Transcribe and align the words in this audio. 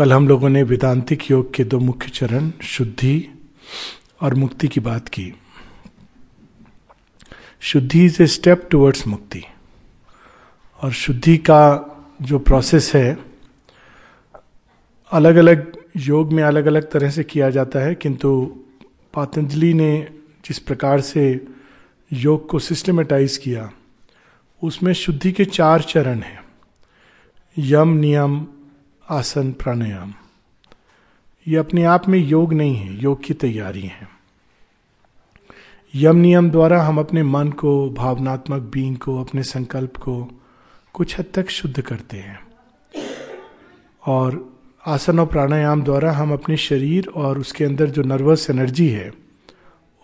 कल 0.00 0.12
हम 0.12 0.28
लोगों 0.28 0.48
ने 0.48 0.62
वेदांतिक 0.62 1.30
योग 1.30 1.54
के 1.54 1.64
दो 1.64 1.78
मुख्य 1.78 2.08
चरण, 2.08 2.50
शुद्धि 2.62 3.28
और 4.20 4.34
मुक्ति 4.34 4.68
की 4.68 4.80
बात 4.80 5.08
की। 5.08 5.34
शुद्धि 7.60 8.04
इज़ 8.04 8.22
ए 8.22 8.26
स्टेप 8.26 8.68
टुवर्ड्स 8.70 9.06
मुक्ति। 9.06 9.42
और 10.82 10.92
शुद्धि 10.92 11.36
का 11.36 11.62
जो 12.22 12.38
प्रोसेस 12.38 12.94
है 12.94 13.18
अलग 15.12 15.36
अलग 15.36 15.72
योग 15.96 16.32
में 16.32 16.42
अलग 16.42 16.66
अलग 16.66 16.90
तरह 16.90 17.10
से 17.10 17.24
किया 17.24 17.50
जाता 17.50 17.78
है, 17.78 17.94
किंतु 17.94 18.56
पातंजलि 19.14 19.74
ने 19.74 20.08
जिस 20.44 20.58
प्रकार 20.58 21.00
से 21.00 21.46
योग 22.12 22.48
को 22.48 22.58
सिस्टमेटाइज 22.58 23.36
किया, 23.36 23.70
उसमें 24.62 24.92
शुद्धि 24.92 25.32
के 25.32 25.44
चार 25.44 25.82
चरण 25.82 26.20
हैं। 26.20 26.44
यम, 27.58 27.88
नियम 27.88 28.46
आसन 29.10 29.52
प्राणायाम। 29.52 30.14
ये 31.48 31.56
अपने 31.56 31.84
आप 31.84 32.08
में 32.08 32.18
योग 32.18 32.52
नहीं 32.52 32.76
है, 32.76 33.02
योग 33.02 33.24
की 33.24 33.34
तैयारी 33.34 33.82
है। 33.82 34.08
यम 35.94 36.16
नियम 36.16 36.50
द्वारा 36.50 36.82
हम 36.82 36.98
अपने 36.98 37.22
मन 37.22 37.48
को, 37.50 37.90
भावनात्मक 37.90 38.62
बींग 38.62 38.96
को, 38.96 39.24
अपने 39.24 39.42
संकल्प 39.42 39.96
को 39.96 40.40
कुछ 40.92 41.18
हद 41.18 41.24
तक 41.34 41.50
शुद्ध 41.50 41.80
करते 41.80 42.16
हैं। 42.16 42.40
और 44.06 44.58
आसन 44.86 45.18
और 45.18 45.26
प्राणायाम 45.26 45.82
द्वारा 45.82 46.12
हम 46.12 46.32
अपने 46.32 46.56
शरीर 46.56 47.06
और 47.06 47.38
उसके 47.38 47.64
अंदर 47.64 47.90
जो 47.90 48.02
नर्वस 48.02 48.50
एनर्जी 48.50 48.88
है, 48.88 49.12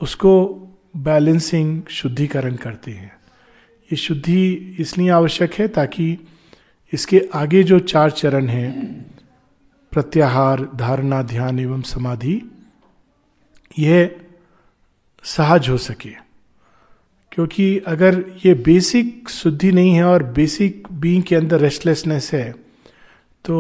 उसको 0.03 0.63
बैलेंसिंग, 0.97 1.83
शुद्धिकरण 1.91 2.57
करते 2.57 2.91
हैं। 2.91 3.17
ये 3.83 3.97
शुद्धि 3.97 4.53
इसलिए 4.79 5.11
आवश्यक 5.11 5.55
है 5.55 5.69
ताकि 5.69 6.19
इसके 6.93 7.21
आगे 7.35 7.63
जो 7.63 7.79
चार 7.79 8.11
चरण 8.11 8.49
हैं, 8.49 8.71
प्रत्याहार, 9.93 10.65
धारणा, 10.75 11.23
ध्यान 11.23 11.59
एवं 11.59 11.83
समाधि, 11.83 12.41
यह 13.79 14.17
सहज 15.25 15.69
हो 15.69 15.77
सके। 15.79 16.11
क्योंकि 17.33 17.79
अगर 17.79 18.25
ये 18.47 18.53
बेसिक 18.55 19.29
शुद्धि 19.29 19.73
नहीं 19.73 19.95
है 19.95 20.05
और 20.05 20.23
बेसिक 20.33 20.87
बीइंग 20.93 21.23
के 21.23 21.37
अंदर 21.37 21.61
रेस्टलेसनेस 21.61 22.31
है 22.35 22.51
तो 23.45 23.57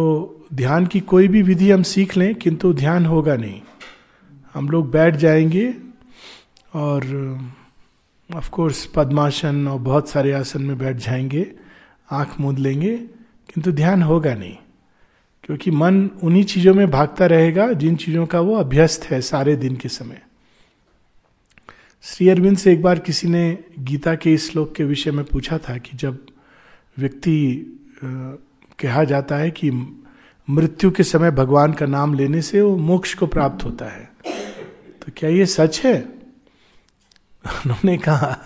ध्यान 0.55 0.87
की 0.87 1.01
कोई 1.03 1.29
भी 1.29 1.43
विधि 1.43 1.71
हम 1.71 1.83
सीख 1.83 2.17
लें, 2.17 2.35
किंतु 2.35 2.73
ध्यान 2.75 3.07
होगा 3.07 3.37
नहीं। 3.37 3.61
हम 4.55 4.69
लोग 4.71 4.91
बैठ 4.91 5.17
जाएँगे 5.17 5.75
और 6.75 7.05
ऑफ़ 8.31 8.51
कोर्स 8.51 8.85
पद्मासन 8.87 9.69
और 9.69 9.79
बहुत 9.81 10.09
सारे 10.09 10.33
आसन 10.33 10.63
में 10.63 10.79
बैठ 10.79 10.97
जाएँगे, 10.97 11.47
आँख 12.11 12.41
मूंद 12.41 12.59
लेंगे 12.59 12.97
किंतु 13.57 13.73
ध्यान 13.73 14.03
होगा 14.03 14.35
नहीं, 14.35 14.57
क्योंकि 15.45 15.71
मन 15.71 16.11
उन्हीं 16.23 16.45
चीज़ों 16.45 16.75
में 16.75 16.91
भागता 16.91 17.27
रहेगा 17.27 17.73
जिन 17.73 17.97
चीज़ों 17.97 18.27
का 18.27 18.41
वो 18.41 18.57
अभ्यस्त 18.57 19.05
है 19.05 19.21
सारे 19.21 19.57
दिन 19.57 19.77
के 19.77 19.89
समय। 19.89 20.21
श्री 22.03 22.29
अरविंद 22.29 22.59
से 22.59 22.73
एक 22.73 22.83
बार 22.83 22.99
किसी 22.99 23.29
ने 23.29 23.59
गीता 23.79 24.15
के 24.15 24.33
इस 24.33 24.51
श्लोक 24.51 24.75
के 24.75 24.85
विषय 24.85 25.11
में 25.11 25.25
पूछा 25.25 25.59
था 25.59 25.79
कि 25.79 25.97
जब 25.97 26.27
व्यक्ति 26.99 27.37
कहा 28.79 29.05
जाता 29.05 29.37
है 29.37 29.51
कि 29.51 29.71
मृत्यु 30.49 30.91
के 30.91 31.03
समय 31.03 31.31
भगवान 31.31 31.73
का 31.73 31.87
नाम 31.87 32.15
लेने 32.15 32.43
से 32.43 32.61
वो 32.61 32.77
मोक्ष 32.77 33.15
को 33.15 33.27
प्राप्त 33.27 33.65
होता 33.65 33.85
है 33.85 34.11
तो 35.03 35.13
क्या 35.17 35.31
ये 35.31 35.47
सच 35.47 35.81
है? 35.85 35.97
उन्होंने 37.47 37.97
कहा 37.99 38.37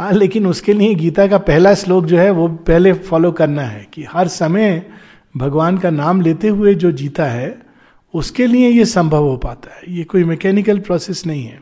हाँ 0.00 0.12
लेकिन 0.12 0.46
उसके 0.46 0.72
लिए 0.72 0.94
गीता 0.94 1.26
का 1.26 1.38
पहला 1.38 1.74
श्लोक 1.74 2.04
जो 2.04 2.18
है, 2.18 2.30
वो 2.30 2.48
पहले 2.48 2.92
फॉलो 2.92 3.32
करना 3.32 3.62
है 3.62 3.86
कि 3.94 4.04
हर 4.04 4.28
समय 4.28 4.90
भगवान 5.36 5.78
का 5.78 5.90
नाम 5.90 6.20
लेते 6.20 6.48
हुए 6.48 6.74
जो 6.74 6.92
जीता 6.92 7.24
है, 7.24 7.62
उसके 8.14 8.46
लिए 8.46 8.68
ये 8.68 8.84
संभव 8.84 9.24
हो 9.24 9.36
पाता 9.36 9.74
है। 9.74 9.82
ये 9.88 10.04
कोई 10.04 10.24
मैकेनिकल 10.24 10.78
प्रोसेस 10.78 11.26
नहीं 11.26 11.44
है। 11.44 11.60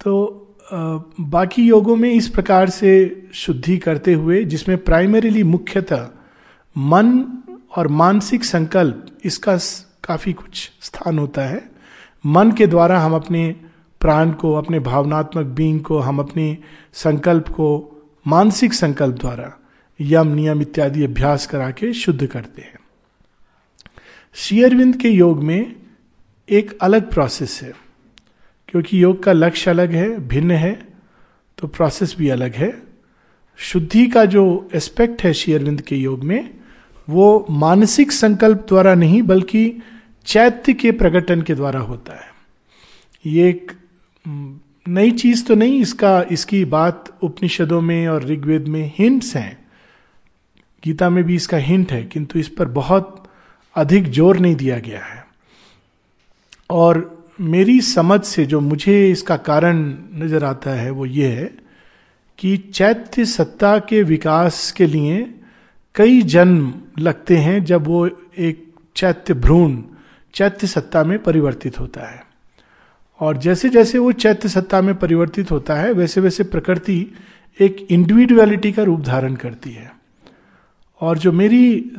तो 0.00 0.56
बाकी 1.20 1.66
योगों 1.68 1.96
में 1.96 2.12
इस 2.12 2.28
प्रकार 2.28 2.70
से 2.70 3.22
शुद्धि 3.34 3.78
करते 3.78 4.12
हुए, 4.12 4.44
जिसमें 4.44 4.78
प्राइमरीली 4.78 5.42
मुख्यतः 5.42 6.08
मन 6.76 7.24
और 7.76 7.88
मानसिक 7.88 8.44
संकल्प, 8.44 9.06
इसका 9.24 9.56
काफ़ी 10.04 10.32
कुछ 10.32 10.70
स्थान 10.80 11.18
होता 11.18 11.42
है। 11.42 11.70
मन 12.26 12.52
के 12.52 12.66
द्वारा 12.66 13.00
हम 13.00 13.14
अपने 13.14 13.54
प्राण 14.00 14.32
को, 14.32 14.54
अपने 14.54 14.78
भावनात्मक 14.78 15.46
बींग 15.46 15.80
को, 15.80 15.98
हम 15.98 16.18
अपने 16.18 16.56
संकल्प 16.92 17.48
को, 17.48 17.68
मानसिक 18.26 18.74
संकल्प 18.74 19.16
द्वारा 19.16 19.52
यम, 20.00 20.28
नियम 20.28 20.60
इत्यादि 20.62 21.04
अभ्यास 21.04 21.46
करा 21.46 21.70
के 21.70 21.92
शुद्ध 21.92 22.26
करते 22.26 22.62
हैं। 22.62 22.78
शेयरविंद 24.34 24.96
के 24.96 25.08
योग 25.08 25.42
में 25.44 25.74
एक 26.48 26.78
अलग 26.82 27.10
प्रोसेस 27.10 27.58
है, 27.62 27.72
क्योंकि 28.68 29.02
योग 29.02 29.22
का 29.22 29.32
लक्ष्य 29.32 29.70
अलग 29.70 29.92
है, 29.92 30.08
भिन्न 30.28 30.50
है 30.50 30.72
तो 31.58 31.66
प्रोसेस 31.66 32.14
भी 32.18 32.28
अलग 32.28 32.54
है। 32.54 32.72
शुद्धि 33.58 34.06
का 34.06 34.24
जो 34.24 34.68
एस्पेक्ट 34.74 35.22
है 35.22 35.32
शेयरविंद 35.32 35.80
के 35.80 35.96
योग 35.96 36.24
में, 36.24 36.50
वो 37.08 37.46
मानसिक 37.50 38.12
संकल्प 38.12 38.64
द्वारा 38.68 38.94
नहीं, 38.94 39.22
बल्कि 39.22 39.82
चैत्य 40.26 40.72
के 40.72 40.92
प्रकटन 40.92 41.42
के 41.42 41.54
द्वारा 41.54 41.80
होता 41.80 42.14
है। 42.14 42.30
ये 43.26 43.48
एक 43.48 43.72
नई 44.88 45.10
चीज़ 45.10 45.44
तो 45.46 45.54
नहीं, 45.54 45.80
इसका, 45.80 46.22
इसकी 46.22 46.64
बात 46.64 47.18
उपनिषदों 47.22 47.80
में 47.80 48.08
और 48.08 48.24
ऋग्वेद 48.24 48.68
में 48.68 48.92
हिंट्स 48.98 49.36
हैं। 49.36 49.66
गीता 50.82 51.10
में 51.10 51.24
भी 51.24 51.34
इसका 51.34 51.56
हिंट 51.56 51.92
है, 51.92 52.04
किंतु 52.04 52.38
इस 52.38 52.48
पर 52.48 52.68
बहुत 52.68 53.22
अधिक 53.76 54.10
ज़ोर 54.10 54.38
नहीं 54.38 54.54
दिया 54.56 54.78
गया 54.78 55.04
है। 55.04 55.24
और 56.70 57.26
मेरी 57.40 57.80
समझ 57.80 58.20
से 58.20 58.44
जो 58.46 58.60
मुझे 58.60 59.10
इसका 59.10 59.36
कारण 59.36 59.82
नज़र 60.14 60.44
आता 60.44 60.70
है, 60.70 60.90
वो 60.90 61.06
ये 61.06 61.28
है 61.28 61.50
कि 62.38 62.56
चैत्य 62.56 63.24
सत्ता 63.24 63.78
के 63.78 64.02
विकास 64.02 64.70
के 64.72 64.86
लिए 64.86 65.34
कई 65.94 66.22
जन्म 66.22 66.72
लगते 66.98 67.36
हैं 67.36 67.64
जब 67.64 67.86
वो 67.86 68.06
एक 68.38 68.64
चैत्य 68.96 69.34
भ्रूण, 69.34 69.82
चैत्य 70.34 70.66
सत्ता 70.66 71.04
में 71.04 71.18
परिवर्तित 71.22 71.80
होता 71.80 72.10
है। 72.10 72.27
और 73.20 73.36
जैसे 73.36 73.68
जैसे 73.68 73.98
वो 73.98 74.12
चैत्य 74.12 74.48
सत्ता 74.48 74.80
में 74.82 74.94
परिवर्तित 74.94 75.50
होता 75.50 75.74
है, 75.74 75.92
वैसे 75.92 76.20
वैसे 76.20 76.44
प्रकृति 76.44 77.06
एक 77.60 77.86
इंडिविजुअलिटी 77.90 78.72
का 78.72 78.82
रूप 78.82 79.00
धारण 79.00 79.34
करती 79.34 79.70
है। 79.70 79.90
और 81.00 81.18
जो 81.18 81.32
मेरी 81.32 81.92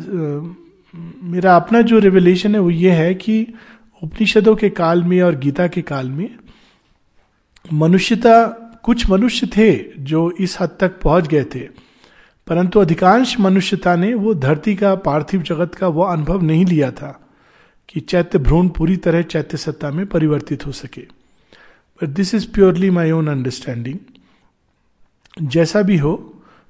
मेरा 1.23 1.55
अपना 1.55 1.81
जो 1.81 1.99
रिवलेशन 1.99 2.55
है 2.55 2.61
वो 2.61 2.69
ये 2.69 2.91
है 2.91 3.13
कि 3.15 3.45
उपनिषदों 4.01 4.55
के 4.55 4.69
काल 4.69 5.03
में 5.03 5.21
और 5.21 5.35
गीता 5.35 5.67
के 5.67 5.81
काल 5.81 6.09
में 6.09 6.29
मनुष्यता, 7.65 8.45
कुछ 8.83 9.09
मनुष्य 9.09 9.47
थे 9.47 9.73
जो 10.03 10.29
इस 10.39 10.57
हद 10.61 10.77
तक 10.79 10.99
पहुँच 11.01 11.27
गए 11.27 11.43
थे, 11.55 11.59
परंतु 12.47 12.79
अधिकांश 12.79 13.39
मनुष्यता 13.39 13.95
ने 13.95 14.13
वो 14.13 14.33
धरती 14.35 14.75
का, 14.75 14.93
पार्थिव 14.95 15.41
जगत 15.41 15.75
का 15.75 15.87
वो 15.87 16.03
अनुभव 16.03 16.41
नहीं 16.41 16.65
लिया 16.65 16.91
था। 16.91 17.19
कि 17.89 17.99
चैत्य 17.99 18.39
भ्रूण 18.39 18.69
पूरी 18.69 18.95
तरह 18.97 19.21
चैत्य 19.21 19.57
सत्ता 19.57 19.91
में 19.91 20.05
परिवर्तित 20.05 20.65
हो 20.65 20.71
सके। 20.71 21.01
But 22.01 22.09
this 22.09 22.33
is 22.35 22.47
purely 22.51 22.89
my 22.89 23.11
own 23.11 23.27
understanding 23.27 23.97
जैसा 25.49 25.81
भी 25.81 25.97
हो 25.97 26.13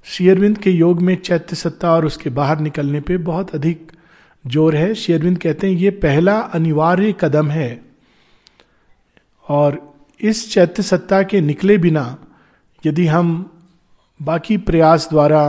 शेयरविंद 0.06 0.58
के 0.58 0.72
योग 0.72 1.02
में 1.02 1.16
चैत्य 1.16 1.56
सत्ता 1.56 1.92
और 1.92 2.06
उसके 2.06 2.30
बाहर 2.30 2.60
निकलने 2.60 3.00
पे 3.02 3.18
बहुत 3.18 3.56
अधिक 3.56 3.92
ज़ोर 4.48 4.76
है। 4.76 4.94
शेयरविंद 4.96 5.38
कहते 5.38 5.68
हैं, 5.68 5.74
ये 5.74 5.90
पहला 5.90 6.40
अनिवार्य 6.40 7.16
कदम 7.20 7.50
है। 7.50 7.82
और 9.50 9.96
इस 10.20 10.52
चैत्य 10.54 10.84
सत्ता 10.84 11.22
के 11.24 11.42
निकले 11.42 11.78
बिना, 11.78 12.18
यदि 12.86 13.06
हम 13.08 13.52
बाकी 14.20 14.58
प्रयास 14.58 15.08
द्वारा 15.10 15.44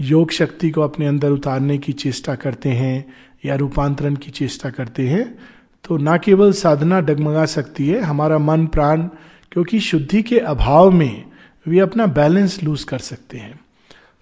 योग 0.00 0.30
शक्ति 0.30 0.70
को 0.70 0.80
अपने 0.80 1.06
अंदर 1.06 1.30
उतारने 1.30 1.78
की 1.78 1.92
चेष्टा 1.92 2.34
करते 2.34 2.68
हैं 2.68 3.04
या 3.44 3.54
रूपांतरण 3.54 4.14
की 4.14 4.30
चेष्टा 4.30 4.70
करते 4.70 5.08
हैं 5.08 5.26
तो 5.84 5.96
ना 5.96 6.16
केवल 6.16 6.52
साधना 6.52 7.00
डगमगा 7.00 7.44
सकती 7.46 7.88
है, 7.88 8.00
हमारा 8.00 8.38
मन, 8.38 8.66
प्राण, 8.66 9.02
क्योंकि 9.52 9.80
शुद्धि 9.80 10.22
के 10.22 10.38
अभाव 10.38 10.90
में 10.90 11.24
वे 11.66 11.78
अपना 11.78 12.06
बैलेंस 12.08 12.62
लूज 12.62 12.84
कर 12.84 12.98
सकते 13.00 13.38
हैं। 13.38 13.60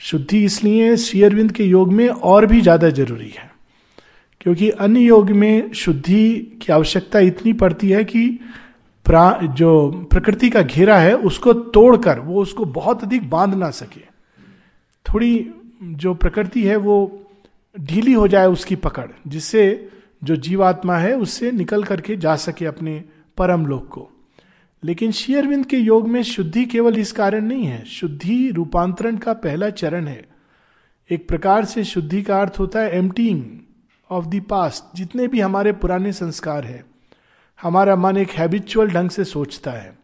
शुद्धि 0.01 0.43
इसलिए 0.45 0.97
शेयरविंद 0.97 1.53
के 1.53 1.65
योग 1.65 1.93
में 1.93 2.09
और 2.09 2.47
भी 2.47 2.61
ज़्यादा 2.61 2.89
ज़रूरी 2.91 3.29
है, 3.29 3.51
क्योंकि 4.41 4.71
अन्य 4.71 5.01
योग 5.01 5.31
में 5.33 5.73
शुद्धि 5.75 6.59
की 6.63 6.73
आवश्यकता 6.73 7.19
इतनी 7.21 7.53
पड़ती 7.55 7.91
है 7.91 8.05
कि 8.05 8.29
प्रा, 9.07 9.39
जो 9.45 9.91
प्रकृति 10.11 10.51
का 10.51 10.63
घेरा 10.63 10.99
है, 10.99 11.15
उसको 11.17 11.53
तोड़कर, 11.53 12.19
वो 12.19 12.43
उसको 12.43 12.65
बहुत 12.65 13.03
अधिक 13.03 13.31
बाँध 13.31 13.55
ना 13.55 13.71
सके। 13.73 14.01
थोड़ी 15.07 15.51
जो 15.83 16.15
प्रकृति 16.15 16.63
है, 16.63 16.77
वो 16.77 17.22
ढीली 17.81 18.13
हो 18.13 18.29
जाए 18.29 18.47
उसकी 18.47 18.77
पकड़, 18.77 19.11
जिससे 19.27 19.91
जो 20.25 20.37
जीवात्मा 20.37 20.99
है 20.99 21.17
उससे 21.17 21.51
निकल 21.51 21.85
करके 21.85 22.17
जा 22.17 22.37
सके 22.37 22.67
अपने 22.67 23.05
परम 23.39 23.67
लोक 23.67 23.89
को। 23.89 24.11
लेकिन 24.85 25.13
शेयरविंद 25.13 25.67
के 25.67 25.77
योग 25.77 26.09
में 26.09 26.23
शुद्धि 26.23 26.65
केवल 26.65 26.99
इस 26.99 27.13
कारण 27.13 27.45
नहीं 27.45 27.65
है, 27.65 27.85
शुद्धि 27.85 28.51
रूपांतरण 28.51 29.17
का 29.17 29.33
पहला 29.33 29.71
चरण 29.71 30.07
है। 30.07 30.29
एक 31.11 31.29
प्रकार 31.29 31.65
से 31.65 31.85
शुद्धि 31.85 32.23
का 32.23 32.41
अर्थ 32.41 32.57
होता 32.59 32.81
है 32.81 32.97
एम्टीइंग 32.99 33.45
ऑफ़ 34.11 34.27
द 34.27 34.43
पास्ट 34.51 34.97
जितने 34.97 35.29
भी 35.29 35.41
हमारे 35.41 35.73
पुराने 35.73 36.13
संस्कार 36.13 36.65
है। 36.65 36.85
हमारा 37.63 37.97
मन 37.97 38.17
एक 38.17 38.31
हैबिचुअल 38.31 38.89
ढंग 38.89 39.11
से 39.11 39.25
सोचता 39.25 39.71
है। 39.71 39.99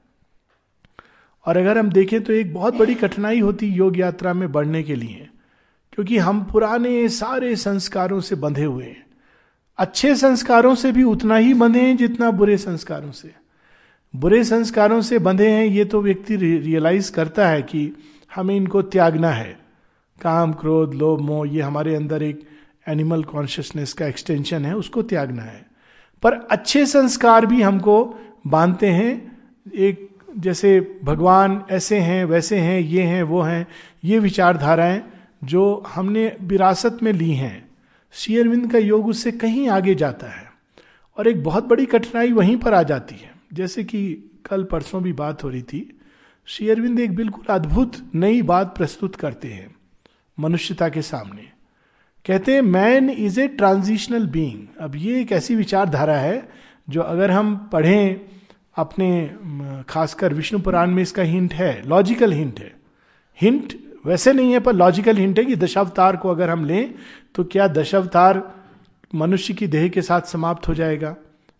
और 1.46 1.56
अगर 1.56 1.78
हम 1.78 1.90
देखें 1.90 2.24
तो 2.24 2.32
एक 2.32 2.54
बहुत 2.54 2.74
बड़ी 2.74 2.94
कठिनाई 2.94 3.40
होती 3.40 3.66
योग 3.66 3.98
यात्रा 3.98 4.34
में 4.34 4.52
बढ़ने 4.52 4.82
के 4.82 4.94
लिए। 4.94 5.28
क्योंकि 5.98 6.18
हम 6.18 6.44
पुराने 6.44 7.08
सारे 7.08 7.56
संस्कारों 7.56 8.20
से 8.20 8.34
बंधे 8.34 8.64
हुए 8.64 8.84
हैं। 8.84 9.06
अच्छे 9.78 10.14
संस्कारों 10.14 10.74
से 10.74 10.92
भी 10.92 11.02
उतना 11.02 11.36
ही 11.36 11.54
बंधे 11.54 11.80
हैं 11.80 11.96
जितना 11.96 12.30
बुरे 12.30 12.56
संस्कारों 12.56 13.12
से। 13.12 13.32
बुरे 14.16 14.44
संस्कारों 14.44 15.00
से 15.00 15.18
बंधे 15.18 15.48
हैं, 15.48 15.66
ये 15.66 15.84
तो 15.84 16.02
व्यक्ति 16.02 16.36
रियलाइज़ 16.36 17.12
करता 17.12 17.48
है 17.48 17.62
कि 17.62 17.92
हमें 18.34 18.56
इनको 18.56 18.82
त्यागना 18.82 19.30
है। 19.30 19.58
काम, 20.20 20.52
क्रोध, 20.52 20.94
लोभ, 20.94 21.20
मोह, 21.20 21.48
ये 21.48 21.62
हमारे 21.62 21.94
अंदर 21.94 22.22
एक 22.22 22.48
एनिमल 22.88 23.22
कॉन्शियसनेस 23.22 23.92
का 23.92 24.06
एक्सटेंशन 24.06 24.64
है, 24.64 24.76
उसको 24.76 25.02
त्यागना 25.02 25.42
है। 25.42 25.66
पर 26.22 26.32
अच्छे 26.32 26.86
संस्कार 26.86 27.46
भी 27.46 27.62
हमको 27.62 28.14
बांधते 28.46 28.86
हैं, 28.86 29.38
एक 29.74 30.10
जैसे 30.38 31.00
भगवान 31.04 31.62
ऐसे 31.70 31.98
हैं, 31.98 32.24
वैसे 32.24 32.56
हैं, 32.56 32.80
ये 32.80 33.02
हैं, 33.02 33.22
वो 33.22 33.42
हैं, 33.42 33.66
ये 34.04 34.18
विचारधाराएँ 34.18 35.02
जो 35.42 35.84
हमने 35.88 36.26
विरासत 36.42 36.98
में 37.02 37.12
ली 37.12 37.30
हैं, 37.30 37.68
शेयरविंद 38.14 38.70
का 38.72 38.78
योग 38.78 39.06
उससे 39.06 39.32
कहीं 39.32 39.68
आगे 39.68 39.94
जाता 39.94 40.26
है 40.26 40.46
और 41.16 41.28
एक 41.28 41.42
बहुत 41.44 41.64
बड़ी 41.64 41.86
कठिनाई 41.86 42.32
वहीं 42.32 42.56
पर 42.56 42.74
आ 42.74 42.82
जाती 42.82 43.14
है। 43.14 43.30
जैसे 43.52 43.84
कि 43.84 44.00
कल 44.50 44.64
परसों 44.64 45.02
भी 45.02 45.12
बात 45.12 45.44
हो 45.44 45.48
रही 45.48 45.62
थी, 45.62 45.98
शेयरविंद 46.48 47.00
एक 47.00 47.14
बिल्कुल 47.16 47.54
अद्भुत 47.54 47.96
नई 48.14 48.42
बात 48.42 48.74
प्रस्तुत 48.76 49.16
करते 49.16 49.48
हैं 49.48 49.74
मनुष्यता 50.38 50.88
के 50.88 51.02
सामने। 51.02 51.42
कहते 52.24 52.54
हैं 52.54 52.62
man 52.62 53.10
is 53.10 53.40
a 53.40 53.46
transitional 53.48 54.26
being 54.26 54.66
अब 54.80 54.96
ये 54.96 55.20
एक 55.20 55.32
ऐसी 55.32 55.54
विचारधारा 55.54 56.16
है 56.16 56.48
जो 56.88 57.00
अगर 57.02 57.30
हम 57.30 57.56
पढ़ें 57.72 58.20
अपने 58.76 59.30
खासकर 59.88 60.34
विष्णु 60.34 60.60
पुराण 60.60 60.90
में 60.90 61.02
इसका 61.02 61.22
हिंट 61.22 61.54
है 61.54 61.88
लॉजिकल 61.88 62.32
हिंट 62.32 62.58
है। 62.60 62.72
हिंट 63.38 63.72
वैसे 64.08 64.32
नहीं 64.32 64.52
है, 64.52 64.60
पर 64.60 64.72
लॉजिकल 64.72 65.16
हिंट 65.16 65.38
है 65.38 65.44
कि 65.44 65.56
दशावतार 65.56 66.16
को 66.16 66.28
अगर 66.28 66.50
हम 66.50 66.64
लें 66.64 66.94
तो 67.34 67.44
क्या 67.44 67.66
दशावतार 67.68 68.42
मनुष्य 69.12 69.54
की 69.54 69.66
देह 69.66 69.88
के 69.88 70.02
साथ 70.02 70.20
समाप्त 70.22 70.68
हो 70.68 70.74
जाएगा, 70.74 71.14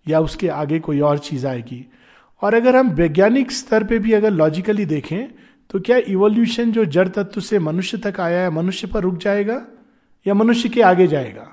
या 0.06 0.20
उसके 0.20 0.48
आगे 0.50 0.78
कोई 0.80 1.00
और 1.00 1.18
चीज़ 1.18 1.46
आएगी? 1.46 1.84
और 2.42 2.54
अगर 2.54 2.76
हम 2.76 2.90
वैज्ञानिक 2.90 3.50
स्तर 3.52 3.84
पे 3.84 3.98
भी 3.98 4.12
अगर 4.12 4.30
लॉजिकली 4.30 4.84
देखें 4.86 5.28
तो 5.70 5.80
क्या 5.80 5.96
इवोल्यूशन 6.08 6.70
जो 6.72 6.84
जड़ 6.86 7.08
तत्व 7.08 7.40
से 7.40 7.58
मनुष्य 7.58 7.98
तक 7.98 8.20
आया 8.20 8.42
है, 8.42 8.50
मनुष्य 8.50 8.86
पर 8.86 9.02
रुक 9.02 9.16
जाएगा, 9.18 9.62
या 10.26 10.34
मनुष्य 10.34 10.68
के 10.68 10.82
आगे 10.82 11.06
जाएगा? 11.06 11.46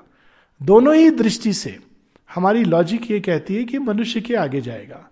दोनों 0.60 0.94
ही 0.94 1.10
दृष्टि 1.12 1.52
से 1.52 1.76
हमारी 2.30 2.64
लॉजिक 2.64 3.10
ये 3.10 3.20
कहती 3.20 3.56
है 3.56 3.64
कि 3.64 3.78
मनुष्य 3.78 4.20
के 4.20 4.34
आगे 4.36 4.60
जाएगा। 4.60 5.08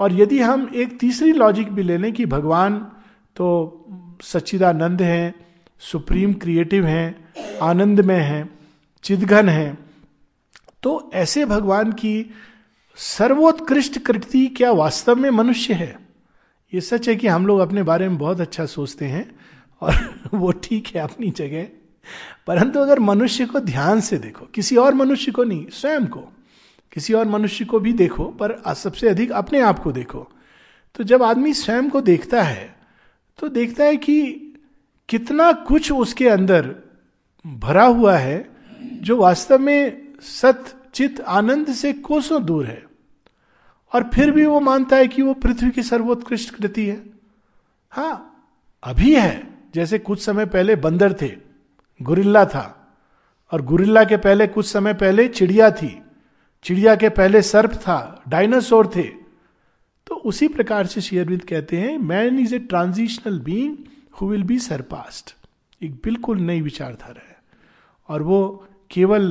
और 0.00 0.12
यदि 0.12 0.38
हम 0.38 0.70
एक 0.74 0.98
तीसरी 1.00 1.32
लॉजिक 1.32 1.72
भी 1.72 1.82
ले 1.82 1.96
लें 1.98 2.12
कि 2.12 2.26
भगवान 2.26 2.78
तो 3.36 3.48
सच्चिदानंद 4.22 5.02
हैं, 5.02 5.34
सुप्रीम 5.78 6.32
क्रिएटिव 6.32 6.86
हैं 6.86 7.32
आनंद 7.62 8.00
में 8.00 8.20
हैं, 8.20 8.58
चिदघन 9.02 9.48
हैं। 9.48 9.78
तो 10.82 11.10
ऐसे 11.14 11.44
भगवान 11.44 11.92
की 11.92 12.34
सर्वोत्कृष्ट 12.96 13.98
कृति 13.98 14.46
क्या 14.46 14.72
वास्तव 14.72 15.16
में 15.16 15.30
मनुष्य 15.30 15.74
है? 15.74 15.98
ये 16.74 16.80
सच 16.80 17.08
है 17.08 17.16
कि 17.16 17.28
हम 17.28 17.46
लोग 17.46 17.58
अपने 17.58 17.82
बारे 17.82 18.08
में 18.08 18.18
बहुत 18.18 18.40
अच्छा 18.40 18.66
सोचते 18.66 19.04
हैं 19.04 19.36
और 19.80 20.20
वो 20.34 20.52
ठीक 20.52 20.86
है 20.86 21.00
अपनी 21.00 21.30
जगह। 21.30 21.66
परंतु 22.46 22.80
अगर 22.80 23.00
मनुष्य 23.00 23.46
को 23.46 23.60
ध्यान 23.60 24.00
से 24.00 24.18
देखो, 24.18 24.46
किसी 24.46 24.76
और 24.76 24.94
मनुष्य 24.94 25.32
को 25.32 25.44
नहीं, 25.44 25.66
स्वयं 25.70 26.06
को, 26.06 26.20
किसी 26.92 27.12
और 27.12 27.28
मनुष्य 27.28 27.64
को 27.64 27.80
भी 27.80 27.92
देखो, 27.92 28.24
पर 28.24 28.74
सबसे 28.74 29.08
अधिक 29.08 29.32
अपने 29.32 29.60
आप 29.60 29.78
को 29.78 29.92
देखो। 29.92 30.30
तो 30.94 31.04
जब 31.04 31.22
आदमी 31.22 31.54
स्वयं 31.54 31.90
को 31.90 32.00
देखता 32.00 32.42
है 32.42 32.81
तो 33.38 33.48
देखता 33.48 33.84
है 33.84 33.96
कि 33.96 34.48
कितना 35.08 35.52
कुछ 35.52 35.92
उसके 35.92 36.28
अंदर 36.28 36.74
भरा 37.46 37.84
हुआ 37.84 38.16
है, 38.16 38.50
जो 38.82 39.16
वास्तव 39.16 39.58
में 39.58 40.12
सत, 40.20 40.90
चित, 40.94 41.20
आनंद 41.20 41.66
से 41.66 41.92
कोसों 41.92 42.44
दूर 42.44 42.66
है। 42.66 42.84
और 43.92 44.10
फिर 44.14 44.30
भी 44.30 44.46
वो 44.46 44.60
मानता 44.60 44.96
है 44.96 45.08
कि 45.08 45.22
वो 45.22 45.34
पृथ्वी 45.34 45.70
की 45.70 45.82
सर्वोत्कृष्ट 45.82 46.54
कृति 46.54 46.86
है। 46.86 47.02
हाँ 47.90 48.44
अभी 48.82 49.14
है। 49.14 49.58
जैसे 49.74 49.98
कुछ 49.98 50.22
समय 50.22 50.46
पहले 50.46 50.76
बंदर 50.76 51.12
थे, 51.22 51.32
गुरिल्ला 52.02 52.44
था, 52.44 52.94
और 53.52 53.62
गुरिल्ला 53.62 54.04
के 54.04 54.16
पहले 54.16 54.46
कुछ 54.46 54.66
समय 54.66 54.94
पहले 54.94 55.28
चिड़िया 55.28 55.70
थी। 55.70 56.02
चिड़िया 56.62 56.96
के 56.96 57.08
पहले 57.08 57.42
सर्प 57.42 57.72
था, 57.72 58.22
डायनासोर 58.28 58.92
थे। 58.96 59.21
तो 60.12 60.16
उसी 60.16 60.46
प्रकार 60.48 60.86
से 60.86 61.00
शेयरविद 61.00 61.42
कहते 61.42 61.76
हैं 61.76 61.96
man 61.98 62.38
is 62.38 62.54
a 62.54 62.58
transitional 62.60 63.38
being 63.40 63.76
who 64.20 64.26
will 64.28 64.42
be 64.42 64.58
surpassed 64.58 65.34
एक 65.80 65.92
बिल्कुल 66.04 66.40
नई 66.40 66.60
विचारधारा 66.60 67.22
है। 67.28 67.36
और 68.08 68.22
वो 68.22 68.66
केवल 68.90 69.24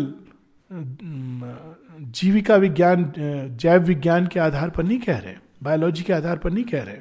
जीविका 2.16 2.56
विज्ञान 2.56 3.14
जैव 3.62 3.84
विज्ञान 3.84 4.28
के 4.28 4.40
आधार 4.40 4.70
पर 4.70 4.84
नहीं 4.84 5.00
कह 5.00 5.18
रहे, 5.18 5.36
बायोलॉजी 5.64 6.04
के 6.04 6.14
आधार 6.14 6.38
पर 6.38 6.52
नहीं 6.52 6.64
कह 6.64 6.84
रहे। 6.84 6.98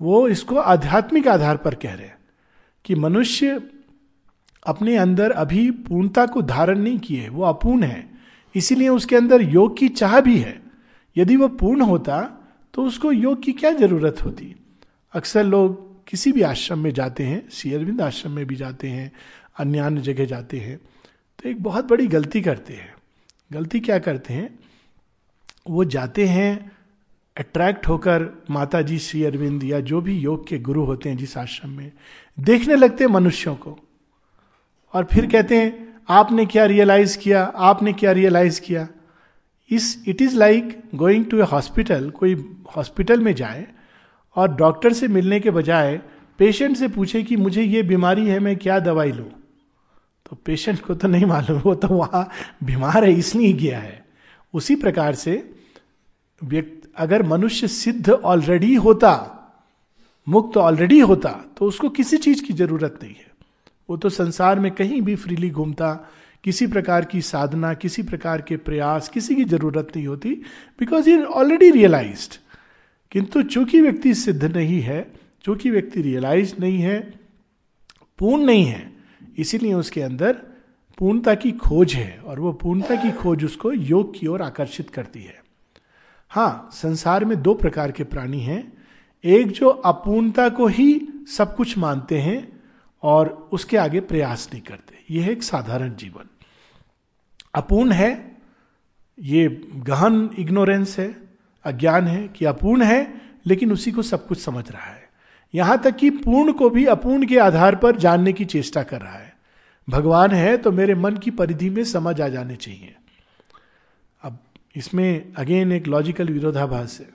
वो 0.00 0.26
इसको 0.28 0.56
आध्यात्मिक 0.56 1.28
आधार 1.28 1.56
पर 1.56 1.74
कह 1.74 1.94
रहे 1.94 2.10
कि 2.84 2.94
मनुष्य 2.96 3.60
अपने 4.66 4.96
अंदर 4.96 5.30
अभी 5.30 5.70
पूर्णता 5.70 6.26
को 6.26 6.42
धारण 6.42 6.78
नहीं 6.78 6.98
किए, 6.98 7.28
वो 7.28 7.44
अपूर्ण 7.44 7.82
है। 7.84 8.04
इसीलिए 8.54 8.88
उसके 8.88 9.16
अंदर 9.16 9.50
योग 9.50 9.78
की 9.78 9.88
चाह 9.90 10.20
भी 10.20 10.38
है। 10.38 10.60
यदि 11.16 11.36
वो 11.36 11.48
पूर्ण 11.48 11.80
होता 11.82 12.38
तो 12.74 12.82
उसको 12.82 13.12
योग 13.12 13.42
की 13.42 13.52
क्या 13.52 13.72
ज़रूरत 13.72 14.22
होती? 14.24 14.54
अक्सर 15.12 15.44
लोग 15.44 15.90
किसी 16.06 16.32
भी 16.32 16.42
आश्रम 16.42 16.78
में 16.78 16.92
जाते 16.92 17.24
हैं 17.24 17.48
शेयरविंद 17.48 18.00
आश्रम 18.00 18.32
में 18.32 18.46
भी 18.46 18.56
जाते 18.56 18.88
हैं 18.88 19.12
अन्य 19.58 19.78
अन्य 19.78 20.00
जगह 20.00 20.24
जाते 20.24 20.58
हैं 20.58 20.76
तो 21.38 21.48
एक 21.48 21.62
बहुत 21.62 21.84
बड़ी 21.84 22.06
गलती 22.06 22.40
करते 22.40 22.74
हैं। 22.74 22.94
गलती 23.52 23.80
क्या 23.80 23.98
करते 23.98 24.34
हैं? 24.34 24.58
वो 25.70 25.84
जाते 25.84 26.26
हैं 26.26 26.72
अट्रैक्ट 27.36 27.88
होकर 27.88 28.44
माता 28.50 28.82
जी 28.82 28.98
श्री 28.98 29.24
अरविंद 29.24 29.64
या 29.64 29.80
जो 29.80 30.00
भी 30.00 30.18
योग 30.18 30.48
के 30.48 30.58
गुरु 30.58 30.84
होते 30.84 31.08
हैं 31.08 31.16
जिस 31.16 31.36
आश्रम 31.38 31.70
में, 31.70 31.92
देखने 32.40 32.74
लगते 32.74 33.04
हैं 33.04 33.10
मनुष्यों 33.10 33.54
को। 33.56 33.78
और 34.94 35.04
फिर 35.04 35.26
कहते 35.26 35.58
हैं, 35.58 35.94
आपने 36.08 36.46
क्या 36.46 36.64
रियलाइज़ 36.64 37.18
किया? 37.18 37.44
आपने 37.44 37.92
क्या 37.92 38.12
रियलाइज़ 38.12 38.60
किया? 38.60 38.88
इस 39.72 40.04
it 40.08 40.22
is 40.22 40.36
like 40.36 40.80
going 40.94 41.24
to 41.26 41.38
a 41.38 41.42
hospital 41.42 42.10
कोई 42.10 42.34
हॉस्पिटल 42.76 43.20
में 43.20 43.34
जाए 43.34 43.66
और 44.36 44.54
डॉक्टर 44.56 44.92
से 44.92 45.08
मिलने 45.08 45.40
के 45.40 45.50
बजाय 45.50 46.00
पेशेंट 46.38 46.76
से 46.76 46.88
पूछे 46.88 47.22
कि 47.22 47.36
मुझे 47.36 47.62
ये 47.62 47.82
बीमारी 47.82 48.26
है, 48.26 48.38
मैं 48.38 48.56
क्या 48.56 48.78
दवाई 48.78 49.12
लूँ? 49.12 49.28
तो 50.26 50.36
पेशेंट 50.44 50.80
को 50.80 50.94
तो 50.94 51.08
नहीं 51.08 51.26
मालूम, 51.26 51.58
वो 51.58 51.74
तो 51.74 51.88
वहाँ 51.88 52.28
बीमार 52.64 53.04
है, 53.04 53.12
इसलिए 53.12 53.52
गया 53.52 53.78
है। 53.78 54.04
उसी 54.54 54.76
प्रकार 54.76 55.14
से 55.14 55.32
व्यक्ति, 56.42 56.88
अगर 56.96 57.22
मनुष्य 57.22 57.68
सिद्ध 57.68 58.10
ऑलरेडी 58.10 58.74
होता, 58.76 59.38
मुक्त 60.26 60.56
ऑलरेडी 60.56 60.98
होता 61.00 61.30
तो 61.56 61.66
उसको 61.66 61.88
किसी 61.90 62.16
चीज़ 62.16 62.42
की 62.44 62.52
ज़रूरत 62.54 62.98
नहीं 63.02 63.14
है। 63.14 63.30
वो 63.88 63.96
तो 63.96 64.08
संसार 64.08 64.60
में 64.60 64.70
कहीं 64.72 65.00
भी 65.02 65.14
फ्रीली 65.16 65.50
घूमता 65.50 65.88
किसी 66.44 66.66
प्रकार 66.66 67.04
की 67.04 67.20
साधना, 67.22 67.72
किसी 67.74 68.02
प्रकार 68.02 68.42
के 68.42 68.56
प्रयास, 68.56 69.08
किसी 69.08 69.34
की 69.34 69.44
ज़रूरत 69.44 69.92
नहीं 69.96 70.06
होती 70.06 70.30
बिकॉज़ 70.80 71.08
ये 71.10 71.22
ऑलरेडी 71.22 71.70
रियलाइज्ड 71.70 72.36
किंतु 73.12 73.42
चूँकि 73.42 73.80
व्यक्ति 73.80 74.14
सिद्ध 74.14 74.44
नहीं 74.44 74.80
है, 74.80 75.12
चूँकि 75.44 75.70
व्यक्ति 75.70 76.02
रियलाइज़ 76.02 76.54
नहीं 76.60 76.78
है, 76.78 76.98
पूर्ण 78.18 78.44
नहीं 78.44 78.64
है, 78.64 78.92
इसीलिए 79.38 79.74
उसके 79.74 80.02
अंदर 80.02 80.32
पूर्णता 80.98 81.34
की 81.34 81.50
खोज 81.52 81.94
है 81.94 82.18
और 82.26 82.40
वो 82.40 82.52
पूर्णता 82.52 82.94
की 82.94 83.10
खोज 83.12 83.44
उसको 83.44 83.72
योग 83.72 84.18
की 84.18 84.26
ओर 84.26 84.42
आकर्षित 84.42 84.90
करती 84.90 85.22
है। 85.22 85.40
हाँ 86.30 86.68
संसार 86.72 87.24
में 87.24 87.40
दो 87.42 87.54
प्रकार 87.54 87.92
के 87.92 88.04
प्राणी 88.04 88.40
हैं। 88.40 88.72
एक 89.24 89.50
जो 89.50 89.68
अपूर्णता 89.68 90.48
को 90.48 90.66
ही 90.66 91.08
सब 91.28 91.54
कुछ 91.56 91.76
मानते 91.78 92.18
हैं 92.18 92.60
और 93.02 93.28
उसके 93.52 93.76
आगे 93.76 94.00
प्रयास 94.00 94.48
नहीं 94.52 94.62
करते। 94.62 94.91
यह 95.10 95.28
एक 95.28 95.42
साधारण 95.42 95.94
जीवन। 95.94 96.28
अपूर्ण 97.54 97.92
है, 97.92 98.36
ये 99.18 99.48
गहन 99.76 100.30
इग्नोरेंस 100.38 100.98
है, 100.98 101.14
अज्ञान 101.64 102.06
है 102.06 102.26
कि 102.28 102.44
अपूर्ण 102.44 102.82
है, 102.82 103.20
लेकिन 103.46 103.72
उसी 103.72 103.92
को 103.92 104.02
सब 104.02 104.26
कुछ 104.26 104.40
समझ 104.40 104.70
रहा 104.70 104.90
है। 104.90 105.08
यहाँ 105.54 105.78
तक 105.82 105.96
कि 105.96 106.10
पूर्ण 106.10 106.52
को 106.52 106.70
भी 106.70 106.84
अपूर्ण 106.86 107.26
के 107.26 107.38
आधार 107.38 107.76
पर 107.76 107.96
जानने 107.96 108.32
की 108.32 108.44
चेष्टा 108.44 108.82
कर 108.82 109.00
रहा 109.00 109.16
है। 109.16 109.32
भगवान 109.88 110.30
है 110.30 110.56
तो 110.56 110.72
मेरे 110.72 110.94
मन 110.94 111.16
की 111.16 111.30
परिधि 111.30 111.70
में 111.70 111.84
समझ 111.84 112.20
आ 112.20 112.28
जाने 112.28 112.56
चाहिए। 112.56 112.94
अब 114.22 114.38
इसमें 114.76 115.32
अगेन 115.32 115.72
एक 115.72 115.86
लॉजिकल 115.86 116.28
विरोधाभास 116.28 116.98
है। 117.00 117.08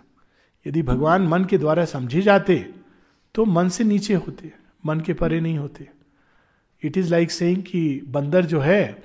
यदि 0.66 0.82
भगवान 0.82 1.28
मन 1.28 1.46
के 1.46 1.58
द्वारा 1.58 1.86
समझे 1.86 2.22
जाते 2.22 2.56
तो 3.36 3.46
मन 3.46 3.70
से 3.70 3.84
नीचे 3.84 4.14
होते, 4.14 4.52
मन 4.86 5.00
के 5.00 5.14
परे 5.14 5.40
नहीं 5.42 5.58
होते। 5.58 5.88
इट 6.84 6.98
इज़ 6.98 7.12
लाइक 7.12 7.32
सेइंग 7.32 7.62
कि 7.64 8.02
बंदर 8.08 8.46
जो 8.46 8.60
है, 8.60 9.04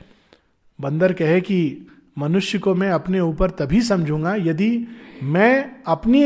बंदर 0.79 1.13
कहे 1.13 1.41
कि 1.41 1.87
मनुष्य 2.19 2.59
को 2.59 2.75
मैं 2.75 2.91
अपने 2.91 3.21
ऊपर 3.21 3.51
तभी 3.51 3.81
समझूँगा 3.83 4.35
यदि 4.35 4.87
मैं 5.23 5.83
अपनी 5.87 6.25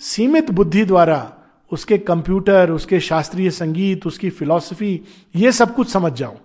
सीमित 0.00 0.50
बुद्धि 0.50 0.84
द्वारा 0.84 1.36
उसके 1.72 1.98
कंप्यूटर, 1.98 2.70
उसके 2.70 3.00
शास्त्रीय 3.00 3.50
संगीत, 3.50 4.06
उसकी 4.06 4.30
फिलॉसफी 4.30 5.00
ये 5.36 5.52
सब 5.52 5.74
कुछ 5.74 5.88
समझ 5.88 6.12
जाऊँ। 6.12 6.36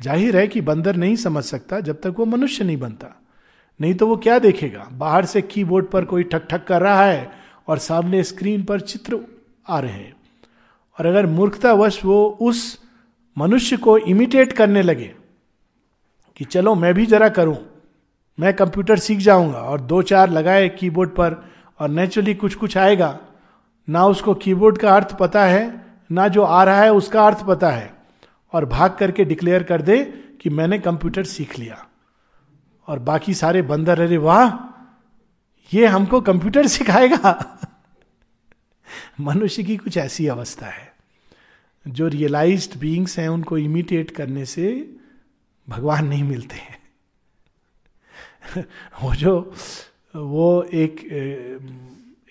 ज़ाहिर 0.00 0.36
है 0.36 0.46
कि 0.48 0.60
बंदर 0.60 0.96
नहीं 0.96 1.16
समझ 1.16 1.44
सकता 1.44 1.80
जब 1.80 2.00
तक 2.00 2.14
वो 2.18 2.24
मनुष्य 2.24 2.64
नहीं 2.64 2.76
बनता। 2.76 3.14
नहीं 3.80 3.94
तो 3.94 4.06
वो 4.06 4.16
क्या 4.16 4.38
देखेगा? 4.38 4.88
बाहर 4.92 5.24
से 5.24 5.42
कीबोर्ड 5.42 5.86
पर 5.86 6.04
कोई 6.04 6.22
ठक 6.22 6.46
ठक 6.50 6.64
कर 6.64 6.82
रहा 6.82 7.04
है 7.04 7.30
और 7.68 7.78
सामने 7.78 8.22
स्क्रीन 8.22 8.62
पर 8.64 8.80
चित्र 8.80 9.18
आ 9.68 9.78
रहे 9.80 9.92
हैं। 9.92 10.14
और 10.98 11.06
अगर 11.06 11.26
मूर्खतावश 11.26 12.04
वो 12.04 12.24
उस 12.40 12.78
मनुष्य 13.38 13.76
को 13.76 13.98
इमिटेट 13.98 14.52
करने 14.52 14.82
लगे 14.82 15.14
कि 16.36 16.44
चलो 16.44 16.74
मैं 16.74 16.94
भी 16.94 17.06
जरा 17.06 17.28
करूँ, 17.28 17.56
मैं 18.40 18.54
कंप्यूटर 18.54 18.98
सीख 18.98 19.18
जाऊँगा 19.18 19.58
और 19.58 19.80
दो 19.80 20.02
चार 20.02 20.30
लगाए 20.30 20.68
कीबोर्ड 20.68 21.10
पर 21.10 21.50
और 21.80 21.88
नेचुरली 21.88 22.34
कुछ 22.34 22.54
कुछ 22.54 22.76
आएगा। 22.76 23.18
ना 23.88 24.06
उसको 24.06 24.34
कीबोर्ड 24.34 24.78
का 24.78 24.96
अर्थ 24.96 25.16
पता 25.18 25.44
है, 25.44 25.86
ना 26.12 26.28
जो 26.28 26.42
आ 26.42 26.64
रहा 26.64 26.80
है 26.80 26.92
उसका 26.92 27.26
अर्थ 27.26 27.44
पता 27.46 27.70
है। 27.70 27.94
और 28.52 28.64
भाग 28.64 28.96
करके 28.98 29.24
डिक्लेयर 29.24 29.62
कर 29.62 29.82
दे 29.82 30.04
कि 30.40 30.50
मैंने 30.50 30.78
कंप्यूटर 30.78 31.24
सीख 31.24 31.58
लिया। 31.58 31.86
और 32.88 32.98
बाकी 32.98 33.34
सारे 33.34 33.62
बंदर 33.62 34.00
अरे 34.00 34.16
वाह, 34.16 34.52
ये 35.74 35.86
हमको 35.86 36.20
कंप्यूटर 36.20 36.66
सिखाएगा? 36.66 37.58
मनुष्य 39.20 39.62
की 39.62 39.76
कुछ 39.76 39.96
ऐसी 39.96 40.26
अवस्था 40.26 40.66
है। 40.66 40.85
जो 41.88 42.08
रियलाइज्ड 42.08 42.80
बीइंग्स 42.80 43.18
हैं, 43.18 43.28
उनको 43.28 43.58
इमिटेट 43.58 44.10
करने 44.10 44.44
से 44.44 44.96
भगवान 45.68 46.06
नहीं 46.06 46.24
मिलते 46.24 46.56
हैं। 46.56 46.78
वो 49.02 49.14
जो, 49.14 49.54
वो 50.16 50.62
एक 50.62 51.00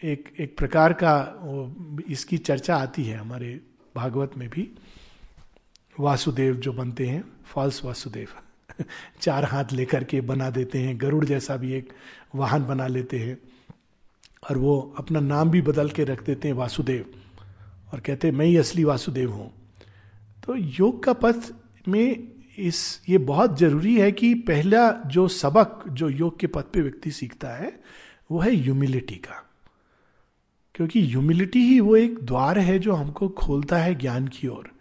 एक 0.04 0.34
एक 0.40 0.58
प्रकार 0.58 0.94
का 0.94 1.42
इसकी 2.10 2.38
चर्चा 2.38 2.78
आती 2.78 3.04
है 3.04 3.18
हमारे 3.18 3.62
भागवत 3.96 4.32
में 4.38 4.50
भी। 4.50 4.72
वासुदेव 6.00 6.56
जो 6.56 6.74
बनते 6.74 7.08
हैं 7.08 7.24
फॉल्स 7.46 7.86
वासुदेव, 7.86 8.28
चार 9.22 9.46
हाथ 9.46 9.66
लेकर 9.74 10.04
के 10.04 10.22
बना 10.22 10.50
देते 10.50 10.80
हैं, 10.80 11.02
गरुड़ 11.02 11.26
जैसा 11.26 11.58
भी 11.58 11.74
एक 11.74 11.94
वाहन 12.36 12.66
बना 12.66 12.88
लेते 12.88 13.20
हैं। 13.20 13.38
और 14.50 14.58
वो 14.58 14.96
अपना 14.98 15.20
नाम 15.20 15.50
भी 15.50 15.62
बदल 15.62 15.90
के 15.90 16.04
रख 16.04 16.24
देते 16.24 16.48
हैं 16.48 16.56
वासुदेव। 16.56 17.25
और 17.96 18.02
कहते 18.02 18.32
मैं 18.32 18.46
ही 18.46 18.58
असली 18.58 18.84
वासुदेव 18.84 19.32
हूँ। 19.32 19.54
तो 20.46 20.56
योग 20.56 21.04
का 21.04 21.14
पथ 21.14 21.36
में 21.88 22.28
इस, 22.58 23.02
ये 23.10 23.18
बहुत 23.18 23.60
ज़रूरी 23.60 24.00
है 24.00 24.12
कि 24.12 24.34
पहला 24.34 24.92
जो 24.92 25.28
सबक, 25.28 25.84
जो 25.90 26.10
योग 26.10 26.40
के 26.40 26.48
पथ 26.48 26.64
पे 26.64 26.82
व्यक्ति 26.82 27.12
सीखता 27.12 27.50
है, 27.50 27.80
वो 28.32 28.40
है 28.40 28.56
ह्यूमिलिटी 28.56 29.16
का। 29.16 29.50
क्योंकि 30.75 31.08
ह्यूमिलिटी 31.08 31.60
ही 31.60 31.80
वो 31.80 31.96
एक 31.96 32.20
द्वार 32.20 32.60
है 32.60 32.80
जो 32.80 32.94
हमको 32.94 33.30
खोलता 33.30 33.78
है 33.78 33.96
ज्ञान 33.96 34.28
की 34.28 34.48
ओर। 34.48 34.72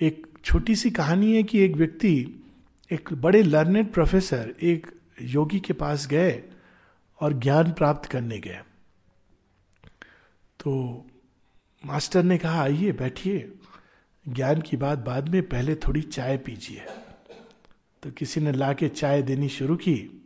एक 0.00 0.26
छोटी 0.44 0.76
सी 0.76 0.90
कहानी 0.90 1.36
है 1.36 1.42
कि 1.42 1.58
एक 1.58 1.76
व्यक्ति, 1.76 2.44
एक 2.92 3.08
बड़े 3.12 3.42
लर्नेड 3.42 3.92
प्रोफेसर 3.92 4.54
एक 4.62 4.86
योगी 5.22 5.60
के 5.60 5.72
पास 5.72 6.06
गए 6.06 6.42
और 7.20 7.32
ज्ञान 7.32 7.72
प्राप्त 7.72 8.10
करने 8.10 8.38
गए। 8.38 8.60
तो 10.60 11.06
मास्टर 11.86 12.22
ने 12.22 12.38
कहा, 12.38 12.62
आइए, 12.62 12.92
बैठिए। 12.92 13.52
ज्ञान 14.28 14.60
की 14.60 14.76
बात 14.76 14.98
बाद 14.98 15.28
में, 15.28 15.42
पहले 15.42 15.74
थोड़ी 15.74 16.02
चाय 16.02 16.36
पीजिए। 16.36 16.82
तो 18.02 18.10
किसी 18.10 18.40
ने 18.40 18.52
ला 18.52 18.72
के 18.72 18.88
चाय 18.88 19.22
देनी 19.22 19.48
शुरू 19.48 19.76
की 19.76 20.24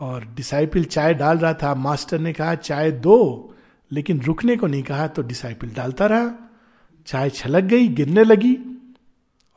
और 0.00 0.24
डिसाइपल 0.24 0.84
चाय 0.84 1.14
डाल 1.14 1.38
रहा 1.38 1.54
था। 1.54 1.74
मास्टर 1.74 2.18
ने 2.18 2.32
कहा, 2.32 2.54
चाय 2.54 2.90
दो। 2.90 3.46
लेकिन 3.92 4.20
रुकने 4.20 4.56
को 4.56 4.66
नहीं 4.66 4.82
कहा 4.82 5.06
तो 5.06 5.22
डिसाइपल 5.22 5.68
डालता 5.68 6.06
रहा। 6.06 6.50
चाय 7.06 7.30
छलक 7.30 7.64
गई, 7.64 7.88
गिरने 7.88 8.24
लगी 8.24 8.58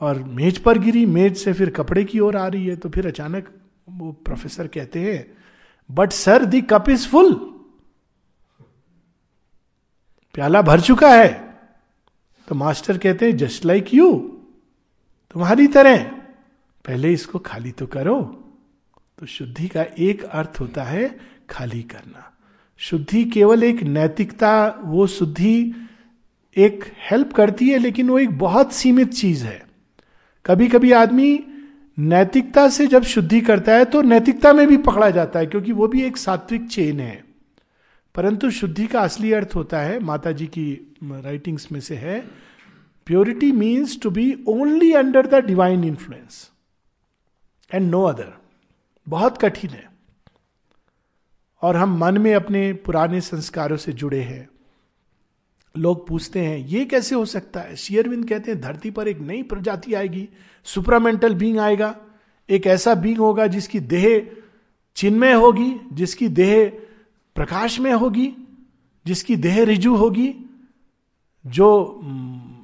और 0.01 0.23
मेज 0.23 0.57
पर 0.57 0.77
गिरी। 0.77 1.05
मेज 1.05 1.37
से 1.37 1.53
फिर 1.53 1.69
कपड़े 1.69 2.03
की 2.03 2.19
ओर 2.19 2.37
आ 2.37 2.47
रही 2.47 2.67
है 2.67 2.75
तो 2.75 2.89
फिर 2.89 3.07
अचानक 3.07 3.49
वो 3.89 4.11
प्रोफेसर 4.11 4.67
कहते 4.67 4.99
हैं 4.99 5.37
but 5.91 6.11
sir 6.11 6.45
the 6.45 6.61
cup 6.61 6.89
is 6.89 7.07
full 7.07 7.52
प्याला 10.33 10.61
भर 10.61 10.81
चुका 10.81 11.09
है। 11.09 11.29
तो 12.47 12.55
मास्टर 12.55 12.97
कहते 12.97 13.25
हैं 13.25 13.37
जस्ट 13.37 13.65
लाइक 13.65 13.93
यू 13.93 14.11
तुम्हारी 15.31 15.67
तरह। 15.67 16.03
पहले 16.85 17.11
इसको 17.13 17.39
खाली 17.39 17.71
तो 17.71 17.85
करो। 17.87 18.21
तो 19.19 19.25
शुद्धि 19.25 19.67
का 19.67 19.85
एक 19.99 20.23
अर्थ 20.23 20.59
होता 20.59 20.83
है 20.83 21.19
खाली 21.49 21.81
करना। 21.81 22.29
शुद्धि 22.77 23.23
केवल 23.25 23.63
एक 23.63 23.83
नैतिकता, 23.83 24.81
वो 24.83 25.07
शुद्धि 25.07 25.73
एक 26.57 26.83
हेल्प 27.11 27.33
करती 27.33 27.69
है, 27.69 27.77
लेकिन 27.77 28.09
वो 28.09 28.19
एक 28.19 28.37
बहुत 28.37 28.73
सीमित 28.73 29.13
चीज़ 29.13 29.45
है। 29.45 29.61
कभी 30.45 30.67
कभी 30.67 30.91
आदमी 30.91 31.43
नैतिकता 31.97 32.67
से 32.69 32.87
जब 32.87 33.03
शुद्धि 33.03 33.41
करता 33.41 33.71
है 33.71 33.85
तो 33.85 34.01
नैतिकता 34.01 34.53
में 34.53 34.67
भी 34.67 34.77
पकड़ा 34.77 35.09
जाता 35.09 35.39
है, 35.39 35.45
क्योंकि 35.45 35.71
वो 35.71 35.87
भी 35.87 36.03
एक 36.03 36.17
सात्विक 36.17 36.67
चेन 36.67 36.99
है। 36.99 37.32
परंतु 38.15 38.51
शुद्धि 38.51 38.87
का 38.87 39.01
असली 39.01 39.33
अर्थ 39.33 39.49
होता 39.55 39.79
है 39.79 39.99
माता 39.99 40.31
जी 40.31 40.47
की 40.47 40.95
राइटिंग्स 41.03 41.71
में 41.71 41.79
से 41.79 41.95
है 41.95 42.19
purity 43.05 43.51
means 43.51 44.01
to 44.01 44.09
be 44.09 44.43
only 44.47 44.93
under 44.93 45.27
the 45.27 45.35
divine 45.35 45.83
influence 45.83 46.51
and 47.73 47.91
no 47.91 48.03
other 48.03 48.33
बहुत 49.09 49.37
कठिन 49.37 49.69
है। 49.69 49.89
और 51.61 51.75
हम 51.75 51.97
मन 51.97 52.17
में 52.17 52.35
अपने 52.35 52.73
पुराने 52.73 53.21
संस्कारों 53.21 53.77
से 53.77 53.91
जुड़े 53.91 54.21
हैं। 54.21 54.49
लोग 55.77 56.07
पूछते 56.07 56.39
हैं, 56.39 56.57
ये 56.57 56.85
कैसे 56.85 57.15
हो 57.15 57.25
सकता 57.25 57.59
है? 57.59 57.75
शेयरविंद 57.75 58.29
कहते 58.29 58.51
हैं, 58.51 58.61
धरती 58.61 58.91
पर 58.91 59.07
एक 59.07 59.19
नई 59.19 59.43
प्रजाति 59.43 59.93
आएगी 59.93 60.29
सुपरामेंटल 60.63 61.35
बींग 61.35 61.59
आएगा। 61.59 61.95
एक 62.49 62.67
ऐसा 62.67 62.95
बींग 62.95 63.17
होगा 63.17 63.47
जिसकी 63.47 63.79
देह 63.79 64.37
चिन्मय 64.95 65.33
होगी, 65.33 65.75
जिसकी 65.93 66.27
देह 66.27 66.81
प्रकाश 67.35 67.79
में 67.79 67.93
होगी, 67.93 68.33
जिसकी 69.05 69.35
देह 69.35 69.63
रिजु 69.63 69.95
होगी, 69.95 70.35
जो 71.47 71.99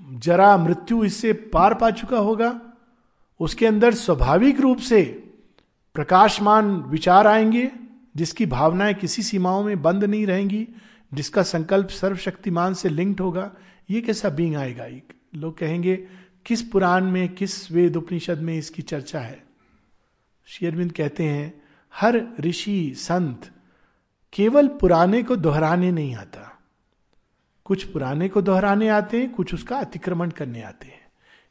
जरा 0.10 0.58
मृत्यु 0.58 1.04
इससे 1.04 1.34
पार 1.34 1.74
पा 1.74 1.92
चुका 1.92 2.18
होगा, 2.18 2.62
उसके 3.40 3.66
अंदर 3.66 3.94
स्वाभाविक 3.94 4.60
रूप 4.60 4.78
से 4.78 5.04
प्रकाशमान 5.94 6.76
विचार 6.76 7.28
आएँगे, 7.28 7.72
जिसकी 8.16 8.46
भावनाएँ 8.46 8.94
किसी 8.94 9.24
सीमाओं 9.24 9.64
में 9.64 9.82
बंद 9.82 10.04
नहीं 10.04 10.28
रहेंगी, 10.28 10.68
जिसका 11.14 11.44
संकल्प 11.44 11.88
सर्वशक्तिमान 11.88 12.74
से 12.74 12.90
लिंक्ड 12.90 13.22
होगा, 13.22 13.52
ये 13.90 14.02
कैसा 14.02 14.30
बींग 14.30 14.56
आएगा? 14.56 14.86
एक, 14.86 15.14
लोग 15.36 15.58
कहेंगे, 15.58 16.08
किस 16.46 16.62
पुराण 16.62 17.12
में, 17.12 17.30
किस 17.36 17.72
वेद 17.72 17.96
उपनिषद 17.96 18.40
में 18.40 18.58
इसकी 18.58 18.82
चर्चा 18.82 19.20
है? 19.20 19.44
शेयरविंद 20.46 20.92
कहते 20.92 21.24
हैं, 21.24 21.62
हर 21.96 22.22
ऋषि 22.40 22.94
संत 22.98 23.52
केवल 24.34 24.68
पुराने 24.68 25.24
को 25.24 25.36
दोहराने 25.36 25.92
नहीं 25.92 26.16
आता। 26.16 26.60
कुछ 27.66 27.84
पुराने 27.84 28.30
को 28.30 28.42
दोहराने 28.42 28.90
आते 28.90 29.20
हैं, 29.20 29.34
कुछ 29.34 29.54
उसका 29.54 29.78
अतिक्रमण 29.78 30.30
करने 30.30 30.62
आते 30.62 30.88
हैं। 30.88 31.02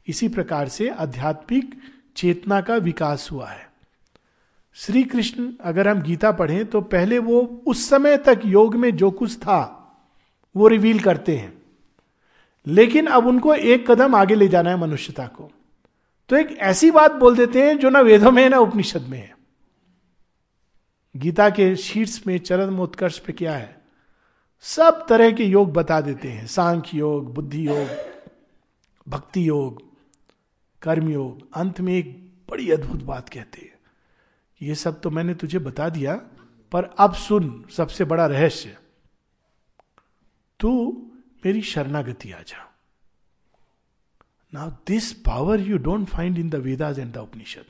इसी 0.07 0.27
प्रकार 0.27 0.67
से 0.67 0.89
आध्यात्मिक 0.89 1.79
चेतना 2.15 2.61
का 2.61 2.75
विकास 2.75 3.29
हुआ 3.31 3.49
है। 3.49 3.69
श्री 4.73 5.03
कृष्ण 5.03 5.53
अगर 5.61 5.87
हम 5.87 6.01
गीता 6.01 6.31
पढ़ें 6.31 6.65
तो 6.65 6.81
पहले 6.81 7.19
वो 7.19 7.63
उस 7.67 7.89
समय 7.89 8.17
तक 8.17 8.41
योग 8.45 8.75
में 8.75 8.95
जो 8.95 9.11
कुछ 9.11 9.37
था, 9.37 9.75
वो 10.55 10.67
रिवील 10.67 10.99
करते 10.99 11.37
हैं। 11.37 11.61
लेकिन 12.67 13.07
अब 13.07 13.27
उनको 13.27 13.55
एक 13.55 13.91
कदम 13.91 14.15
आगे 14.15 14.35
ले 14.35 14.47
जाना 14.47 14.69
है 14.69 14.77
मनुष्यता 14.77 15.27
को। 15.27 15.51
तो 16.29 16.35
एक 16.35 16.57
ऐसी 16.57 16.91
बात 16.91 17.11
बोल 17.11 17.35
देते 17.35 17.67
हैं, 17.67 17.77
जो 17.77 17.89
ना 17.89 17.99
वेदों 17.99 18.31
में 18.31 18.43
है, 18.43 18.49
ना 18.49 18.59
उपनिषद 18.59 19.01
में 19.01 19.17
है। 19.17 19.38
गीता 21.19 21.49
के 21.49 21.75
शीर्ष 21.75 22.27
में 22.27 22.37
चरण 22.37 22.77
उत्कर्ष 22.77 23.19
पे 23.19 23.33
क्या 23.33 23.55
है? 23.55 23.81
सब 24.61 25.05
तरह 25.09 25.31
के 25.31 25.43
योग 25.43 25.73
बता 25.73 26.01
देते 26.01 26.31
हैं। 26.31 26.47
सांख्य 26.47 26.97
योग, 26.97 27.33
बुद्धि 27.33 27.67
योग, 27.67 27.87
भक्ति 29.07 29.49
योग, 29.49 29.83
कर्म 30.81 31.09
योग। 31.09 31.49
अंत 31.53 31.81
में 31.81 31.93
एक 31.93 32.33
बड़ी 32.49 32.71
अद्भुत 32.71 33.03
बात 33.03 33.29
कहते 33.29 33.61
हैं। 33.61 33.79
ये 34.61 34.75
सब 34.75 35.01
तो 35.01 35.09
मैंने 35.09 35.35
तुझे 35.35 35.59
बता 35.59 35.89
दिया, 35.89 36.15
पर 36.71 36.83
अब 36.83 37.13
सुन 37.13 37.65
सबसे 37.71 38.05
बड़ा 38.05 38.25
रहस्य। 38.25 38.77
तू 40.59 40.91
मेरी 41.45 41.61
शरणागति 41.61 42.31
आ 42.31 42.41
जा। 42.41 42.75
Now 44.53 44.71
this 44.87 45.13
power 45.13 45.59
you 45.59 45.77
don't 45.77 46.07
find 46.07 46.39
in 46.39 46.49
the 46.49 46.55
Vedas 46.55 46.99
and 46.99 47.13
the 47.13 47.17
Upanishad 47.17 47.65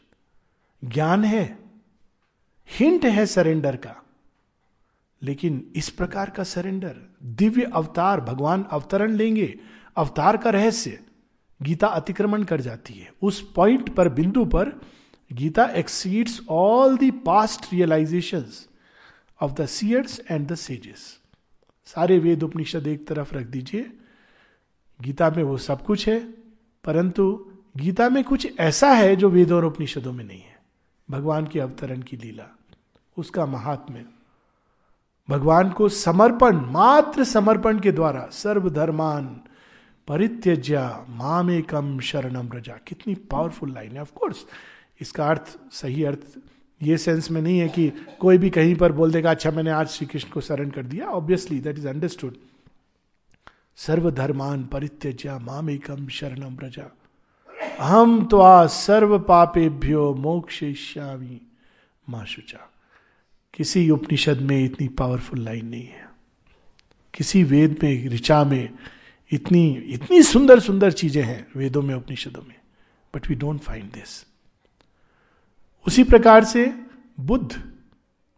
ज्ञान 0.84 1.24
है 1.24 1.69
हिंट 2.70 3.06
है 3.06 3.26
सरेंडर 3.26 3.76
का। 3.76 3.96
लेकिन 5.22 5.72
इस 5.76 5.90
प्रकार 5.90 6.30
का 6.30 6.44
सरेंडर 6.44 6.96
दिव्य 7.24 7.64
अवतार, 7.64 8.22
भगवान 8.22 8.64
अवतरण 8.64 9.12
लेंगे, 9.12 9.60
अवतार 9.96 10.38
का 10.38 10.50
रहस्य, 10.50 11.00
गीता 11.62 11.88
अतिक्रमण 11.88 12.44
कर 12.44 12.62
जाती 12.62 12.94
है। 12.94 13.14
उस 13.22 13.52
पॉइंट 13.52 13.96
पर, 13.96 14.10
बिंदु 14.10 14.46
पर, 14.46 14.82
Gita 15.34 15.66
exceeds 15.66 16.42
all 16.50 16.98
the 16.98 17.24
past 17.26 17.74
realisation 17.74 18.46
of 19.42 19.52
the 19.52 19.66
seers 19.66 20.22
and 20.32 20.48
the 20.48 20.56
sages 20.56 21.20
सारे 21.86 22.20
वेद 22.20 22.44
उपनिषद 22.44 22.88
एक 22.88 23.08
तरफ़ 23.08 23.36
रख 23.36 23.46
दीजिए। 23.46 23.94
गीता 25.02 25.30
में 25.30 25.44
वो 25.44 25.58
सब 25.58 25.86
कुछ 25.86 26.10
है, 26.10 26.20
परंतु 26.84 27.52
गीता 27.78 28.10
में 28.10 28.24
कुछ 28.24 28.60
ऐसा 28.60 28.92
है 28.92 29.16
जो 29.16 29.30
वेदों 29.30 29.58
और 29.58 29.66
उपनिषदों 29.66 30.14
में 30.14 30.26
नहीं 30.26 30.42
है। 30.42 30.60
भगवान 31.12 31.48
के 31.48 31.60
अवतरण 31.60 32.02
की 32.02 32.18
लीला। 32.18 32.59
उसका 33.20 33.46
महात्म्य। 33.46 34.06
भगवान 35.30 35.70
को 35.70 35.90
समर्पण, 35.90 36.60
मात्र 36.66 37.24
समर्पण 37.24 37.80
के 37.80 37.92
द्वारा 37.92 38.28
सर्वधर्मान 38.32 39.42
परित्यज्या 40.08 41.06
माम 41.10 42.00
शरणम 42.00 42.50
रजा। 42.54 42.74
कितनी 42.88 43.16
पावरफुल 43.16 43.74
लाइन 43.74 43.92
है। 43.92 44.02
ऑफकोर्स 44.02 44.46
इसका 45.02 45.28
अर्थ, 45.28 45.58
सही 45.72 46.04
अर्थ 46.04 46.20
ये 46.82 46.98
सेंस 46.98 47.32
में 47.32 47.42
नहीं 47.42 47.60
है 47.60 47.70
कि 47.70 47.92
कोई 48.20 48.38
भी 48.38 48.50
कहीं 48.50 48.76
पर 48.76 48.92
बोल 48.92 49.12
देगा 49.12 49.32
अच्छा 49.32 49.52
मैंने 49.52 49.72
आज 49.72 49.88
श्री 49.88 50.08
कृष्ण 50.08 50.30
को 50.30 50.42
शरण 50.42 50.70
कर 50.70 50.84
दिया। 50.84 51.08
ऑब्वियसली 51.08 51.60
दैट 51.60 51.78
इज़ 51.78 51.88
अंडरस्टूड 51.88 52.36
सर्वधर्मान 53.76 54.64
परित्यज्या 54.64 55.38
माम 55.40 55.70
एकम 55.70 56.08
शरणम 56.08 56.58
रजा। 56.64 56.92
हम 57.82 58.26
तो 58.26 58.40
आ 58.40 58.66
सर्व 58.66 59.20
पापेभ्यो 59.20 60.14
मोक्ष 60.14 60.64
माँ 62.10 62.26
शुचा। 62.26 62.69
किसी 63.60 63.90
उपनिषद 63.90 64.42
में 64.42 64.64
इतनी 64.66 64.88
पावरफुल 64.88 65.40
लाइन 65.40 65.66
नहीं 65.66 65.84
है। 65.84 66.08
किसी 67.14 67.44
वेद 67.44 67.76
में, 67.84 68.08
ऋचा 68.10 68.44
में 68.44 68.70
इतनी 69.32 69.68
इतनी 69.94 70.22
सुंदर 70.24 70.60
सुंदर 70.60 70.92
चीज़ें 70.92 71.24
हैं 71.24 71.48
वेदों 71.56 71.82
में, 71.82 71.94
उपनिषदों 71.96 72.42
में। 72.42 72.56
But 73.14 73.28
we 73.30 73.36
don't 73.36 73.60
find 73.60 73.92
this 73.92 74.24
उसी 75.86 76.04
प्रकार 76.04 76.44
से 76.44 76.66
बुद्ध 77.20 77.62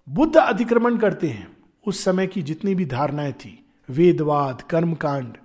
बुद्ध 0.08 0.36
अतिक्रमण 0.38 0.98
करते 0.98 1.30
हैं। 1.30 1.48
उस 1.86 2.04
समय 2.04 2.28
की 2.28 2.42
जितनी 2.42 2.76
भी 2.76 2.86
धारणाएँ 2.86 3.34
थी, 3.34 3.54
वेदवाद, 3.90 4.62
कर्मकांड 4.62 5.38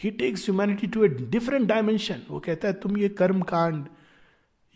ही 0.00 0.10
takes 0.10 0.44
humanity 0.44 0.86
to 0.86 1.04
a 1.04 1.08
different 1.08 1.66
dimension 1.68 2.22
वो 2.30 2.40
कहता 2.40 2.68
है, 2.68 2.74
तुम 2.74 2.96
ये 2.98 3.08
कर्म 3.08 3.40
कांड 3.40 3.84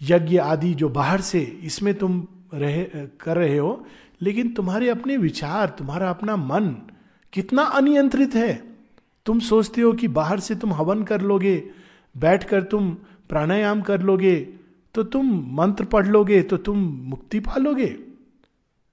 यज्ञ 0.01 0.39
आदि 0.39 0.75
जो 0.75 0.89
बाहर 0.89 1.21
से, 1.21 1.41
इसमें 1.41 1.95
तुम 1.95 2.27
रहे, 2.53 2.85
कर 3.21 3.37
रहे 3.37 3.57
हो, 3.59 3.87
लेकिन 4.23 4.53
तुम्हारे 4.55 4.89
अपने 4.89 5.17
विचार, 5.17 5.69
तुम्हारा 5.69 6.11
अपना 6.11 6.37
मन 6.37 6.69
कितना 7.33 7.63
अनियंत्रित 7.63 8.35
है। 8.35 8.53
तुम 9.27 9.41
सोचते 9.41 9.81
हो 9.81 9.93
कि 9.93 10.09
बाहर 10.09 10.41
से 10.41 10.55
तुम 10.55 10.73
हवन 10.73 11.03
कर 11.03 11.21
लोगे 11.21 11.57
बैठ 12.15 12.45
कर 12.45 12.63
तुम 12.63 12.91
प्राणायाम 13.29 13.83
कर 13.83 14.03
लोगे 14.03 14.37
तो 14.95 15.03
तुम 15.05 15.27
मंत्र 15.57 15.85
पढ़ 15.85 16.07
लोगे 16.07 16.41
तो 16.43 16.57
तुम 16.57 16.79
मुक्ति 17.05 17.41
पालोगे। 17.41 17.97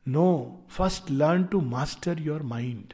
No 0.05 0.27
first 0.69 1.12
learn 1.12 1.43
to 1.43 1.62
master 1.62 2.19
your 2.19 2.41
mind 2.43 2.93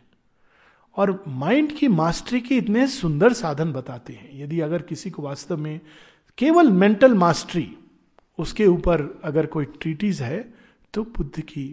और 0.95 1.23
माइंड 1.27 1.71
की 1.71 1.87
मास्टरी 1.87 2.41
के 2.41 2.55
इतने 2.55 2.87
सुंदर 2.87 3.33
साधन 3.33 3.71
बताते 3.73 4.13
हैं। 4.13 4.29
यदि 4.33 4.59
अगर 4.59 4.81
किसी 4.81 5.09
को 5.09 5.21
वास्तव 5.21 5.57
में 5.57 5.79
केवल 6.37 6.71
मेंटल 6.71 7.13
मास्टरी 7.13 7.69
उसके 8.41 8.65
ऊपर 8.67 9.01
अगर 9.23 9.45
कोई 9.45 9.65
ट्रीटीज 9.81 10.21
है 10.21 10.41
तो 10.93 11.03
बुद्ध 11.17 11.41
की 11.41 11.65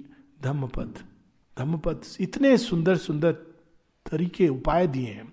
धम्मपद। 0.43 0.99
धम्मपद 1.57 2.03
इतने 2.21 2.57
सुंदर 2.59 2.97
सुंदर 2.97 3.33
तरीके, 4.07 4.49
उपाय 4.49 4.87
दिए 4.87 5.07
हैं। 5.07 5.33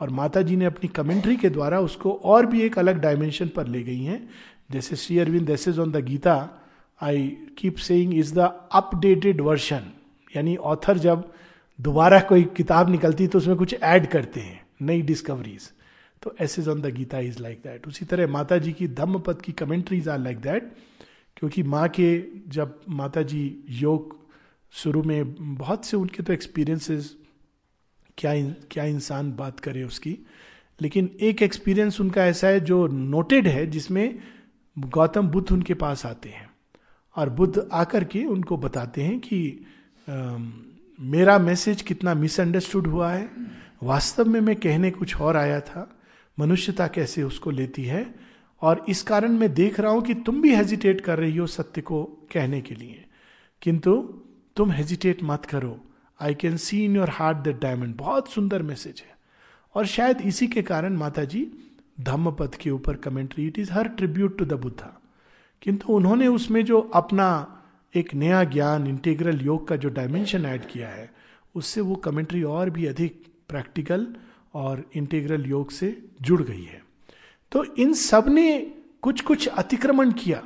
और 0.00 0.10
माता 0.10 0.42
जी 0.42 0.56
ने 0.56 0.64
अपनी 0.64 0.88
कमेंट्री 0.88 1.36
के 1.36 1.48
द्वारा 1.50 1.80
उसको 1.80 2.12
और 2.24 2.46
भी 2.46 2.60
एक 2.60 2.78
अलग 2.78 3.00
डायमेंशन 3.00 3.48
पर 3.48 3.66
ले 3.66 3.82
गई 3.82 4.02
हैं। 4.02 4.28
जैसे 4.70 4.96
Shri 4.96 5.18
Aurobindo 5.18 5.50
essays 5.50 5.78
on 5.78 5.92
the 5.92 6.04
Gita 6.04 6.34
I 7.00 7.28
keep 7.58 7.76
saying 7.78 8.14
is 8.14 8.34
the 8.34 8.38
updated 8.72 9.40
version 9.40 9.90
यानी 10.36 10.56
ऑथर 10.56 10.98
जब 10.98 11.30
दोबारा 11.78 12.20
कोई 12.22 12.44
किताब 12.56 12.90
निकलती 12.90 13.24
है 13.24 13.30
तो 13.30 13.38
उसमें 13.38 13.56
कुछ 13.56 13.74
ऐड 13.74 14.06
करते 14.06 14.40
हैं, 14.40 14.60
नई 14.82 15.02
डिस्कवरीज 15.02 15.70
तो 16.22 16.34
essays 16.40 16.68
on 16.68 16.80
the 16.82 16.86
Gita 16.86 17.18
is 17.18 17.42
like 17.42 17.58
that 17.58 17.86
उसी 17.88 18.04
तरह 18.04 18.26
माता 18.26 18.58
जी 18.58 18.72
की 18.72 18.88
धम्म 18.88 19.18
पद 19.18 19.42
की 19.42 19.52
कमेंट्रीज 19.52 20.08
आर 20.08 20.18
लाइक 20.18 20.38
दैट 20.38 20.72
क्योंकि 21.36 21.62
माँ 21.62 21.88
के 21.88 22.24
जब 22.48 22.80
माता 22.88 23.22
जी 23.22 23.64
योग 23.70 24.16
शुरू 24.72 25.02
में 25.02 25.34
बहुत 25.56 25.84
से 25.84 25.96
उनके 25.96 26.22
तो 26.22 26.32
एक्सपीरियंसेस 26.32 27.16
क्या 28.18 28.32
क्या 28.70 28.84
इंसान 28.84 29.32
बात 29.32 29.60
करे 29.60 29.82
उसकी। 29.84 30.18
लेकिन 30.80 31.10
एक 31.20 31.42
एक्सपीरियंस 31.42 32.00
उनका 32.00 32.24
ऐसा 32.24 32.48
है 32.48 32.60
जो 32.60 32.86
नोटेड 32.86 33.48
है 33.48 33.66
जिसमें 33.66 34.18
गौतम 34.78 35.28
बुद्ध 35.28 35.52
उनके 35.52 35.74
पास 35.74 36.06
आते 36.06 36.28
हैं। 36.28 36.50
और 37.16 37.30
बुद्ध 37.30 37.68
आकर 37.72 38.04
के 38.04 38.24
उनको 38.24 38.56
बताते 38.56 39.02
हैं 39.02 39.20
कि 39.20 39.66
आ, 40.08 40.36
मेरा 41.00 41.38
मैसेज 41.38 41.82
कितना 41.82 42.14
मिसअंडरस्टूड 42.14 42.86
हुआ 42.86 43.12
है। 43.12 43.28
वास्तव 43.82 44.28
में 44.28 44.40
मैं 44.40 44.56
कहने 44.56 44.90
कुछ 44.90 45.16
और 45.16 45.36
आया 45.36 45.60
था। 45.60 46.01
मनुष्यता 46.38 46.86
कैसे 46.88 47.22
उसको 47.22 47.50
लेती 47.50 47.84
है? 47.84 48.14
और 48.60 48.84
इस 48.88 49.02
कारण 49.02 49.32
मैं 49.32 49.54
देख 49.54 49.80
रहा 49.80 49.92
हूँ 49.92 50.02
कि 50.02 50.14
तुम 50.14 50.42
भी 50.42 50.54
हेजिटेट 50.54 51.00
कर 51.00 51.18
रही 51.18 51.36
हो 51.36 51.46
सत्य 51.46 51.80
को 51.80 52.04
कहने 52.04 52.60
के 52.60 52.74
लिए। 52.74 53.04
किंतु 53.62 53.96
तुम 54.56 54.72
हेजिटेट 54.72 55.22
मत 55.22 55.44
करो। 55.44 55.80
I 56.20 56.34
can 56.34 56.56
see 56.56 56.84
in 56.84 56.96
your 56.96 57.10
heart 57.10 57.38
the 57.38 57.48
diamond 57.48 57.96
बहुत 57.96 58.30
सुंदर 58.30 58.62
मैसेज 58.62 59.02
है। 59.06 59.16
और 59.74 59.86
शायद 59.86 60.20
इसी 60.20 60.46
के 60.46 60.62
कारण 60.62 60.96
माता 60.96 61.24
जी 61.24 61.52
धम्म 62.00 62.32
पद 62.32 62.54
के 62.54 62.70
ऊपर 62.70 62.96
commentary 62.96 63.46
it 63.46 63.58
is 63.58 63.72
her 63.72 63.88
tribute 63.88 64.38
to 64.38 64.44
the 64.44 64.52
Buddha 64.52 65.02
किंतु 65.62 65.92
उन्होंने 65.92 66.26
उसमें 66.26 66.64
जो 66.64 66.80
अपना 66.80 67.58
एक 67.94 68.14
नया 68.14 68.44
ज्ञान 68.44 68.86
इंटीग्रल 68.86 69.40
योग 69.40 69.68
का 69.68 69.76
जो 69.76 69.88
डायमेंशन 69.88 70.46
ऐड 70.46 70.66
किया 70.66 70.88
है, 70.88 71.12
उससे 71.54 71.80
वो 71.80 71.94
कमेंट्री 71.94 72.42
और 72.42 72.70
भी 72.70 72.86
अधिक 72.86 73.26
प्रैक्टिकल 73.48 74.16
और 74.54 74.84
इंटीग्रल 74.94 75.46
योग 75.46 75.70
से 75.70 75.96
जुड़ 76.22 76.42
गई 76.42 76.62
है। 76.62 76.82
तो 77.52 77.64
इन 77.64 77.92
सबने 77.94 78.58
कुछ 79.02 79.20
कुछ 79.20 79.46
अतिक्रमण 79.48 80.12
किया 80.12 80.42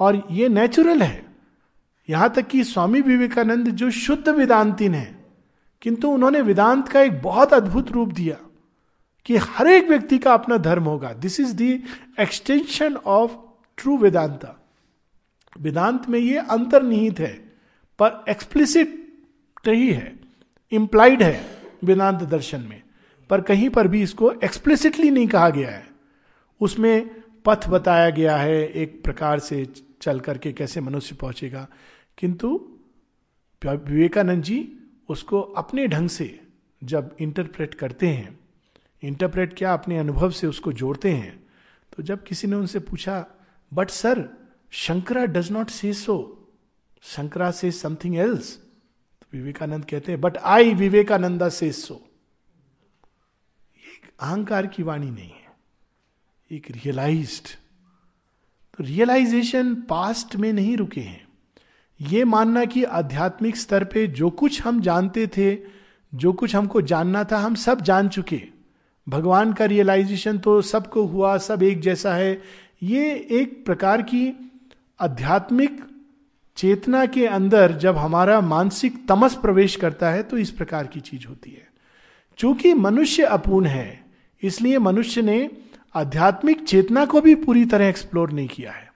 और 0.00 0.22
ये 0.30 0.48
नेचुरल 0.48 1.02
है। 1.02 1.24
यहाँ 2.08 2.32
तक 2.34 2.46
कि 2.46 2.64
स्वामी 2.64 3.00
विवेकानंद 3.00 3.68
जो 3.68 3.90
शुद्ध 3.90 4.28
वेदांतिन 4.28 4.94
है, 4.94 5.24
किंतु 5.82 6.08
उन्होंने 6.08 6.40
वेदांत 6.40 6.88
का 6.88 7.00
एक 7.00 7.20
बहुत 7.22 7.52
अद्भुत 7.54 7.90
रूप 7.92 8.12
दिया 8.12 8.36
कि 9.26 9.36
हर 9.36 9.68
एक 9.68 9.88
व्यक्ति 9.88 10.18
का 10.18 10.34
अपना 10.34 10.56
धर्म 10.56 10.84
होगा। 10.84 11.12
This 11.12 11.40
is 11.40 11.54
the 11.56 11.72
extension 12.20 12.96
of 12.96 13.32
true 13.78 13.96
Vedanta 13.96 14.60
Vedanta 15.56 16.08
में 16.08 16.18
ये 16.18 16.38
अंतर्निहित 16.38 17.20
है, 17.20 17.32
पर 17.98 18.24
एक्सप्लिसिट 18.28 19.02
नहीं 19.66 19.88
है 19.88 20.14
इंप्लाइड 20.72 21.22
है 21.22 21.44
वेदांत 21.84 22.22
दर्शन 22.22 22.60
में। 22.60 22.82
पर 23.30 23.40
कहीं 23.40 23.70
पर 23.70 23.88
भी 23.88 24.02
इसको 24.02 24.32
एक्सप्लिसिटली 24.32 25.10
नहीं 25.10 25.26
कहा 25.26 25.48
गया 25.48 25.70
है। 25.70 25.88
उसमें 26.60 27.22
पथ 27.44 27.68
बताया 27.68 28.10
गया 28.10 28.36
है 28.36 28.68
एक 28.68 29.04
प्रकार 29.04 29.38
से 29.38 29.72
चल 30.02 30.20
करके 30.20 30.52
कैसे 30.52 30.80
मनुष्य 30.80 31.14
पहुंचेगा। 31.14 31.68
किंतु 32.18 32.68
विवेकानंद 33.66 34.42
जी 34.42 34.78
उसको 35.08 35.40
अपने 35.40 35.86
ढंग 35.86 36.08
से 36.08 36.40
जब 36.84 37.16
इंटरप्रेट 37.20 37.74
करते 37.74 38.08
हैं 38.08 38.40
इंटरप्रेट 39.02 39.54
क्या 39.58 39.72
अपने 39.72 39.98
अनुभव 39.98 40.30
से 40.30 40.46
उसको 40.46 40.72
जोड़ते 40.72 41.12
हैं 41.12 41.46
तो 41.96 42.02
जब 42.02 42.24
किसी 42.24 42.46
ने 42.46 42.56
उनसे 42.56 42.78
पूछा 42.78 43.26
but 43.74 43.90
sir 43.90 44.28
Shankara 44.70 45.24
does 45.24 45.50
not 45.50 45.70
say 45.70 45.92
so 45.92 46.46
Shankara 47.02 47.50
से 47.50 47.70
समथिंग 47.70 48.16
एल्स 48.16 48.62
विवेकानंद 49.32 49.84
कहते 49.84 50.12
हैं 50.12 50.20
बट 50.20 50.36
आई 50.36 50.74
विवेकानंदा 50.74 51.48
से 51.48 51.72
सो 51.72 51.94
एक 51.94 52.13
अहंकार 54.20 54.66
की 54.66 54.82
वाणी 54.82 55.10
नहीं 55.10 55.30
है। 55.30 55.52
एक 56.50 56.70
रियलाइज्ड 56.70 57.48
तो 58.78 58.84
रियलाइजेशन 58.84 59.74
पास्ट 59.74 60.36
में 60.36 60.52
नहीं 60.52 60.76
रुके 60.76 61.00
हैं। 61.00 61.28
ये 62.00 62.24
मानना 62.24 62.64
कि 62.64 62.84
आध्यात्मिक 62.84 63.56
स्तर 63.56 63.84
पे 63.84 64.06
जो 64.06 64.30
कुछ 64.30 64.62
हम 64.62 64.80
जानते 64.80 65.26
थे, 65.26 65.56
जो 66.14 66.32
कुछ 66.32 66.54
हमको 66.56 66.82
जानना 66.82 67.24
था, 67.24 67.38
हम 67.38 67.54
सब 67.54 67.80
जान 67.80 68.08
चुके। 68.08 68.42
भगवान 69.08 69.52
का 69.52 69.64
रियलाइजेशन 69.64 70.38
तो 70.38 70.62
सबको 70.62 71.04
हुआ, 71.04 71.38
सब 71.38 71.62
एक 71.62 71.80
जैसा 71.80 72.14
है। 72.14 72.42
ये 72.82 73.28
एक 73.30 73.64
प्रकार 73.66 74.02
की 74.02 74.52
आध्यात्मिक 75.00 75.84
चेतना 76.56 77.06
के 77.06 77.26
अंदर 77.26 77.72
जब 77.72 77.96
हमारा 77.96 78.40
मानसिक 78.40 79.06
तमस 79.08 79.34
प्रवेश 79.34 79.76
करता 79.76 80.10
है 80.10 80.22
तो 80.22 80.38
इस 80.38 80.50
प्रकार 80.50 80.86
की 80.86 81.00
चीज़ 81.00 81.26
होती 81.26 81.50
है। 81.50 81.68
चूँकि 82.38 82.74
मनुष्य 82.74 83.22
अपूर्ण 83.22 83.66
है 83.66 84.03
इसलिए 84.44 84.78
मनुष्य 84.78 85.22
ने 85.22 85.50
आध्यात्मिक 85.94 86.64
चेतना 86.64 87.06
को 87.06 87.20
भी 87.20 87.34
पूरी 87.34 87.64
तरह 87.64 87.86
एक्सप्लोर 87.86 88.30
नहीं 88.30 88.48
किया 88.48 88.72
है। 88.72 88.92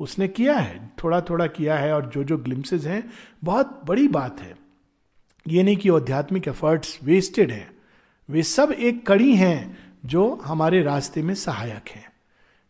उसने 0.00 0.28
किया 0.28 0.58
है 0.58 0.90
थोड़ा 1.04 1.20
थोड़ा 1.20 1.46
किया 1.46 1.78
है 1.78 1.92
और 1.92 2.06
जो 2.06 2.24
जो 2.24 2.38
ग्लिम्सेज 2.38 2.86
हैं, 2.86 3.12
बहुत 3.44 3.80
बड़ी 3.84 4.08
बात 4.08 4.40
है। 4.40 4.56
ये 5.48 5.62
नहीं 5.62 5.76
कि 5.76 5.88
आध्यात्मिक 5.88 6.48
एफर्ट्स 6.48 6.98
वेस्टेड 7.02 7.50
हैं। 7.50 7.70
वे 8.30 8.42
सब 8.42 8.70
एक 8.70 9.06
कड़ी 9.06 9.36
हैं 9.36 9.78
जो 10.04 10.34
हमारे 10.34 10.82
रास्ते 10.82 11.22
में 11.22 11.34
सहायक 11.34 11.88
हैं। 11.88 12.12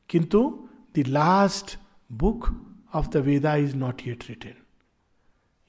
किंतु 0.08 0.68
the 0.98 1.04
last 1.08 1.78
book 2.12 2.66
of 2.94 3.08
the 3.08 3.16
Veda 3.16 3.56
is 3.56 3.76
not 3.76 4.02
yet 4.06 4.24
written 4.28 4.54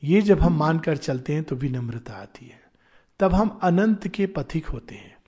ये 0.04 0.22
जब 0.22 0.40
हम 0.40 0.54
मानकर 0.54 0.98
चलते 0.98 1.34
हैं 1.34 1.44
तो 1.44 1.56
विनम्रता 1.56 2.14
आती 2.14 2.46
है। 2.46 2.62
तब 3.20 3.34
हम 3.34 3.60
अनंत 3.64 4.08
के 4.08 4.26
पथिक 4.26 4.66
होते 4.66 4.96
हैं। 4.96 5.19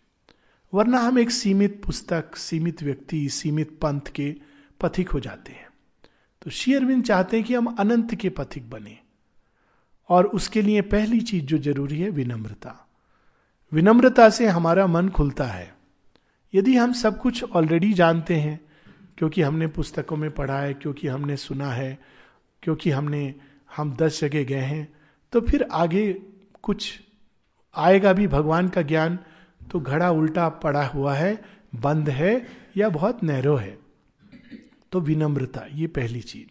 वरना 0.73 0.99
हम 0.99 1.19
एक 1.19 1.31
सीमित 1.31 1.81
पुस्तक, 1.85 2.35
सीमित 2.35 2.83
व्यक्ति, 2.83 3.29
सीमित 3.29 3.79
पंथ 3.81 4.01
के 4.15 4.35
पथिक 4.81 5.09
हो 5.09 5.19
जाते 5.19 5.51
हैं। 5.51 5.69
तो 6.41 6.51
श्री 6.51 7.01
चाहते 7.01 7.37
हैं 7.37 7.45
कि 7.45 7.53
हम 7.55 7.65
अनंत 7.65 8.15
के 8.15 8.29
पथिक 8.29 8.69
बने। 8.69 8.99
और 10.09 10.25
उसके 10.25 10.61
लिए 10.61 10.81
पहली 10.81 11.21
चीज़ 11.21 11.45
जो 11.45 11.57
ज़रूरी 11.57 11.99
है, 11.99 12.09
विनम्रता। 12.09 12.89
विनम्रता 13.71 14.29
से 14.29 14.47
हमारा 14.47 14.87
मन 14.87 15.09
खुलता 15.09 15.43
है। 15.43 15.75
यदि 16.53 16.75
हम 16.75 16.93
सब 16.93 17.21
कुछ 17.21 17.43
ऑलरेडी 17.43 17.93
जानते 17.93 18.35
हैं, 18.35 18.61
क्योंकि 19.17 19.41
हमने 19.41 19.67
पुस्तकों 19.67 20.17
में 20.17 20.31
पढ़ा 20.31 20.59
है, 20.59 20.73
क्योंकि 20.73 21.07
हमने 21.07 21.37
सुना 21.37 21.71
है, 21.71 21.99
क्योंकि 22.63 22.89
हमने, 22.89 23.35
हम 23.75 23.95
दस 23.95 24.21
जगह 24.21 24.43
गए 24.43 24.59
हैं 24.59 24.93
तो 25.31 25.41
फिर 25.41 25.63
आगे 25.63 26.13
कुछ 26.61 27.01
आएगा 27.75 28.13
भी 28.13 28.27
भगवान 28.27 28.69
का 28.69 28.81
ज्ञान 28.81 29.19
तो 29.71 29.79
घड़ा 29.79 30.11
उल्टा 30.11 30.49
पड़ा 30.49 30.87
हुआ 30.87 31.13
है, 31.13 31.41
बंद 31.75 32.09
है 32.09 32.47
या 32.77 32.89
बहुत 32.89 33.23
नैरो 33.23 33.55
है। 33.55 33.79
तो 34.91 34.99
विनम्रता, 34.99 35.65
ये 35.73 35.87
पहली 35.87 36.21
चीज़। 36.21 36.47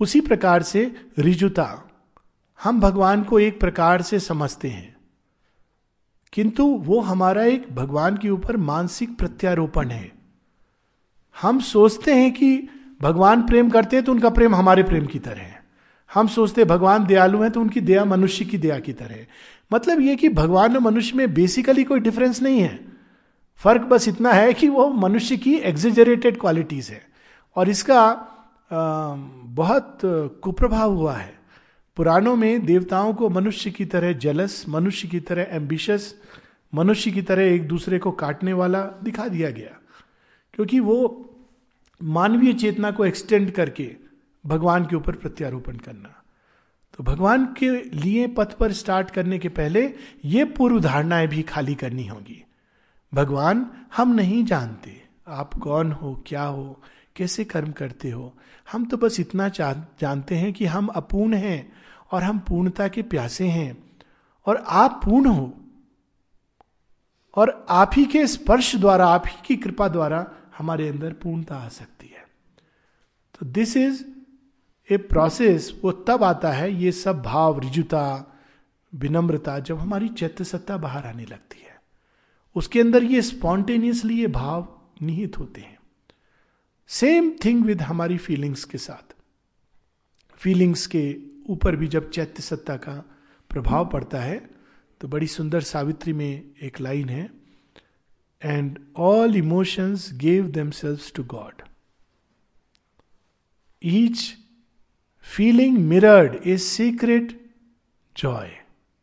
उसी 0.00 0.20
प्रकार 0.20 0.62
से 0.62 0.94
रिजुता। 1.18 1.88
हम 2.62 2.80
भगवान 2.80 3.22
को 3.22 3.40
एक 3.40 3.60
प्रकार 3.60 4.02
से 4.02 4.20
समझते 4.20 4.68
हैं। 4.68 4.96
किंतु 6.32 6.64
वो 6.64 7.00
हमारा 7.00 7.44
एक 7.44 7.74
भगवान 7.74 8.16
के 8.16 8.30
ऊपर 8.30 8.56
मानसिक 8.56 9.18
प्रत्यारोपण 9.18 9.88
है। 9.88 10.12
हम 11.42 11.60
सोचते 11.60 12.14
हैं 12.14 12.32
कि 12.34 12.68
भगवान 13.02 13.42
प्रेम 13.42 13.70
करते 13.70 13.96
हैं 13.96 14.04
तो 14.04 14.12
उनका 14.12 14.30
प्रेम 14.30 14.54
हमारे 14.54 14.82
प्रेम 14.82 15.06
की 15.06 15.18
तरह 15.18 15.42
है। 15.42 15.64
हम 16.14 16.28
सोचते 16.28 16.60
हैं 16.60 16.68
भगवान 16.68 17.06
दयालु 17.06 17.42
हैं 17.42 17.50
तो 17.50 17.60
उनकी 17.60 17.80
दया 17.80 18.04
मनुष्य 18.04 18.44
की 18.44 18.58
दया 18.58 18.78
की 18.78 18.92
तरह 18.92 19.14
है। 19.14 19.28
मतलब 19.72 20.00
ये 20.00 20.16
कि 20.16 20.28
भगवान 20.28 20.74
और 20.74 20.80
मनुष्य 20.80 21.16
में 21.16 21.34
बेसिकली 21.34 21.84
कोई 21.84 22.00
डिफरेंस 22.00 22.42
नहीं 22.42 22.60
है। 22.60 22.78
फ़र्क 23.58 23.82
बस 23.82 24.08
इतना 24.08 24.32
है 24.32 24.54
कि 24.54 24.68
वो 24.68 24.88
मनुष्य 24.88 25.36
की 25.36 25.54
एग्जेजरेटेड 25.54 26.40
क्वालिटीज 26.40 26.88
है। 26.90 27.02
और 27.56 27.68
इसका 27.68 28.04
बहुत 28.72 29.98
कुप्रभाव 30.04 30.94
हुआ 30.94 31.14
है। 31.14 31.38
पुराणों 31.96 32.36
में 32.36 32.64
देवताओं 32.66 33.14
को 33.14 33.28
मनुष्य 33.28 33.70
की 33.70 33.84
तरह 33.84 34.12
जलस 34.12 34.64
मनुष्य 34.68 35.08
की 35.08 35.20
तरह 35.20 35.46
एम्बिशस 35.50 36.14
मनुष्य 36.74 37.10
की 37.10 37.22
तरह 37.22 37.42
एक 37.42 37.66
दूसरे 37.68 37.98
को 37.98 38.10
काटने 38.10 38.52
वाला 38.52 38.82
दिखा 39.02 39.28
दिया 39.28 39.50
गया। 39.50 39.76
क्योंकि 40.54 40.80
वो 40.80 41.26
मानवीय 42.02 42.52
चेतना 42.52 42.90
को 42.90 43.04
एक्सटेंड 43.04 43.50
करके 43.50 43.96
भगवान 44.46 44.84
के 44.84 44.96
ऊपर 44.96 45.12
प्रत्यारोपण 45.12 45.76
करना। 45.76 46.19
तो 47.00 47.04
भगवान 47.04 47.46
के 47.46 47.70
लिए 47.82 48.26
पथ 48.26 48.52
पर 48.52 48.72
स्टार्ट 48.72 49.10
करने 49.10 49.38
के 49.38 49.48
पहले 49.48 49.94
ये 50.24 50.44
पूर्व 50.44 50.80
धारणाएँ 50.80 51.26
भी 51.26 51.42
खाली 51.42 51.74
करनी 51.74 52.06
होगी। 52.06 52.44
भगवान, 53.14 53.70
हम 53.96 54.14
नहीं 54.14 54.44
जानते। 54.44 55.02
आप 55.28 55.54
कौन 55.54 55.92
हो, 55.92 56.24
क्या 56.26 56.42
हो, 56.42 56.82
कैसे 57.16 57.44
कर्म 57.44 57.72
करते 57.72 58.10
हो? 58.10 58.36
हम 58.72 58.84
तो 58.84 58.96
बस 58.96 59.20
इतना 59.20 59.48
जानते 60.00 60.34
हैं 60.34 60.52
कि 60.52 60.66
हम 60.66 60.86
अपूर्ण 60.86 61.34
हैं 61.34 61.72
और 62.10 62.22
हम 62.22 62.38
पूर्णता 62.38 62.88
के 62.88 63.02
प्यासे 63.02 63.48
हैं। 63.48 63.90
और 64.46 64.64
आप 64.68 65.00
पूर्ण 65.04 65.26
हो। 65.26 65.60
और 67.34 67.66
आप 67.68 67.90
ही 67.96 68.04
के 68.04 68.26
स्पर्श 68.26 68.76
द्वारा, 68.76 69.06
आप 69.06 69.22
ही 69.26 69.42
की 69.46 69.56
कृपा 69.56 69.88
द्वारा 69.88 70.32
हमारे 70.58 70.88
अंदर 70.88 71.12
पूर्णता 71.12 71.56
आ 71.56 71.68
सकती 71.68 72.06
है। 72.06 72.28
तो 73.38 73.46
दिस 73.46 73.76
इज़ 73.76 74.09
ए 74.90 74.96
प्रोसेस 74.96 75.72
वो 75.84 75.92
तब 75.92 76.24
आता 76.24 76.52
है, 76.52 76.72
ये 76.72 76.92
सब 76.92 77.22
भाव 77.22 77.58
रिजुता 77.58 78.26
विनम्रता, 78.92 79.58
जब 79.58 79.78
हमारी 79.78 80.08
चैत्य 80.08 80.44
सत्ता 80.44 80.76
बाहर 80.76 81.06
आने 81.06 81.24
लगती 81.24 81.60
है। 81.60 81.78
उसके 82.56 82.80
अंदर 82.80 83.04
ये 83.04 83.22
स्पॉन्टेनियसली 83.22 84.20
ये 84.20 84.26
भाव 84.26 84.68
निहित 85.02 85.38
होते 85.38 85.60
हैं। 85.60 85.78
सेम 86.90 87.30
थिंग 87.44 87.64
विद 87.64 87.82
हमारी 87.82 88.16
फीलिंग्स 88.18 88.64
के 88.64 88.78
साथ। 88.78 89.14
फीलिंग्स 90.40 90.86
के 90.86 91.16
ऊपर 91.48 91.76
भी 91.76 91.86
जब 91.88 92.10
चैत्य 92.10 92.42
सत्ता 92.42 92.76
का 92.76 92.92
प्रभाव 93.50 93.88
पड़ता 93.88 94.20
है 94.20 94.38
तो 95.00 95.08
बड़ी 95.08 95.26
सुंदर 95.26 95.60
सावित्री 95.60 96.12
में 96.12 96.44
एक 96.62 96.80
लाइन 96.80 97.08
है 97.08 97.30
and 98.42 98.78
all 98.96 99.36
emotions 99.36 100.08
gave 100.14 100.46
themselves 100.70 101.00
to 101.14 101.24
God 101.24 101.62
each 103.82 104.36
feeling 105.22 105.78
mirrored 105.78 106.36
a 106.46 106.56
secret 106.56 107.40
joy 108.16 108.50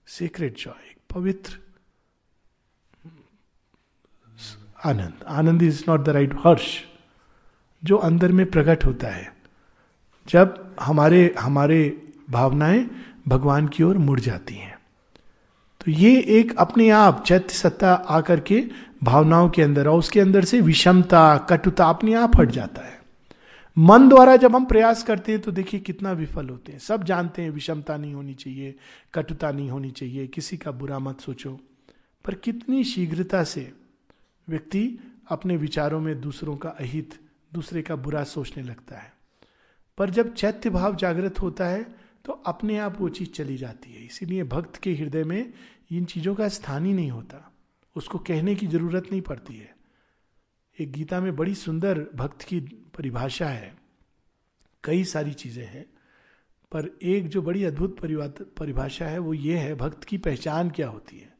secret 0.07 0.57
joy 0.57 0.95
पवित्र 1.15 1.59
आनंद. 4.85 5.23
Ananda 5.27 5.63
is 5.63 5.83
not 5.87 6.03
the 6.03 6.09
right 6.09 6.33
harsh 6.33 6.79
जो 7.83 7.97
अंदर 7.97 8.31
में 8.31 8.51
प्रकट 8.51 8.85
होता 8.85 9.07
है। 9.07 9.33
जब 10.27 10.75
हमारे 10.81 11.35
हमारे 11.39 12.09
भावनाएँ 12.29 12.89
भगवान 13.27 13.67
की 13.67 13.83
ओर 13.83 13.97
मुड़ 13.97 14.19
जाती 14.19 14.55
हैं। 14.55 14.77
तो 15.81 15.91
ये 15.91 16.21
एक 16.21 16.57
अपने 16.57 16.89
आप 16.89 17.23
चैत्य 17.27 17.53
सत्ता 17.53 17.93
आकर 17.93 18.39
के 18.39 18.63
भावनाओं 19.03 19.49
के 19.49 19.61
अंदर 19.61 19.87
और 19.87 19.99
उसके 19.99 20.19
अंदर 20.19 20.45
से 20.45 20.61
विषमता, 20.61 21.37
कटुता 21.37 21.85
अपने 21.85 22.13
आप 22.13 22.37
हट 22.39 22.49
जाता 22.49 22.81
है। 22.81 22.96
मन 23.77 24.07
द्वारा 24.09 24.35
जब 24.35 24.55
हम 24.55 24.65
प्रयास 24.65 25.03
करते 25.03 25.31
हैं 25.31 25.41
तो 25.41 25.51
देखिए 25.51 25.79
कितना 25.79 26.11
विफल 26.11 26.49
होते 26.49 26.71
हैं। 26.71 26.79
सब 26.79 27.03
जानते 27.03 27.41
हैं, 27.41 27.49
विषमता 27.49 27.97
नहीं 27.97 28.13
होनी 28.13 28.33
चाहिए, 28.33 28.75
कटुता 29.13 29.51
नहीं 29.51 29.69
होनी 29.69 29.91
चाहिए, 29.91 30.27
किसी 30.27 30.57
का 30.57 30.71
बुरा 30.71 30.99
मत 30.99 31.19
सोचो। 31.21 31.59
पर 32.25 32.35
कितनी 32.35 32.83
शीघ्रता 32.83 33.43
से 33.43 33.71
व्यक्ति 34.47 34.99
अपने 35.29 35.57
विचारों 35.57 35.99
में 35.99 36.19
दूसरों 36.21 36.57
का 36.57 36.69
अहित, 36.69 37.19
दूसरे 37.53 37.81
का 37.81 37.95
बुरा 37.95 38.23
सोचने 38.23 38.63
लगता 38.63 38.97
है। 38.97 39.13
पर 39.97 40.09
जब 40.09 40.33
चैत्य 40.33 40.69
भाव 40.69 40.95
जागृत 40.95 41.39
होता 41.41 41.67
है 41.67 41.83
तो 42.25 42.33
अपने 42.33 42.77
आप 42.77 42.99
वो 43.01 43.09
चीज़ 43.09 43.29
चली 43.29 43.57
जाती 43.57 43.93
है। 43.93 44.05
इसीलिए 44.05 44.43
भक्त 44.43 44.75
के 44.75 44.93
हृदय 44.93 45.23
में 45.23 45.53
इन 45.91 46.05
चीज़ों 46.05 46.35
का 46.35 46.47
स्थान 46.47 46.85
ही 46.85 46.93
नहीं 46.93 47.11
होता। 47.11 47.53
उसको 47.95 48.17
कहने 48.17 48.55
की 48.55 48.67
ज़रूरत 48.67 49.07
नहीं 49.11 49.21
पड़ती 49.21 49.55
है। 49.55 49.75
एक 50.79 50.91
गीता 50.91 51.19
में 51.21 51.35
बड़ी 51.35 51.55
सुंदर 51.55 52.05
भक्त 52.15 52.41
की 52.41 52.59
परिभाषा 52.97 53.49
है। 53.49 53.73
कई 54.83 55.03
सारी 55.03 55.33
चीज़ें 55.33 55.65
हैं, 55.65 55.85
पर 56.71 56.89
एक 57.03 57.27
जो 57.29 57.41
बड़ी 57.41 57.63
अद्भुत 57.63 57.99
परिभाषा 58.57 59.05
है 59.05 59.19
वो 59.19 59.33
ये 59.33 59.57
है, 59.57 59.75
भक्त 59.75 60.03
की 60.03 60.17
पहचान 60.17 60.69
क्या 60.69 60.87
होती 60.87 61.17
है? 61.17 61.33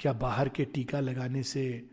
क्या 0.00 0.12
बाहर 0.12 0.48
के 0.48 0.64
टीका 0.64 1.00
लगाने 1.00 1.42
से, 1.42 1.84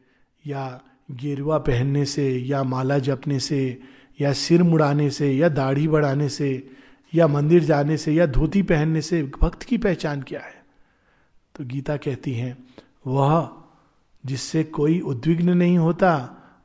या 0.46 0.82
गेरुआ 1.12 1.58
पहनने 1.58 2.06
से, 2.06 2.30
या 2.38 2.64
माला 2.64 3.00
जपने 3.00 3.40
से, 3.40 3.82
या 4.22 4.34
सिर 4.34 4.64
मुड़ाने 4.64 5.10
से, 5.10 5.32
या 5.32 5.50
दाढ़ी 5.50 5.88
बढ़ाने 5.88 6.30
से, 6.30 6.70
या 7.14 7.28
मंदिर 7.28 7.64
जाने 7.64 7.98
से, 7.98 8.14
या 8.14 8.26
धोती 8.26 8.62
पहनने 8.62 9.02
से 9.02 9.24
भक्त 9.24 9.64
की 9.64 9.78
पहचान 9.78 10.22
क्या 10.22 10.42
है? 10.42 10.66
तो 11.56 11.66
गीता 11.66 11.98
कहती 11.98 12.34
है, 12.34 12.58
वह 13.08 13.64
जिससे 14.26 14.64
कोई 14.64 15.00
उद्विग्न 15.00 15.58
नहीं 15.58 15.78
होता 15.78 16.12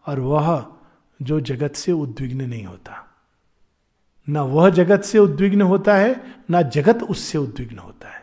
और 0.07 0.21
वह 0.21 0.77
जो 1.23 1.41
जगत 1.41 1.73
से 1.73 1.93
उद्विग्न 1.93 2.49
नहीं 2.49 2.65
होता। 2.65 3.09
ना 4.29 4.43
वह 4.43 4.71
जगत 4.71 5.03
से 5.03 5.19
उद्विग्न 5.19 5.63
होता 5.63 5.97
है, 5.97 6.35
ना 6.51 6.63
जगत 6.63 7.03
उससे 7.03 7.39
उद्विग्न 7.39 7.79
होता 7.79 8.09
है। 8.09 8.23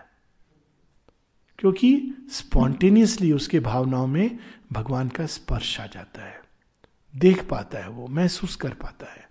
क्योंकि 1.60 2.14
स्पॉन्टेनियसली 2.30 3.32
उसके 3.32 3.60
भावनाओं 3.60 4.08
में 4.08 4.40
भगवान 4.74 5.10
का 5.10 5.26
स्पर्श 5.26 5.80
आ 5.80 5.86
जाता 5.86 6.22
है। 6.22 6.42
देख 7.16 7.48
पाता 7.50 7.80
है 7.80 7.90
वो, 7.90 8.08
महसूस 8.08 8.56
कर 8.56 8.70
पाता 8.70 9.12
है। 9.14 9.30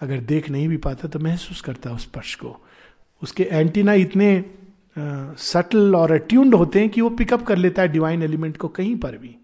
अगर 0.00 0.18
देख 0.18 0.50
नहीं 0.50 0.68
भी 0.68 0.76
पाता 0.76 1.08
तो 1.08 1.18
महसूस 1.18 1.60
करता 1.60 1.90
है 1.90 1.96
उस 1.96 2.02
स्पर्श 2.02 2.34
को। 2.34 2.66
उसके 3.22 3.42
एंटीना 3.42 3.92
इतने 3.92 4.54
सटल 5.38 5.96
और 5.96 6.12
अट्यून्ड 6.12 6.54
होते 6.54 6.80
हैं 6.80 6.88
कि 6.88 7.00
वो 7.00 7.10
पिकअप 7.10 7.42
कर 7.42 7.56
लेता 7.56 7.82
है 7.82 7.88
डिवाइन 7.88 8.22
एलिमेंट 8.22 8.56
को 8.56 8.68
कहीं 8.68 8.96
पर 8.96 9.18
भी। 9.18 9.36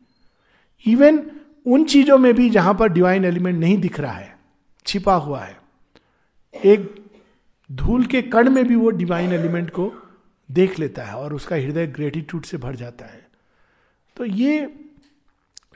इवन 0.86 1.30
उन 1.66 1.84
चीज़ों 1.84 2.18
में 2.18 2.32
भी 2.34 2.48
जहाँ 2.50 2.74
पर 2.74 2.88
डिवाइन 2.88 3.24
एलिमेंट 3.24 3.58
नहीं 3.58 3.76
दिख 3.78 3.98
रहा 4.00 4.12
है, 4.12 4.34
छिपा 4.86 5.14
हुआ 5.16 5.40
है, 5.40 5.56
एक 6.54 6.94
धूल 7.70 8.04
के 8.04 8.22
कण 8.22 8.50
में 8.50 8.64
भी 8.64 8.76
वो 8.76 8.90
डिवाइन 8.92 9.32
एलिमेंट 9.32 9.70
को 9.70 9.92
देख 10.50 10.78
लेता 10.78 11.04
है 11.04 11.14
और 11.14 11.34
उसका 11.34 11.56
हृदय 11.56 11.86
ग्रेटिट्यूड 11.88 12.44
से 12.44 12.56
भर 12.56 12.76
जाता 12.76 13.04
है। 13.04 13.26
तो 14.16 14.24
ये 14.24 14.74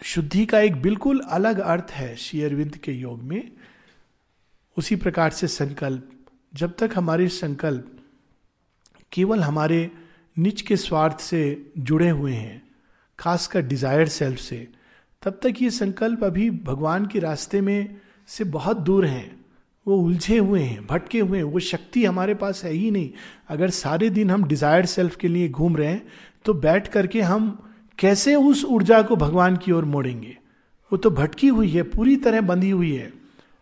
शुद्धि 0.04 0.44
का 0.46 0.58
एक 0.60 0.80
बिल्कुल 0.82 1.20
अलग 1.30 1.58
अर्थ 1.58 1.90
है 1.90 2.14
श्री 2.16 2.42
अरविंद 2.42 2.76
के 2.76 2.92
योग 2.92 3.22
में। 3.22 3.50
उसी 4.76 4.96
प्रकार 4.96 5.30
से 5.30 5.48
संकल्प, 5.48 6.08
जब 6.54 6.74
तक 6.78 6.90
हमारे 6.96 7.28
संकल्प 7.28 7.92
केवल 9.12 9.42
हमारे 9.42 9.90
निच 10.36 10.62
के 10.62 10.76
स्वार्थ 10.76 11.20
से 11.20 11.72
जुड़े 11.78 12.08
हुए 12.08 12.32
हैं, 12.32 12.62
खासकर 13.18 13.62
डिज़ायर 13.62 14.08
सेल्फ 14.08 14.38
से 14.38 14.66
तब 15.22 15.38
तक 15.42 15.62
ये 15.62 15.70
संकल्प 15.70 16.24
अभी 16.24 16.50
भगवान 16.50 17.06
के 17.06 17.18
रास्ते 17.18 17.60
में 17.60 18.00
से 18.28 18.44
बहुत 18.44 18.76
दूर 18.76 19.06
हैं। 19.06 19.44
वो 19.86 19.96
उलझे 19.96 20.38
हुए 20.38 20.62
हैं, 20.62 20.86
भटके 20.86 21.20
हुए 21.20 21.38
हैं। 21.38 21.44
वो 21.44 21.58
शक्ति 21.58 22.04
हमारे 22.04 22.34
पास 22.34 22.64
है 22.64 22.72
ही 22.72 22.90
नहीं। 22.90 23.10
अगर 23.48 23.70
सारे 23.70 24.10
दिन 24.10 24.30
हम 24.30 24.44
डिजायर्ड 24.44 24.86
सेल्फ 24.86 25.16
के 25.16 25.28
लिए 25.28 25.48
घूम 25.48 25.76
रहे 25.76 25.88
हैं 25.88 26.06
तो 26.44 26.54
बैठ 26.54 26.88
करके 26.88 27.20
हम 27.20 27.50
कैसे 27.98 28.34
उस 28.34 28.64
ऊर्जा 28.64 29.02
को 29.02 29.16
भगवान 29.16 29.56
की 29.56 29.72
ओर 29.72 29.84
मोड़ेंगे? 29.84 30.36
वो 30.92 30.98
तो 30.98 31.10
भटकी 31.10 31.48
हुई 31.48 31.68
है, 31.68 31.82
पूरी 31.82 32.16
तरह 32.16 32.40
बंधी 32.40 32.70
हुई 32.70 32.92
है। 32.92 33.12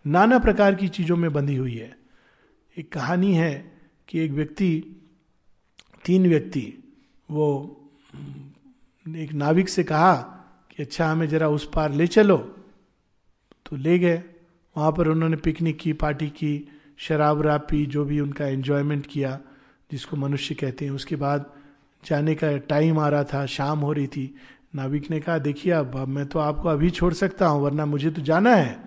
नाना 0.07 0.39
प्रकार 0.39 0.75
की 0.75 0.87
चीज़ों 0.87 1.17
में 1.17 1.33
बंधी 1.33 1.55
हुई 1.55 1.75
है। 1.75 1.95
एक 2.77 2.91
कहानी 2.91 3.33
है 3.33 3.71
कि 4.07 4.19
एक 4.19 4.31
व्यक्ति, 4.31 4.83
तीन 6.05 6.27
व्यक्ति, 6.29 6.73
वो 7.31 7.81
एक 9.07 9.33
नाविक 9.33 9.69
से 9.69 9.83
कहा 9.83 10.31
कि 10.77 10.83
अच्छा 10.83 11.11
हमें 11.11 11.29
जरा 11.29 11.49
उस 11.49 11.69
पार 11.73 11.91
ले 11.91 12.07
चलो। 12.07 12.37
तो 13.65 13.75
ले 13.75 13.99
गए। 13.99 14.23
वहाँ 14.77 14.91
पर 14.91 15.07
उन्होंने 15.07 15.35
पिकनिक 15.35 15.79
की, 15.79 15.93
पार्टी 15.93 16.27
की, 16.27 16.69
शराब 16.97 17.37
वराब 17.37 17.67
पी, 17.69 17.85
जो 17.85 18.05
भी 18.05 18.19
उनका 18.19 18.45
एंजॉयमेंट 18.45 19.05
किया, 19.05 19.39
जिसको 19.91 20.17
मनुष्य 20.17 20.55
कहते 20.55 20.85
हैं। 20.85 20.91
उसके 20.91 21.15
बाद 21.15 21.53
जाने 22.05 22.35
का 22.35 22.57
टाइम 22.57 22.99
आ 22.99 23.09
रहा 23.09 23.23
था, 23.23 23.45
शाम 23.45 23.79
हो 23.79 23.93
रही 23.93 24.07
थी। 24.07 24.35
नाविक 24.75 25.11
ने 25.11 25.19
कहा, 25.19 25.37
देखिए 25.37 25.73
अब 25.73 26.07
मैं 26.07 26.25
तो 26.25 26.39
आपको 26.39 26.69
अभी 26.69 26.89
छोड़ 26.89 27.13
सकता 27.13 27.47
हूँ, 27.47 27.63
वरना 27.63 27.85
मुझे 27.85 28.11
तो 28.11 28.21
जाना 28.21 28.55
है। 28.55 28.79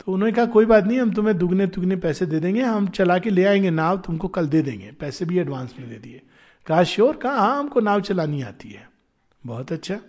तो 0.00 0.12
उन्होंने 0.12 0.32
कहा, 0.32 0.46
कोई 0.46 0.64
बात 0.64 0.84
नहीं, 0.84 1.00
हम 1.00 1.12
तुम्हें 1.12 1.38
दुगने 1.38 1.66
तुगने 1.66 1.96
पैसे 1.96 2.26
दे 2.26 2.40
देंगे, 2.40 2.62
हम 2.62 2.88
चला 2.88 3.18
के 3.18 3.30
ले 3.30 3.44
आएँगे। 3.44 3.70
नाव 3.70 3.98
तुमको 3.98 4.28
कल 4.28 4.46
दे 4.48 4.62
देंगे। 4.62 4.92
पैसे 4.92 5.24
भी 5.24 5.38
एडवांस 5.38 5.74
में 5.80 5.88
दे 5.88 5.96
दिए। 5.96 6.22
कहा, 6.66 6.84
श्योर? 6.84 7.16
कहा 7.16 7.32
हाँ 7.32 7.58
हमको 7.58 7.80
नाव 7.80 8.00
चलानी 8.00 8.42
आती 8.42 8.68
है। 8.68 8.90
बहुत 9.46 9.72
अच्छा। 9.72 10.00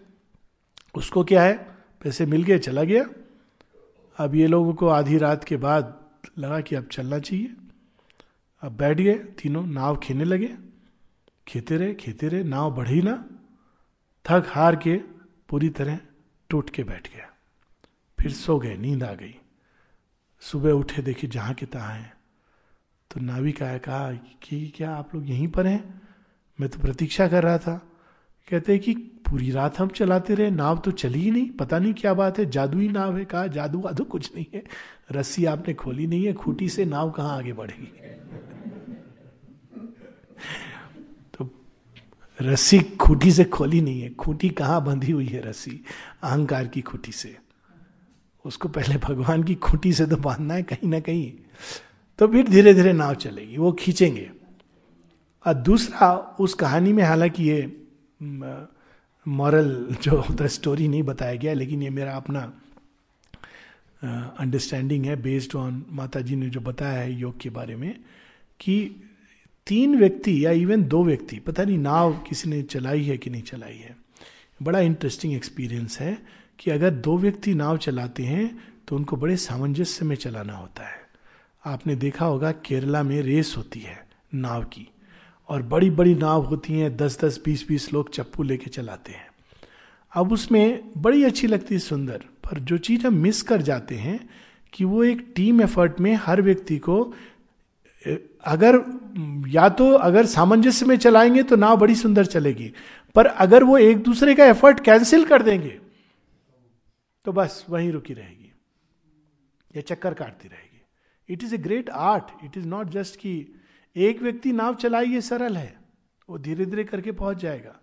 उसको 0.97 1.23
क्या 1.23 1.43
है? 1.43 1.58
पैसे 2.03 2.25
मिल 2.25 2.43
गए, 2.43 2.60
चला 2.60 2.84
गया। 2.84 3.10
अब 4.17 4.36
ये 4.36 4.47
लोगों 4.47 4.73
को 4.73 4.88
आधी 4.88 5.17
रात 5.17 5.43
के 5.43 5.58
बाद 5.58 6.05
लगा 6.38 6.62
कि 6.62 6.75
अब 6.75 6.86
चलना 6.86 7.19
चाहिए। 7.19 7.53
अब 8.62 8.71
बैठ 8.71 8.97
गए, 8.97 9.13
तीनों 9.13 9.65
नाव 9.65 9.97
खेने 9.97 10.23
लगे। 10.23 10.58
खेते 11.47 11.77
रहे 11.77 11.93
खेते 11.93 12.27
रहे, 12.27 12.43
नाव 12.43 12.75
बढ़ी 12.75 13.01
ना। 13.01 13.25
थक 14.29 14.45
हार 14.47 14.75
के 14.75 15.01
पूरी 15.49 15.69
तरह 15.69 15.99
टूट 16.49 16.69
के 16.69 16.84
बैठ 16.84 17.15
गया। 17.15 17.29
फिर 18.19 18.31
सो 18.31 18.60
गए, 18.60 18.77
नींद 18.77 19.03
आ 19.03 19.13
गई। 19.13 19.39
सुबह 20.39 20.71
उठे, 20.71 21.01
देखे 21.01 21.27
जहाँ 21.27 21.53
के 21.53 21.65
तहाँ 21.65 21.93
है। 21.93 22.17
तो 23.12 23.19
नाविक 23.19 23.63
आया, 23.63 23.77
कहा 23.77 24.13
कि 24.13 24.73
क्या 24.75 24.95
आप 24.95 25.15
लोग 25.15 25.29
यहीं 25.29 25.47
पर 25.47 25.67
हैं? 25.67 26.01
मैं 26.60 26.69
तो 26.69 26.79
प्रतीक्षा 26.79 27.27
कर 27.27 27.43
रहा 27.43 27.58
था। 27.58 27.91
कहते 28.49 28.79
कि 28.79 29.12
पूरी 29.29 29.51
रात 29.51 29.79
हम 29.79 29.88
चलाते 29.88 30.35
रहे, 30.35 30.51
नाव 30.51 30.77
तो 30.77 30.91
चली 30.91 31.21
ही 31.21 31.31
नहीं, 31.31 31.49
पता 31.49 31.79
नहीं 31.79 31.93
क्या 31.93 32.13
बात 32.13 32.39
है, 32.39 32.49
जादुई 32.49 32.88
नाव 32.88 33.17
है, 33.17 33.25
कहा 33.25 33.47
जादू 33.47 33.79
वादू 33.79 34.03
कुछ 34.03 34.31
नहीं 34.35 34.45
है, 34.53 34.63
रस्सी 35.11 35.45
आपने 35.45 35.73
खोली 35.73 36.07
नहीं 36.07 36.25
है, 36.25 36.33
खूटी 36.33 36.69
से 36.69 36.85
नाव 36.85 37.11
कहाँ 37.11 37.38
आगे 37.38 37.53
बढ़ेगी? 37.53 37.93
तो 41.33 41.49
रस्सी 42.41 42.79
खूटी 42.79 43.31
से 43.31 43.43
खोली 43.43 43.81
नहीं 43.81 44.01
है, 44.01 44.13
खूटी 44.13 44.49
कहाँ 44.49 44.85
बंधी 44.85 45.11
हुई 45.11 45.25
है 45.25 45.41
रस्सी? 45.41 45.81
अहंकार 46.23 46.67
की 46.67 46.81
खूटी 46.81 47.11
से। 47.11 47.38
उसको 48.45 48.69
पहले 48.69 48.97
भगवान 48.97 49.43
की 49.43 49.55
खूटी 49.55 49.93
से 49.93 50.05
तो 50.05 50.17
बांधना 50.17 50.53
है, 50.53 50.63
कहीं 50.63 50.89
ना 50.89 50.99
कहीं। 50.99 51.33
तो 52.19 52.27
फिर 52.27 52.47
धीरे 52.47 52.73
धीरे 52.73 52.93
नाव 52.93 53.15
चलेगी, 53.15 53.57
वो 53.57 53.71
खींचेंगे। 53.71 54.31
और 55.47 55.53
दूसरा, 55.53 56.35
उस 56.39 56.53
कहानी 56.53 56.93
में 56.93 57.03
हालाँकि 57.03 57.43
ये 57.43 57.81
मॉरल 59.27 59.95
जो 60.03 60.21
होता 60.21 60.47
स्टोरी 60.47 60.88
नहीं 60.88 61.03
बताया 61.03 61.35
गया 61.35 61.53
लेकिन 61.53 61.83
ये 61.83 61.89
मेरा 61.89 62.15
अपना 62.15 62.53
अंडरस्टैंडिंग 64.39 65.03
uh, 65.03 65.09
है 65.09 65.21
बेस्ड 65.21 65.55
ऑन 65.55 65.85
माता 65.91 66.21
जी 66.21 66.35
ने 66.35 66.49
जो 66.49 66.59
बताया 66.59 66.99
है 66.99 67.13
योग 67.13 67.39
के 67.39 67.49
बारे 67.49 67.75
में 67.75 67.99
कि 68.59 68.95
तीन 69.67 69.97
व्यक्ति 69.97 70.45
या 70.45 70.51
इवन 70.51 70.83
दो 70.83 71.03
व्यक्ति 71.03 71.39
पता 71.39 71.63
नहीं 71.63 71.77
नाव 71.77 72.13
किसी 72.13 72.49
ने 72.49 72.63
चलाई 72.63 73.03
है 73.03 73.17
कि 73.17 73.29
नहीं 73.29 73.41
चलाई 73.41 73.77
है 73.77 73.97
बड़ा 74.63 74.79
इंटरेस्टिंग 74.79 75.33
एक्सपीरियंस 75.33 75.99
है 75.99 76.25
कि 76.59 76.71
अगर 76.71 76.91
दो 76.91 77.17
व्यक्ति 77.17 77.53
नाव 77.53 77.77
चलाते 77.77 78.23
हैं 78.23 78.75
तो 78.88 78.95
उनको 78.95 79.15
बड़े 79.15 79.38
सामंजस्य 79.38 80.05
में 80.05 80.15
चलाना 80.15 80.53
होता 80.53 80.88
है। 80.88 80.95
आपने 81.65 81.95
देखा 81.95 82.25
होगा 82.25 82.51
केरला 82.51 83.03
में 83.03 83.21
रेस 83.21 83.53
होती 83.57 83.79
है 83.79 84.07
नाव 84.33 84.63
की। 84.63 84.88
और 85.49 85.62
बड़ी 85.63 85.89
बड़ी 85.89 86.15
नाव 86.15 86.45
होती 86.45 86.73
हैं 86.73 86.95
दस 86.97 87.19
दस 87.23 87.39
बीस 87.45 87.67
बीस 87.67 87.91
लोग 87.93 88.10
चप्पू 88.10 88.43
लेके 88.43 88.69
चलाते 88.69 89.12
हैं। 89.12 89.27
अब 90.13 90.31
उसमें 90.31 90.91
बड़ी 90.97 91.23
अच्छी 91.23 91.47
लगती 91.47 91.75
है 91.75 91.79
सुंदर, 91.79 92.17
पर 92.17 92.60
जो 92.60 92.77
चीज़ 92.77 93.05
हम 93.08 93.13
मिस 93.13 93.41
कर 93.41 93.62
जाते 93.62 93.95
हैं 93.95 94.19
कि 94.73 94.86
वो 94.86 95.03
एक 95.03 95.25
टीम 95.36 95.62
एफर्ट 95.62 95.99
में 95.99 96.13
हर 96.15 96.41
व्यक्ति 96.41 96.77
को 96.79 97.01
अगर, 98.45 98.75
या 99.47 99.67
तो 99.69 99.91
अगर 99.91 100.25
सामंजस्य 100.25 100.86
में 100.86 100.95
चलाएँगे 100.97 101.43
तो 101.43 101.55
नाव 101.55 101.77
बड़ी 101.77 101.95
सुंदर 101.95 102.25
चलेगी, 102.25 102.71
पर 103.15 103.25
अगर 103.25 103.63
वो 103.63 103.77
एक 103.77 104.03
दूसरे 104.03 104.36
का 104.36 104.45
एफर्ट 104.45 104.79
कैंसिल 104.79 105.25
कर 105.25 105.41
देंगे 105.41 105.79
तो 107.25 107.31
बस 107.31 107.65
वहीं 107.69 107.91
रुकी 107.91 108.13
रहेगी, 108.13 108.51
या 109.71 109.81
चक्कर 109.81 110.13
काटती 110.13 110.47
रहेगी। 110.47 110.81
It 111.29 111.43
is 111.43 111.55
a 111.55 111.58
great 111.58 111.89
art 111.89 112.45
it 112.45 112.58
is 112.58 112.67
not 112.67 112.89
just 112.89 113.15
की 113.15 113.36
एक 113.95 114.21
व्यक्ति 114.21 114.51
नाव 114.51 114.75
चलाई, 114.75 115.05
ये 115.05 115.21
सरल 115.21 115.58
है। 115.58 115.77
वो 116.29 116.38
धीरे 116.38 116.65
धीरे 116.65 116.84
करके 116.84 117.12
पहुँच 117.12 117.38
जाएगा। 117.38 117.75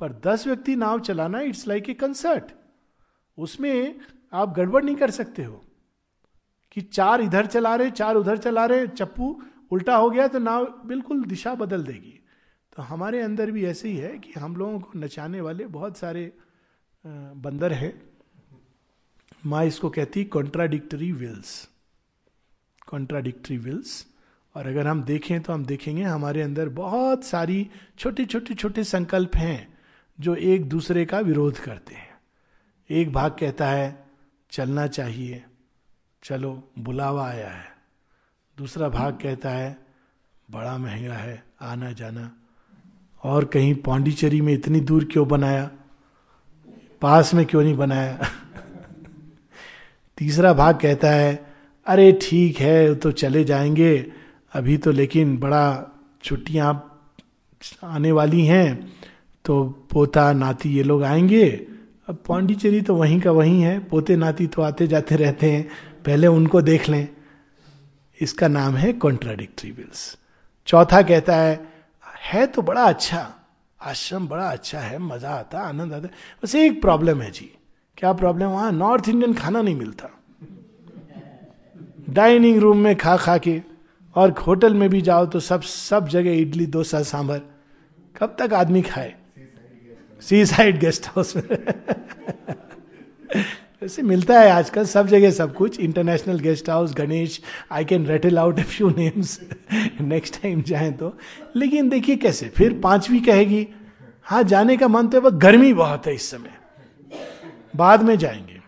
पर 0.00 0.12
दस 0.12 0.46
व्यक्ति 0.46 0.76
नाव 0.76 1.00
चलाना 1.00 1.40
इट्स 1.40 1.66
लाइक 1.68 1.88
ए 1.90 1.94
कंसर्ट 1.94 2.52
उसमें 3.38 4.00
आप 4.32 4.54
गड़बड़ 4.56 4.84
नहीं 4.84 4.96
कर 4.96 5.10
सकते 5.10 5.44
हो। 5.44 5.64
कि 6.72 6.80
चार 6.80 7.20
इधर 7.20 7.46
चला 7.46 7.74
रहे, 7.76 7.90
चार 7.90 8.14
उधर 8.14 8.38
चला 8.38 8.64
रहे, 8.66 8.86
चप्पू 8.86 9.42
उल्टा 9.70 9.96
हो 9.96 10.10
गया 10.10 10.28
तो 10.28 10.38
नाव 10.38 10.64
बिल्कुल 10.86 11.24
दिशा 11.24 11.54
बदल 11.54 11.84
देगी। 11.84 12.18
तो 12.76 12.82
हमारे 12.82 13.20
अंदर 13.20 13.50
भी 13.50 13.64
ऐसे 13.64 13.88
ही 13.88 13.96
है 13.96 14.18
कि 14.18 14.40
हम 14.40 14.56
लोगों 14.56 14.78
को 14.80 14.98
नचाने 14.98 15.40
वाले 15.40 15.66
बहुत 15.66 15.96
सारे 15.96 16.32
बंदर 17.04 17.72
हैं। 17.72 17.92
माँ 19.46 19.64
इसको 19.64 19.90
कहती 19.90 20.24
कॉन्ट्राडिक्टरी 20.24 21.12
विल्स 21.12 21.68
कॉन्ट्राडिक्टरी 22.88 23.58
विल्स 23.58 24.06
और 24.54 24.66
अगर 24.66 24.86
हम 24.86 25.02
देखें 25.02 25.40
तो 25.40 25.52
हम 25.52 25.64
देखेंगे 25.64 26.02
हमारे 26.02 26.42
अंदर 26.42 26.68
बहुत 26.68 27.24
सारी 27.24 27.70
छोटे 27.98 28.24
छोटे 28.24 28.54
छोटे 28.54 28.84
संकल्प 28.84 29.36
हैं 29.36 29.78
जो 30.20 30.34
एक 30.34 30.68
दूसरे 30.68 31.04
का 31.04 31.18
विरोध 31.18 31.58
करते 31.58 31.94
हैं। 31.94 32.10
एक 32.90 33.12
भाग 33.12 33.30
कहता 33.30 33.66
है, 33.66 34.04
चलना 34.50 34.86
चाहिए। 34.86 35.44
चलो, 36.22 36.70
बुलावा 36.78 37.28
आया 37.28 37.50
है। 37.50 37.64
दूसरा 38.58 38.88
भाग 38.88 39.18
कहता 39.22 39.50
है, 39.50 39.78
बड़ा 40.50 40.78
महँगा 40.78 41.14
है, 41.14 41.44
आना 41.60 41.92
जाना। 41.92 42.32
और 43.22 43.44
कहीं 43.44 43.74
पांडिचेरी 43.74 44.40
में 44.40 44.52
इतनी 44.52 44.80
दूर 44.80 45.04
क्यों 45.04 45.28
बनाया? 45.28 45.70
पास 47.00 47.34
में 47.34 47.46
क्यों 47.46 47.62
नहीं 47.62 47.76
बनाया? 47.76 48.18
तीसरा 50.18 50.52
भाग 50.52 50.80
कहता 50.80 51.10
है, 51.10 51.54
अरे 51.86 52.18
ठीक 52.22 52.56
है 52.56 52.94
तो 52.94 53.12
चले 53.12 53.44
जाएँगे। 53.44 54.12
अभी 54.52 54.76
तो 54.76 54.90
लेकिन 54.90 55.36
बड़ा 55.38 55.64
छुट्टियाँ 56.24 56.72
आने 57.84 58.12
वाली 58.12 58.44
हैं 58.46 58.92
तो 59.44 59.64
पोता 59.92 60.32
नाती 60.32 60.68
ये 60.68 60.82
लोग 60.82 61.02
आएँगे। 61.04 61.46
अब 62.08 62.18
पांडिचेरी 62.28 62.80
तो 62.80 62.94
वहीं 62.96 63.20
का 63.20 63.30
वहीं 63.30 63.62
है, 63.62 63.78
पोते 63.80 64.16
नाती 64.16 64.46
तो 64.46 64.62
आते 64.62 64.86
जाते 64.86 65.16
रहते 65.16 65.50
हैं, 65.50 65.62
पहले 66.04 66.26
उनको 66.26 66.62
देख 66.62 66.88
लें। 66.88 67.08
इसका 68.20 68.48
नाम 68.48 68.76
है 68.76 68.92
कॉन्ट्राडिक्टरी 68.94 69.70
विल्स 69.70 70.16
चौथा 70.68 71.02
कहता 71.02 71.36
है 71.36 71.58
है 72.24 72.46
तो 72.46 72.62
बड़ा 72.62 72.84
अच्छा 72.84 73.26
आश्रम 73.80 74.26
बड़ा 74.28 74.46
अच्छा 74.46 74.80
है, 74.80 74.98
मज़ा 74.98 75.30
आता, 75.30 75.60
आनंद 75.60 75.92
आता 75.92 76.08
बस 76.42 76.54
एक 76.54 76.80
प्रॉब्लम 76.82 77.22
है 77.22 77.30
जी। 77.30 77.50
क्या 77.98 78.12
प्रॉब्लम 78.12 78.46
वहाँ 78.46 78.72
नॉर्थ 78.72 79.08
इंडियन 79.08 79.34
खाना 79.34 79.62
नहीं 79.62 79.74
मिलता। 79.74 80.08
डाइनिंग 82.10 82.58
रूम 82.58 82.78
में 82.78 82.94
खा 82.96 83.16
खा 83.16 83.36
के 83.38 83.60
और 84.14 84.30
होटल 84.30 84.74
में 84.74 84.90
भी 84.90 85.00
जाओ 85.00 85.26
तो 85.26 85.40
सब 85.40 85.60
सब 85.60 86.08
जगह 86.08 86.30
इडली, 86.30 86.66
डोसा, 86.66 87.02
सांभर। 87.02 87.40
कब 88.16 88.36
तक 88.38 88.54
आदमी 88.54 88.82
खाए? 88.82 89.14
सी 90.20 90.46
साइड 90.46 90.78
गेस्ट 90.78 91.06
हाउस 91.06 91.36
में। 91.36 91.42
वैसे 93.82 94.02
मिलता 94.02 94.40
है 94.40 94.50
आजकल 94.50 94.84
सब 94.84 95.06
जगह 95.06 95.30
सब 95.30 95.54
कुछ। 95.54 95.80
International 95.80 96.38
guest 96.38 96.70
house 96.70 96.94
Ganesh 96.94 97.40
I 97.72 97.84
can 97.84 98.06
rattle 98.06 98.38
out 98.38 98.58
a 98.58 98.62
few 98.62 98.90
names 98.90 99.40
next 100.00 100.42
time 100.42 100.62
जाए 100.62 100.90
तो। 100.90 101.18
लेकिन 101.56 101.88
देखिए 101.88 102.16
कैसे, 102.16 102.48
फिर 102.48 102.80
पांचवी 102.80 103.20
कहेगी 103.20 103.68
हाँ 104.22 104.42
जाने 104.42 104.76
का 104.76 104.88
मन 104.88 105.08
तो 105.08 105.20
गर्मी 105.20 105.72
बहुत 105.74 106.06
है 106.06 106.14
इस 106.14 106.30
समय। 106.30 106.54
बाद 107.76 108.02
में 108.02 108.18
जाएँगे। 108.18 108.60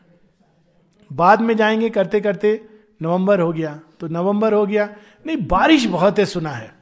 बाद 1.13 1.41
में 1.41 1.57
जाएँगे 1.57 1.91
करते 1.91 2.21
करते 2.21 2.65
नवंबर 3.03 3.41
हो 3.41 3.53
गया। 3.53 3.81
तो 4.01 4.09
नवंबर 4.09 4.53
हो 4.53 4.67
गया 4.67 4.97
नहीं, 5.27 5.47
बारिश 5.47 5.87
बहुत 5.87 6.19
है, 6.19 6.27
सुना 6.27 6.51
है। 6.51 6.75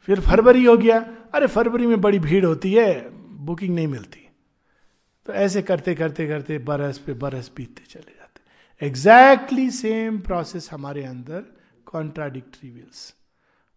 फिर 0.00 0.20
फरवरी 0.20 0.64
हो 0.64 0.76
गया। 0.76 1.00
अरे, 1.34 1.46
फरवरी 1.46 1.86
में 1.86 2.00
बड़ी 2.00 2.18
भीड़ 2.18 2.46
होती 2.46 2.72
है, 2.72 3.10
बुकिंग 3.44 3.74
नहीं 3.74 3.86
मिलती। 3.86 4.28
तो 5.26 5.32
ऐसे 5.32 5.62
करते 5.62 5.94
करते 5.94 6.28
करते 6.28 6.58
बरस 6.58 6.98
पे 6.98 7.12
बरस 7.12 7.50
बीतते 7.56 7.82
चले 7.88 8.12
जाते। 8.16 8.40
एग्जैक्टली 8.86 9.70
सेम 9.70 10.18
प्रोसेस 10.18 10.72
हमारे 10.72 11.04
अंदर 11.04 11.44
कॉन्ट्राडिक्टरी 11.86 12.70
विल्स 12.70 13.14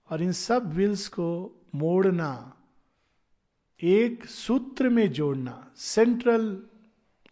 और 0.09 0.21
इन 0.21 0.31
सब 0.31 0.73
विल्स 0.73 1.07
को 1.07 1.61
मोड़ना, 1.75 2.57
एक 3.83 4.25
सूत्र 4.25 4.89
में 4.89 5.11
जोड़ना 5.11 5.71
सेंट्रल 5.75 6.63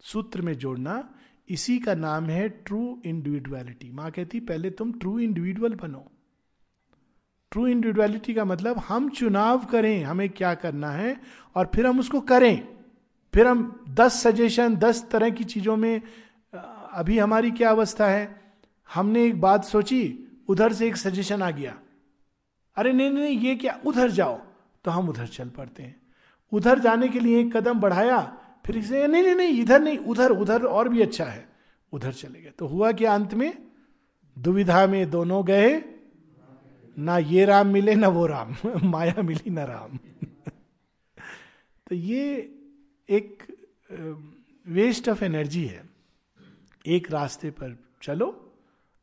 सूत्र 0.00 0.42
में 0.42 0.54
जोड़ना 0.54 1.13
इसी 1.48 1.78
का 1.78 1.94
नाम 1.94 2.24
है 2.24 2.48
ट्रू 2.48 3.02
इंडिविजुअलिटी 3.04 3.90
माँ 3.90 4.10
कहती, 4.10 4.40
पहले 4.40 4.70
तुम 4.70 4.92
ट्रू 4.92 5.18
इंडिविजुअल 5.18 5.74
बनो। 5.74 6.10
ट्रू 7.50 7.66
इंडिविजुअलिटी 7.66 8.34
का 8.34 8.44
मतलब 8.44 8.78
हम 8.78 9.08
चुनाव 9.08 9.64
करें, 9.64 10.04
हमें 10.04 10.28
क्या 10.30 10.54
करना 10.54 10.90
है, 10.90 11.20
और 11.56 11.70
फिर 11.74 11.86
हम 11.86 12.00
उसको 12.00 12.20
करें। 12.20 12.68
फिर 13.34 13.46
हम 13.46 13.84
दस 13.88 14.22
सजेशन 14.22 14.76
दस 14.76 15.08
तरह 15.10 15.30
की 15.30 15.44
चीज़ों 15.44 15.76
में 15.76 16.02
अभी 16.92 17.18
हमारी 17.18 17.50
क्या 17.50 17.70
अवस्था 17.70 18.06
है? 18.06 18.52
हमने 18.94 19.24
एक 19.24 19.40
बात 19.40 19.64
सोची, 19.64 20.18
उधर 20.48 20.72
से 20.72 20.86
एक 20.86 20.96
सजेशन 20.96 21.42
आ 21.42 21.50
गया। 21.50 21.78
अरे 22.76 22.92
नहीं 22.92 23.10
नहीं, 23.10 23.38
ये 23.38 23.56
क्या, 23.56 23.80
उधर 23.86 24.10
जाओ। 24.10 24.40
तो 24.84 24.90
हम 24.90 25.08
उधर 25.08 25.26
चल 25.26 25.48
पड़ते 25.48 25.82
हैं। 25.82 26.02
उधर 26.52 26.78
जाने 26.78 27.08
के 27.08 27.20
लिए 27.20 27.40
एक 27.40 27.56
कदम 27.56 27.80
बढ़ाया 27.80 28.40
फिर 28.66 28.76
इसे, 28.76 29.06
नहीं 29.06 29.22
नहीं 29.22 29.34
नहीं, 29.34 29.62
इधर 29.62 29.80
नहीं, 29.80 29.98
उधर 29.98 30.30
उधर 30.30 30.62
और 30.62 30.88
भी 30.88 31.02
अच्छा 31.02 31.24
है। 31.24 31.48
उधर 31.92 32.12
चले 32.12 32.42
गए। 32.42 32.50
तो 32.50 32.66
हुआ 32.66 32.92
क्या 32.92 33.14
अंत 33.14 33.34
में 33.34 33.68
दुविधा 34.38 34.86
में 34.86 35.10
दोनों 35.10 35.46
गए। 35.46 35.82
ना 36.98 37.18
ये 37.18 37.44
राम 37.44 37.66
मिले, 37.66 37.94
ना 37.94 38.08
वो 38.08 38.26
राम। 38.26 38.56
माया 38.82 39.22
मिली, 39.22 39.50
ना 39.50 39.64
राम। 39.64 39.96
तो 41.88 41.94
ये 41.94 42.54
एक 43.08 43.42
वेस्ट 44.66 45.08
ऑफ़ 45.08 45.24
एनर्जी 45.24 45.64
है। 45.64 45.90
एक 46.86 47.10
रास्ते 47.10 47.50
पर 47.50 47.78
चलो, 48.02 48.54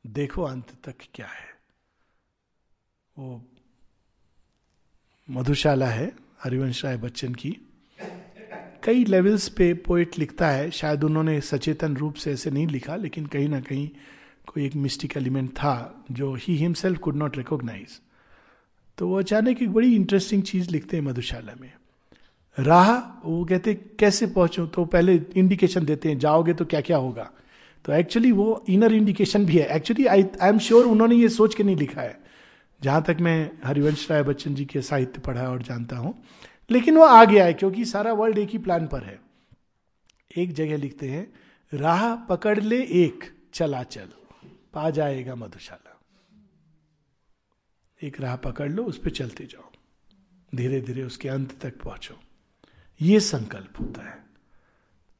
देखो 0.07 0.41
अंत 0.41 0.67
तक 0.83 0.95
क्या 1.13 1.27
है। 1.27 1.51
वो 3.17 3.45
मधुशाला 5.29 5.87
है, 5.87 6.15
हरिवंश 6.43 6.85
राय 6.85 6.97
बच्चन 6.97 7.33
की। 7.33 7.57
कई 8.83 9.03
लेवल्स 9.05 9.47
पे 9.49 9.73
पोइट 9.85 10.19
लिखता 10.19 10.49
है। 10.49 10.69
शायद 10.71 11.03
उन्होंने 11.03 11.39
सचेतन 11.41 11.95
रूप 11.97 12.15
से 12.15 12.31
ऐसे 12.31 12.51
नहीं 12.51 12.67
लिखा, 12.67 12.95
लेकिन 12.95 13.25
कहीं 13.25 13.49
ना 13.49 13.59
कहीं 13.59 13.89
कोई 14.47 14.65
एक 14.65 14.75
मिस्टिक 14.75 15.17
एलिमेंट 15.17 15.49
था 15.49 16.03
जो 16.11 16.33
he 16.35 16.55
himself 16.55 16.99
could 16.99 17.15
not 17.15 17.37
recognise 17.37 17.99
तो 18.97 19.07
वो 19.07 19.19
अचानक 19.19 19.61
एक 19.61 19.69
बड़ी 19.69 19.93
इंटरेस्टिंग 19.95 20.43
चीज़ 20.43 20.69
लिखते 20.69 20.97
हैं 20.97 21.03
मधुशाला 21.03 21.53
में। 21.61 21.71
राह, 22.57 22.91
वो 23.25 23.43
कहते, 23.45 23.73
कैसे 23.99 24.27
पहुंचो? 24.27 24.65
तो 24.65 24.85
पहले 24.85 25.15
इंडिकेशन 25.35 25.85
देते 25.85 26.09
हैं, 26.09 26.17
जाओगे 26.19 26.53
तो 26.53 26.65
क्या 26.65 26.81
क्या 26.81 26.97
होगा? 26.97 27.29
तो 27.85 27.93
एक्चुअली 27.93 28.31
वो 28.31 28.63
इनर 28.69 28.93
इंडिकेशन 28.93 29.45
भी 29.45 29.57
है। 29.57 29.65
Actually 29.75 30.05
I 30.05 30.25
I 30.41 30.49
am 30.49 30.59
sure 30.59 30.85
उन्होंने 30.85 31.15
ये 31.15 31.29
सोच 31.29 31.55
के 31.55 31.63
नहीं 31.63 31.75
लिखा 31.75 32.01
है। 32.01 32.19
जहाँ 32.81 33.03
तक 33.03 33.17
मैं 33.21 33.51
हरिवंश 33.65 34.07
राय 34.11 34.23
बच्चन 34.23 34.55
जी 34.55 34.65
के 34.65 34.81
साहित्य 34.81 35.21
पढ़ा 35.21 35.47
और 35.49 35.61
जानता 35.61 35.97
हूँ 35.97 36.13
लेकिन 36.71 36.97
वो 36.97 37.03
आ 37.03 37.25
गया 37.25 37.45
है 37.45 37.53
क्योंकि 37.53 37.85
सारा 37.85 38.13
वर्ल्ड 38.13 38.37
एक 38.37 38.49
ही 38.49 38.57
प्लान 38.57 38.87
पर 38.87 39.03
है। 39.03 39.21
एक 40.37 40.53
जगह 40.53 40.77
लिखते 40.77 41.09
हैं, 41.09 41.33
राह 41.73 42.15
पकड़ 42.15 42.59
ले 42.59 42.83
एक, 42.83 43.23
चला 43.53 43.83
चल, 43.83 44.09
पा 44.73 44.89
जाएगा 44.89 45.35
मधुशाला। 45.35 45.99
एक 48.03 48.21
राह 48.21 48.35
पकड़ 48.35 48.71
लो, 48.71 48.83
उस 48.83 48.97
पर 48.97 49.09
चलते 49.09 49.45
जाओ। 49.45 49.69
धीरे 50.55 50.81
धीरे 50.81 51.03
उसके 51.03 51.29
अंत 51.29 51.61
तक 51.61 51.81
पहुंचो। 51.81 52.19
ये 53.01 53.19
संकल्प 53.19 53.73
होता 53.79 54.09
है। 54.09 54.25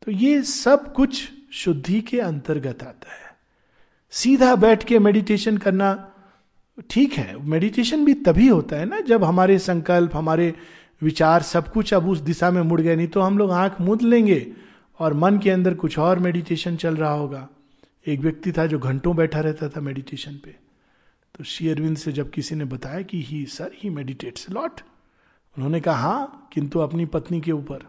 तो 0.02 0.12
ये 0.12 0.44
सब 0.44 0.94
कुछ 0.94 1.32
शुद्धि 1.52 2.02
के 2.02 2.20
अंतर्गत 2.20 2.84
आता 2.84 3.14
है। 3.14 3.38
सीधा 4.10 4.56
बैठ 4.56 4.84
के 4.84 5.00
मेडिटेशन 5.00 5.58
करना 5.58 6.08
ठीक 6.90 7.14
है। 7.14 7.38
मेडिटेशन 7.38 8.06
भी 8.06 8.14
तभी 8.14 8.48
होता 8.48 8.76
है 8.76 8.86
ना, 8.86 9.00
जब 9.00 9.24
हमारे 9.24 9.60
संकल्प, 9.60 10.16
हमारे 10.16 10.56
विचार 11.02 11.42
सब 11.42 11.72
कुछ 11.72 11.94
अब 11.94 12.08
उस 12.10 12.20
दिशा 12.20 12.52
में 12.52 12.62
मुड़ 12.62 12.80
गए 12.82 12.96
नहीं 12.96 13.08
तो 13.08 13.22
हम 13.22 13.38
लोग 13.38 13.52
आँख 13.52 13.80
मूंद 13.82 14.02
लेंगे 14.02 14.46
और 15.00 15.14
मन 15.14 15.38
के 15.38 15.50
अंदर 15.50 15.74
कुछ 15.74 15.98
और 16.00 16.20
मेडिटेशन 16.20 16.76
चल 16.76 16.96
रहा 16.96 17.12
होगा। 17.12 17.48
एक 18.06 18.20
व्यक्ति 18.20 18.52
था 18.52 18.66
जो 18.66 18.80
घंटों 18.80 19.16
बैठा 19.16 19.40
रहता 19.40 19.70
था 19.70 19.82
मेडिटेशन 19.82 20.40
पे। 20.46 20.56
तो 21.36 21.44
श्री 21.44 21.70
अरविंद 21.70 21.98
से 21.98 22.12
जब 22.12 22.30
किसी 22.30 22.56
ने 22.56 22.66
बताया 22.66 23.02
कि 23.02 23.22
he 23.24 23.46
sir 23.48 23.72
he 23.76 23.90
meditates 23.90 24.50
lot 24.50 24.82
उन्होंने 25.56 25.80
कहा 25.82 25.96
हाँ 25.98 26.50
किंतु 26.54 26.80
अपनी 26.80 27.06
पत्नी 27.08 27.42
के 27.42 27.52
ऊपर। 27.52 27.86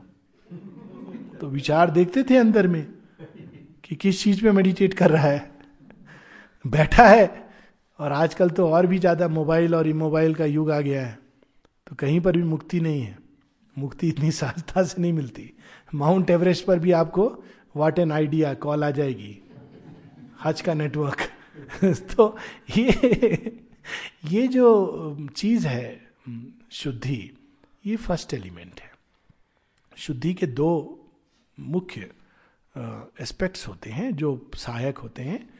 तो 1.40 1.48
विचार 1.48 1.90
देखते 1.90 2.22
थे 2.22 2.36
अंदर 2.36 2.66
में 2.66 2.86
कि 3.84 3.96
किस 3.96 4.22
चीज़ 4.22 4.42
पे 4.42 4.52
मेडिटेट 4.52 4.94
कर 4.94 5.10
रहा 5.10 5.28
है। 5.28 5.50
बैठा 6.64 7.06
है 7.06 7.30
और 7.98 8.12
आजकल 8.12 8.50
तो 8.50 8.68
और 8.68 8.86
भी 8.86 8.98
ज़्यादा 8.98 9.28
मोबाइल 9.28 9.74
और 9.74 9.88
इमोबाइल 9.88 10.34
का 10.34 10.44
युग 10.46 10.70
आ 10.70 10.80
गया 10.80 11.06
है। 11.06 11.18
तो 11.92 11.96
कहीं 11.96 12.20
पर 12.20 12.36
भी 12.36 12.42
मुक्ति 12.42 12.80
नहीं 12.80 13.02
है। 13.02 13.18
मुक्ति 13.78 14.08
इतनी 14.08 14.30
सहजता 14.30 14.82
से 14.82 15.02
नहीं 15.02 15.12
मिलती। 15.12 15.52
माउंट 15.94 16.30
एवरेस्ट 16.30 16.66
पर 16.66 16.78
भी 16.78 16.92
आपको 16.92 17.44
वाट 17.76 17.98
एन 17.98 18.12
आइडिया 18.12 18.54
कॉल 18.54 18.84
आ 18.84 18.90
जाएगी। 18.90 19.38
हज 20.44 20.60
का 20.60 20.74
नेटवर्क 20.74 21.18
तो 21.84 22.36
ये 22.76 22.88
ये 24.24 24.48
जो 24.48 25.28
चीज़ 25.36 25.66
है, 25.66 26.10
शुद्धि, 26.70 27.32
ये 27.86 27.96
फ़र्स्ट 27.96 28.34
एलिमेंट 28.34 28.80
है। 28.80 28.92
शुद्धि 29.96 30.34
के 30.34 30.46
दो 30.46 30.70
मुख्य 31.60 32.00
एस्पेक्ट्स 33.20 33.68
होते 33.68 33.90
हैं, 33.90 34.16
जो 34.16 34.50
सहायक 34.54 34.98
होते 34.98 35.22
हैं। 35.22 35.54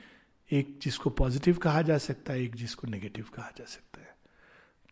एक 0.53 0.79
जिसको 0.83 1.11
पॉजिटिव 1.11 1.57
कहा 1.57 1.83
जा 1.83 1.99
सकता 1.99 2.33
है, 2.33 2.42
एक 2.42 2.55
जिसको 2.55 2.87
नेगेटिव 2.87 3.27
कहा 3.35 3.53
जा 3.59 3.64
सकता 3.64 3.87
है। 3.87 3.91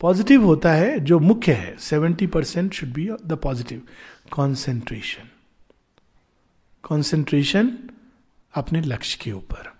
पॉजिटिव 0.00 0.44
होता 0.44 0.72
है, 0.72 0.98
जो 1.00 1.18
मुख्य 1.18 1.52
है 1.52 1.76
seventy 1.78 2.26
percent 2.26 2.72
should 2.72 2.92
be 2.92 3.08
the 3.26 3.38
positive 3.42 3.82
concentration 4.32 5.28
concentration 6.84 7.72
अपने 8.54 8.80
लक्ष्य 8.80 9.18
के 9.22 9.32
ऊपर, 9.32 9.72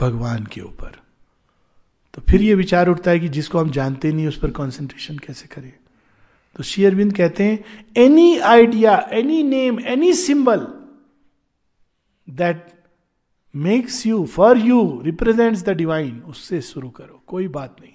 भगवान 0.00 0.44
के 0.46 0.60
ऊपर। 0.60 1.00
तो 2.14 2.22
फिर 2.30 2.42
ये 2.42 2.54
विचार 2.54 2.88
उठता 2.88 3.10
है 3.10 3.20
कि 3.20 3.28
जिसको 3.28 3.58
हम 3.58 3.70
जानते 3.70 4.12
नहीं, 4.12 4.26
उस 4.28 4.38
पर 4.38 4.50
कॉन्सेंट्रेशन 4.50 5.18
कैसे 5.18 5.46
करें? 5.46 5.72
तो 6.56 6.62
शेयरविंद 6.62 7.12
कहते 7.16 7.44
हैं 7.44 7.64
any 7.96 8.38
idea 8.38 8.96
any 9.12 9.42
name 9.42 9.80
any 9.80 10.12
symbol 10.14 10.66
that 12.28 12.66
makes 13.54 14.04
you 14.06 14.24
for 14.26 14.58
you 14.58 15.00
represents 15.04 15.62
the 15.62 15.70
divine 15.70 16.20
उससे 16.22 16.60
शुरू 16.62 16.90
करो, 16.90 17.22
कोई 17.26 17.48
बात 17.48 17.76
नहीं। 17.80 17.92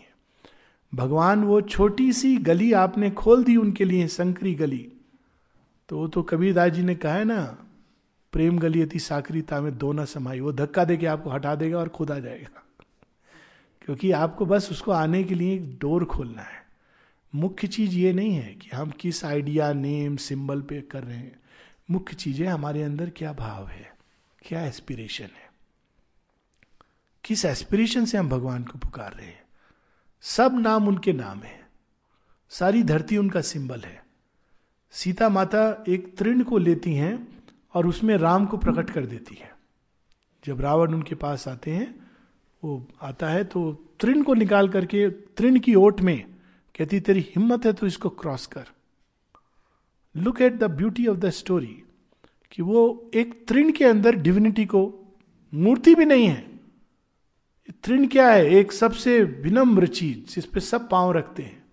भगवान, 0.95 1.43
वो 1.43 1.61
छोटी 1.61 2.13
सी 2.13 2.37
गली 2.37 2.73
आपने 2.73 3.11
खोल 3.11 3.43
दी 3.43 3.55
उनके 3.55 3.85
लिए, 3.85 4.07
संकरी 4.07 4.55
गली। 4.55 4.91
तो 5.89 5.97
वो 5.97 6.07
तो 6.07 6.23
कबीरदास 6.23 6.71
जी 6.71 6.83
ने 6.83 6.95
कहा 6.95 7.13
है 7.13 7.25
ना, 7.25 7.57
प्रेम 8.31 8.59
गली 8.59 8.81
अति 8.81 8.99
साकरीता 8.99 9.61
में 9.61 9.77
दो 9.77 9.91
न 9.91 10.05
समाई। 10.05 10.39
वो 10.39 10.53
धक्का 10.53 10.83
दे 10.83 10.97
के 10.97 11.05
आपको 11.05 11.29
हटा 11.29 11.55
देगा 11.55 11.77
और 11.77 11.89
खुद 11.89 12.11
आ 12.11 12.19
जाएगा। 12.19 12.63
क्योंकि 13.81 14.11
आपको 14.11 14.45
बस 14.45 14.71
उसको 14.71 14.91
आने 14.91 15.23
के 15.23 15.35
लिए 15.35 15.53
एक 15.55 15.77
डोर 15.79 16.05
खोलना 16.05 16.41
है। 16.41 16.65
मुख्य 17.35 17.67
चीज़ 17.67 17.95
ये 17.95 18.13
नहीं 18.13 18.31
है 18.31 18.53
कि 18.53 18.69
हम 18.75 18.89
किस 18.89 19.25
आइडिया, 19.25 19.73
नेम, 19.73 20.15
सिंबल 20.15 20.61
पे 20.61 20.81
कर 20.81 21.03
रहे 21.03 21.17
हैं। 21.17 21.39
मुख्य 21.91 22.15
चीज़ 22.15 22.43
है 22.43 22.49
हमारे 22.49 22.83
अंदर 22.83 23.09
क्या 23.09 23.33
भाव 23.33 23.67
है, 23.67 23.95
क्या 24.41 24.65
एस्पिरेशन 24.65 25.23
है। 25.23 25.47
किस 27.23 27.45
एस्पिरेशन 27.45 28.05
से 28.05 28.17
हम 28.17 28.29
भगवान 28.29 28.63
को 28.63 28.79
पुकार 28.79 29.13
रहे 29.13 29.25
हैं? 29.25 29.46
सब 30.21 30.59
नाम 30.59 30.87
उनके 30.87 31.13
नाम 31.13 31.39
है। 31.39 31.67
सारी 32.49 32.83
धरती 32.83 33.17
उनका 33.17 33.41
सिंबल 33.41 33.81
है। 33.81 34.05
सीता 34.91 35.29
माता 35.29 35.83
एक 35.87 36.17
तृण 36.17 36.43
को 36.43 36.57
लेती 36.57 36.93
हैं 36.93 37.43
और 37.73 37.87
उसमें 37.87 38.17
राम 38.17 38.45
को 38.45 38.57
प्रकट 38.57 38.89
कर 38.89 39.05
देती 39.05 39.35
है। 39.35 39.55
जब 40.45 40.61
रावण 40.61 40.93
उनके 40.93 41.15
पास 41.15 41.47
आते 41.47 41.71
हैं, 41.71 42.11
वो 42.63 42.87
आता 43.01 43.29
है 43.29 43.43
तो 43.43 43.71
तृण 43.99 44.23
को 44.23 44.33
निकाल 44.33 44.69
करके 44.69 45.09
तृण 45.09 45.59
की 45.59 45.75
ओट 45.75 46.01
में 46.01 46.25
कहती, 46.77 46.99
तेरी 46.99 47.19
हिम्मत 47.19 47.65
है 47.65 47.73
तो 47.73 47.87
इसको 47.87 48.09
क्रॉस 48.09 48.45
कर। 48.45 48.65
Look 50.15 50.41
at 50.41 50.53
the 50.53 50.63
beauty 50.63 51.07
of 51.07 51.17
the 51.17 51.29
story 51.29 51.83
कि 52.51 52.61
वो 52.61 53.11
एक 53.13 53.47
तृण 53.47 53.71
के 53.71 53.85
अंदर 53.85 54.15
डिविनिटी 54.15 54.65
को, 54.65 54.93
मूर्ति 55.53 55.95
भी 55.95 56.05
नहीं 56.05 56.27
है 56.27 56.56
तृण 57.71 58.07
क्या 58.07 58.29
है? 58.29 58.45
एक 58.45 58.71
सबसे 58.71 59.23
विनम्र 59.23 59.87
चीज़ 59.87 60.33
जिस 60.33 60.45
पे 60.45 60.59
सब 60.59 60.89
पाँव 60.89 61.11
रखते 61.11 61.43
हैं। 61.43 61.65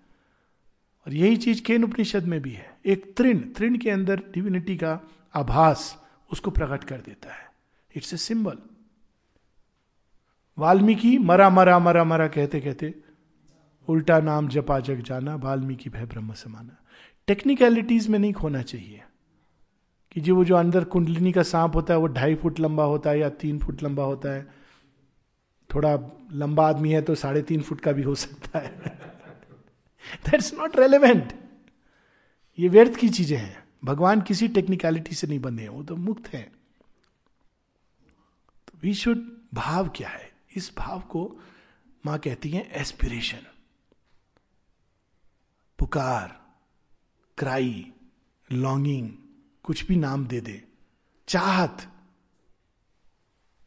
और 1.06 1.14
यही 1.14 1.36
चीज़ 1.36 1.62
केन 1.62 1.84
उपनिषद 1.84 2.24
में 2.24 2.42
भी 2.42 2.50
है। 2.50 2.78
एक 2.86 3.14
तृण 3.16 3.38
तृण 3.38 3.78
के 3.78 3.90
अंदर 3.90 4.16
डिविनिटी 4.16 4.76
का 4.76 5.00
आभास 5.34 6.04
उसको 6.32 6.50
प्रकट 6.50 6.84
कर 6.84 6.96
देता 6.96 7.34
है। 7.34 7.50
इट्स 7.96 8.14
ए 8.14 8.16
सिंबल 8.16 8.58
वाल्मीकि 10.58 11.18
मरा 11.18 11.50
मरा 11.50 11.78
मरा 11.78 12.04
मरा 12.04 12.28
कहते 12.28 12.60
कहते, 12.60 12.94
उल्टा 13.88 14.20
नाम 14.20 14.48
जपा, 14.48 14.80
जग 14.80 15.00
जाना, 15.00 15.36
वाल्मीकि 15.36 15.90
भय 15.90 16.04
ब्रह्म 16.04 16.32
समाना। 16.32 16.76
टेक्निकलिटीज 17.26 18.08
में 18.08 18.18
नहीं 18.18 18.32
खोना 18.32 18.62
चाहिए। 18.62 19.02
कि 20.12 20.20
जो 20.20 20.36
वो 20.36 20.44
जो 20.44 20.56
अंदर 20.56 20.84
कुंडलिनी 20.84 21.32
का 21.32 21.42
सांप 21.42 21.74
होता 21.74 21.94
है, 21.94 22.00
वो 22.00 22.06
ढाई 22.06 22.34
फुट 22.34 22.60
लंबा 22.60 22.84
होता 22.84 23.10
है 23.10 23.18
या 23.18 23.28
तीन 23.28 23.58
फुट 23.58 23.82
लंबा 23.82 24.02
होता 24.02 24.28
है 24.34 24.63
थोड़ा 25.74 25.98
लंबा 26.32 26.68
आदमी 26.68 26.92
है 26.92 27.02
तो 27.02 27.14
साढ़े 27.14 27.42
तीन 27.42 27.62
फुट 27.62 27.80
का 27.80 27.92
भी 27.92 28.02
हो 28.02 28.14
सकता 28.14 28.58
है। 28.58 28.76
दैट्स 30.26 30.52
नॉट 30.54 30.76
रेलिवेंट 30.76 31.32
ये 32.58 32.68
व्यर्थ 32.68 32.96
की 32.96 33.08
चीज़ें 33.08 33.38
हैं। 33.38 33.64
भगवान 33.84 34.20
किसी 34.20 34.48
टेक्निकलिटी 34.48 35.14
से 35.14 35.26
नहीं 35.26 35.40
हैं, 35.62 35.68
वो 35.68 35.82
तो 35.82 35.96
मुक्त 35.96 36.28
है। 36.28 36.42
तो 38.68 38.78
वी 38.82 38.94
शुड 38.94 39.26
भाव 39.54 39.88
क्या 39.88 40.08
है? 40.08 40.32
इस 40.56 40.72
भाव 40.78 41.00
को 41.00 41.40
माँ 42.06 42.18
कहती 42.18 42.50
है 42.50 42.62
एस्पिरेशन 42.72 43.46
पुकार 45.78 46.40
क्राई 47.38 47.92
लॉन्गिंग 48.52 49.10
कुछ 49.64 49.86
भी 49.86 49.96
नाम 49.96 50.26
दे 50.26 50.40
दे। 50.40 50.62
चाहत, 51.28 51.90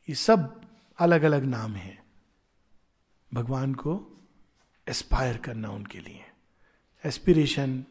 ये 0.08 0.16
सब 0.16 0.57
अलग 1.00 1.22
अलग 1.22 1.44
नाम 1.44 1.74
है। 1.74 2.04
भगवान 3.34 3.74
को 3.74 4.22
एस्पायर 4.88 5.38
करना 5.38 5.70
उनके 5.70 6.00
लिए। 6.00 6.24
एस्पिरेशन 7.06 7.86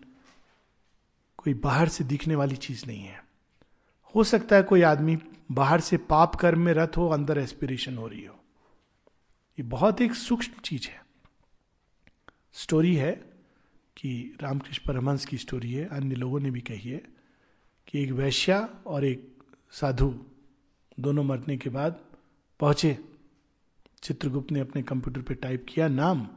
कोई 1.37 1.55
बाहर 1.55 1.89
से 1.89 2.05
दिखने 2.05 2.35
वाली 2.35 2.57
चीज़ 2.57 2.87
नहीं 2.87 3.05
है। 3.05 3.25
हो 4.15 4.25
सकता 4.25 4.57
है 4.57 4.63
कोई 4.63 4.83
आदमी 4.83 5.19
बाहर 5.53 5.81
से 5.81 5.97
पाप 5.97 6.35
कर्म 6.35 6.61
में 6.61 6.73
रत 6.73 6.97
हो, 6.97 7.09
अंदर 7.09 7.39
एस्पिरेशन 7.39 7.99
हो 7.99 8.09
रही 8.09 8.25
हो। 8.25 8.35
ये 9.59 9.63
बहुत 9.63 10.01
एक 10.01 10.15
सूक्ष्म 10.15 10.53
चीज़ 10.53 10.89
है। 10.89 11.07
स्टोरी 12.53 12.97
है 12.97 13.13
कि 13.97 14.37
रामकृष्ण 14.41 14.83
परमहंस 14.87 15.27
की 15.27 15.39
स्टोरी 15.39 15.73
है। 15.73 15.89
अन्य 15.89 16.15
लोगों 16.15 16.41
ने 16.41 16.51
भी 16.51 16.61
कही 16.61 16.91
है 16.91 17.03
कि 17.87 18.03
एक 18.03 18.11
वैश्या 18.11 18.69
और 18.87 19.05
एक 19.05 19.43
साधु 19.71 20.25
दोनों 21.01 21.25
मरने 21.25 21.57
के 21.57 21.71
बाद 21.71 22.06
पहुँचे। 22.61 22.99
चित्रगुप्त 24.03 24.53
ने 24.53 24.61
अपने 24.61 24.83
कंप्यूटर 24.83 25.23
पे 25.23 25.35
टाइप 25.35 25.67
किया 25.69 25.89
नाम 25.89 26.29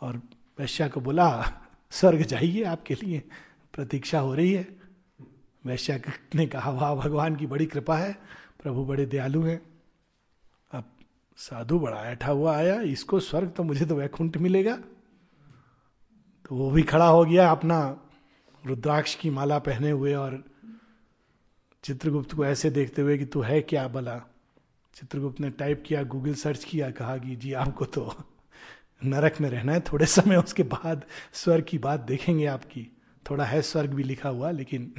और 0.00 0.16
वैश्या 0.58 0.88
को 0.88 1.00
बोला, 1.00 1.60
स्वर्ग 1.90 2.22
जाइए 2.22 2.62
आपके 2.62 2.94
लिए, 2.94 3.22
प्रतीक्षा 3.74 4.20
हो 4.20 4.34
रही 4.34 4.52
है। 4.52 4.66
वैश्या 5.66 5.98
ने 6.34 6.46
कहा, 6.46 6.70
वाह, 6.70 6.94
भगवान 6.94 7.36
की 7.36 7.46
बड़ी 7.46 7.66
कृपा 7.66 7.96
है, 7.96 8.12
प्रभु 8.62 8.84
बड़े 8.84 9.06
दयालु 9.06 9.42
हैं। 9.42 9.60
अब 10.72 10.84
साधु 11.36 11.78
बड़ा 11.78 12.04
ऐठा 12.04 12.32
हुआ 12.32 12.56
आया, 12.56 12.80
इसको 12.80 13.20
स्वर्ग 13.20 13.50
तो 13.50 13.62
मुझे 13.62 13.86
तो 13.86 13.94
वैकुंठ 13.94 14.36
मिलेगा। 14.36 14.76
तो 16.46 16.56
वो 16.56 16.70
भी 16.70 16.82
खड़ा 16.82 17.06
हो 17.06 17.24
गया 17.24 17.50
अपना 17.50 18.00
रुद्राक्ष 18.66 19.14
की 19.14 19.30
माला 19.30 19.58
पहने 19.58 19.90
हुए 19.90 20.14
और 20.14 20.44
चित्रगुप्त 21.84 22.34
को 22.34 22.44
ऐसे 22.44 22.70
देखते 22.70 23.02
हुए 23.02 23.18
कि 23.18 23.24
तू 23.24 23.40
है 23.40 23.60
क्या 23.60 23.88
भला 23.88 24.20
चित्रगुप्त 25.00 25.40
ने 25.40 25.50
टाइप 25.50 25.84
किया, 25.86 26.02
गूगल 26.02 26.34
सर्च 26.34 26.64
किया, 26.64 26.90
कहा 26.90 27.16
कि 27.16 27.36
जी 27.36 27.52
आपको 27.52 27.84
तो 27.84 28.14
नरक 29.04 29.40
में 29.40 29.50
रहना 29.50 29.72
है, 29.72 29.80
थोड़े 29.80 30.06
समय 30.06 30.36
उसके 30.36 30.62
बाद 30.62 31.04
स्वर्ग 31.32 31.64
की 31.64 31.78
बात 31.78 32.00
देखेंगे 32.00 32.46
आपकी। 32.46 32.86
थोड़ा 33.30 33.44
है 33.44 33.62
स्वर्ग 33.62 33.90
भी 33.90 34.02
लिखा 34.02 34.28
हुआ, 34.28 34.50
लेकिन 34.50 34.94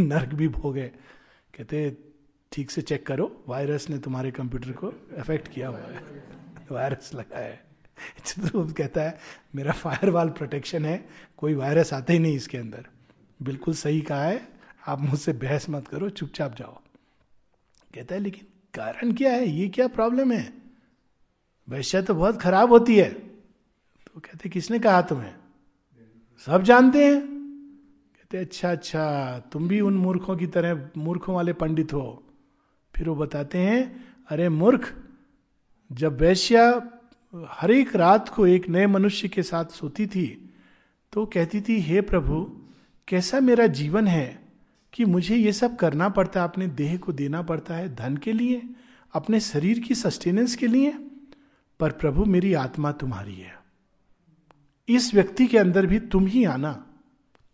नरक 0.00 0.34
भी 0.34 0.48
भोग 0.48 0.76
है। 0.76 0.88
कहते 1.56 1.96
ठीक 2.52 2.70
से 2.70 2.82
चेक 2.82 3.06
करो 3.06 3.44
वायरस 3.48 3.90
ने 3.90 3.98
तुम्हारे 3.98 4.30
कंप्यूटर 4.30 4.72
को 4.72 4.86
अफेक्ट 5.18 5.48
किया 5.48 5.68
हुआ 5.68 5.78
है। 5.78 6.02
वायरस 6.70 7.10
लगा 7.14 7.38
है। 7.38 7.66
चित्रगुप्त 8.26 8.76
कहता 8.76 9.02
है, 9.02 9.18
मेरा 9.54 9.72
फायरवॉल 9.72 10.28
प्रोटेक्शन 10.28 10.84
है, 10.84 11.08
कोई 11.36 11.54
वायरस 11.54 11.92
आता 11.92 12.12
ही 12.12 12.18
नहीं 12.18 12.36
इसके 12.36 12.58
अंदर। 12.58 12.86
बिल्कुल 13.42 13.74
सही 13.74 14.00
कहा 14.00 14.24
है, 14.24 14.48
आप 14.86 15.00
मुझसे 15.00 15.32
बहस 15.32 15.70
मत 15.70 15.88
करो, 15.88 16.08
चुपचाप 16.08 16.56
जाओ। 16.56 16.80
कहता 17.94 18.14
है, 18.14 18.20
लेकिन 18.20 18.46
कारण 18.74 19.12
क्या 19.12 19.32
है? 19.32 19.48
ये 19.48 19.68
क्या 19.68 19.88
प्रॉब्लम 19.88 20.32
है? 20.32 20.52
वैश्य 21.68 22.02
तो 22.02 22.14
बहुत 22.14 22.40
खराब 22.42 22.68
होती 22.68 22.96
है। 22.96 23.10
तो 23.10 24.20
कहते, 24.20 24.48
किसने 24.48 24.78
कहा 24.78 25.02
तुम्हें? 25.02 25.34
सब 26.46 26.62
जानते 26.62 27.04
हैं। 27.04 27.20
कहते 27.20 28.38
अच्छा 28.38 28.70
अच्छा 28.72 29.38
तुम 29.52 29.68
भी 29.68 29.80
उन 29.80 29.94
मूर्खों 29.94 30.36
की 30.36 30.46
तरह, 30.46 30.88
मूर्खों 30.96 31.34
वाले 31.34 31.52
पंडित 31.52 31.92
हो। 31.92 32.22
फिर 32.96 33.08
वो 33.08 33.14
बताते 33.14 33.58
हैं, 33.58 34.04
अरे 34.28 34.48
मूर्ख, 34.48 34.94
जब 35.92 36.20
वैश्या 36.20 36.90
हर 37.48 37.70
एक 37.70 37.96
रात 37.96 38.28
को 38.28 38.46
एक 38.46 38.68
नए 38.68 38.86
मनुष्य 38.86 39.28
के 39.28 39.42
साथ 39.42 39.64
सोती 39.64 40.06
थी 40.06 40.54
तो 41.12 41.26
कहती 41.26 41.60
थी, 41.60 41.80
हे 41.80 42.00
प्रभु, 42.00 42.44
कैसा 43.08 43.40
मेरा 43.40 43.66
जीवन 43.66 44.06
है? 44.06 44.39
कि 44.92 45.04
मुझे 45.04 45.36
ये 45.36 45.52
सब 45.52 45.76
करना 45.76 46.08
पड़ता 46.08 46.40
है, 46.40 46.48
अपने 46.48 46.66
देह 46.66 46.96
को 46.96 47.12
देना 47.12 47.42
पड़ता 47.42 47.74
है, 47.74 47.94
धन 47.94 48.16
के 48.16 48.32
लिए, 48.32 48.62
अपने 49.14 49.40
शरीर 49.40 49.78
की 49.78 49.94
सस्टेनेंस 49.94 50.56
के 50.56 50.66
लिए, 50.66 50.94
पर 51.80 51.90
प्रभु 51.90 52.24
मेरी 52.24 52.54
आत्मा 52.54 52.92
तुम्हारी 52.92 53.34
है। 53.34 53.58
इस 54.88 55.14
व्यक्ति 55.14 55.46
के 55.46 55.58
अंदर 55.58 55.86
भी 55.86 55.98
तुम 55.98 56.26
ही 56.26 56.44
आना, 56.44 56.86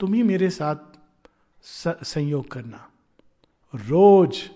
तुम 0.01 0.15
ही 0.15 0.23
मेरे 0.23 0.51
साथ 0.51 0.77
संयोग 2.05 2.51
करना। 2.51 2.91
रोज 3.75 4.51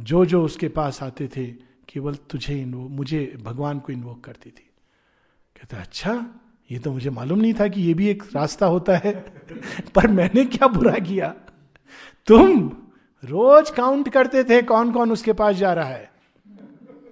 जो 0.00 0.24
जो 0.24 0.44
उसके 0.44 0.68
पास 0.68 1.02
आते 1.02 1.28
थे, 1.28 1.46
केवल 1.88 2.14
तुझे 2.14 2.62
इन्वो 2.62 2.88
मुझे, 2.88 3.38
भगवान 3.42 3.78
को 3.78 3.92
इन्वोक 3.92 4.24
करती 4.24 4.50
थी। 4.50 4.70
कहता 5.56 5.76
अच्छा 5.76 6.34
ये 6.70 6.78
तो 6.78 6.92
मुझे 6.92 7.10
मालूम 7.10 7.38
नहीं 7.38 7.54
था 7.54 7.68
कि 7.68 7.82
ये 7.82 7.94
भी 7.94 8.08
एक 8.08 8.22
रास्ता 8.34 8.66
होता 8.66 8.96
है, 8.96 9.20
पर 9.94 10.08
मैंने 10.08 10.44
क्या 10.44 10.68
बुरा 10.68 10.98
किया? 10.98 11.34
तुम 12.28 12.68
रोज 13.22 13.70
काउंट 13.70 14.08
करते 14.08 14.42
थे 14.44 14.60
कौन 14.62 14.92
कौन 14.92 15.12
उसके 15.12 15.32
पास 15.32 15.56
जा 15.56 15.72
रहा 15.72 15.88
है। 15.88 16.10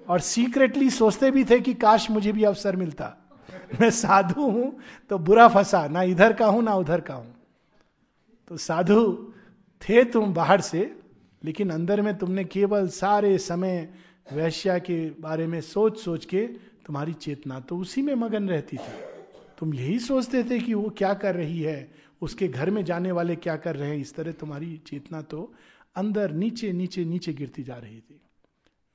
और 0.08 0.20
सीक्रेटली 0.20 0.88
सोचते 0.90 1.30
भी 1.30 1.44
थे 1.44 1.60
कि 1.60 1.74
काश 1.74 2.10
मुझे 2.10 2.32
भी 2.32 2.44
अवसर 2.44 2.76
मिलता। 2.76 3.16
मैं 3.80 3.90
साधु 3.90 4.42
हूँ 4.42 4.72
तो 5.10 5.18
बुरा 5.18 5.46
फंसा, 5.48 5.86
ना 5.88 6.02
इधर 6.02 6.32
का 6.32 6.46
हूँ, 6.46 6.62
ना 6.62 6.74
उधर 6.74 7.00
का 7.00 7.14
हूँ। 7.14 7.34
तो 8.50 8.56
साधु 8.56 9.32
थे 9.82 10.04
तुम 10.04 10.34
बाहर 10.34 10.60
से, 10.60 10.90
लेकिन 11.42 11.70
अंदर 11.70 12.00
में 12.02 12.16
तुमने 12.18 12.44
केवल 12.44 12.88
सारे 12.88 13.36
समय 13.38 13.88
वैश्या 14.32 14.78
के 14.78 14.98
बारे 15.20 15.46
में 15.46 15.60
सोच 15.60 15.98
सोच 16.00 16.24
के 16.24 16.46
तुम्हारी 16.86 17.12
चेतना 17.12 17.60
तो 17.60 17.78
उसी 17.78 18.02
में 18.02 18.14
मगन 18.14 18.48
रहती 18.48 18.76
थी। 18.76 18.92
तुम 19.58 19.74
यही 19.74 19.98
सोचते 19.98 20.42
थे 20.44 20.58
कि 20.58 20.74
वो 20.74 20.88
क्या 20.98 21.14
कर 21.14 21.34
रही 21.34 21.60
है 21.60 22.03
उसके 22.22 22.48
घर 22.48 22.70
में 22.70 22.84
जाने 22.84 23.12
वाले 23.12 23.36
क्या 23.36 23.56
कर 23.56 23.76
रहे 23.76 23.88
हैं? 23.88 23.96
इस 23.96 24.14
तरह 24.14 24.32
तुम्हारी 24.32 24.76
चेतना 24.86 25.20
तो 25.22 25.52
अंदर 25.96 26.32
नीचे 26.32 26.72
नीचे 26.72 27.04
नीचे 27.04 27.32
गिरती 27.32 27.62
जा 27.62 27.76
रही 27.76 28.00
थी। 28.00 28.20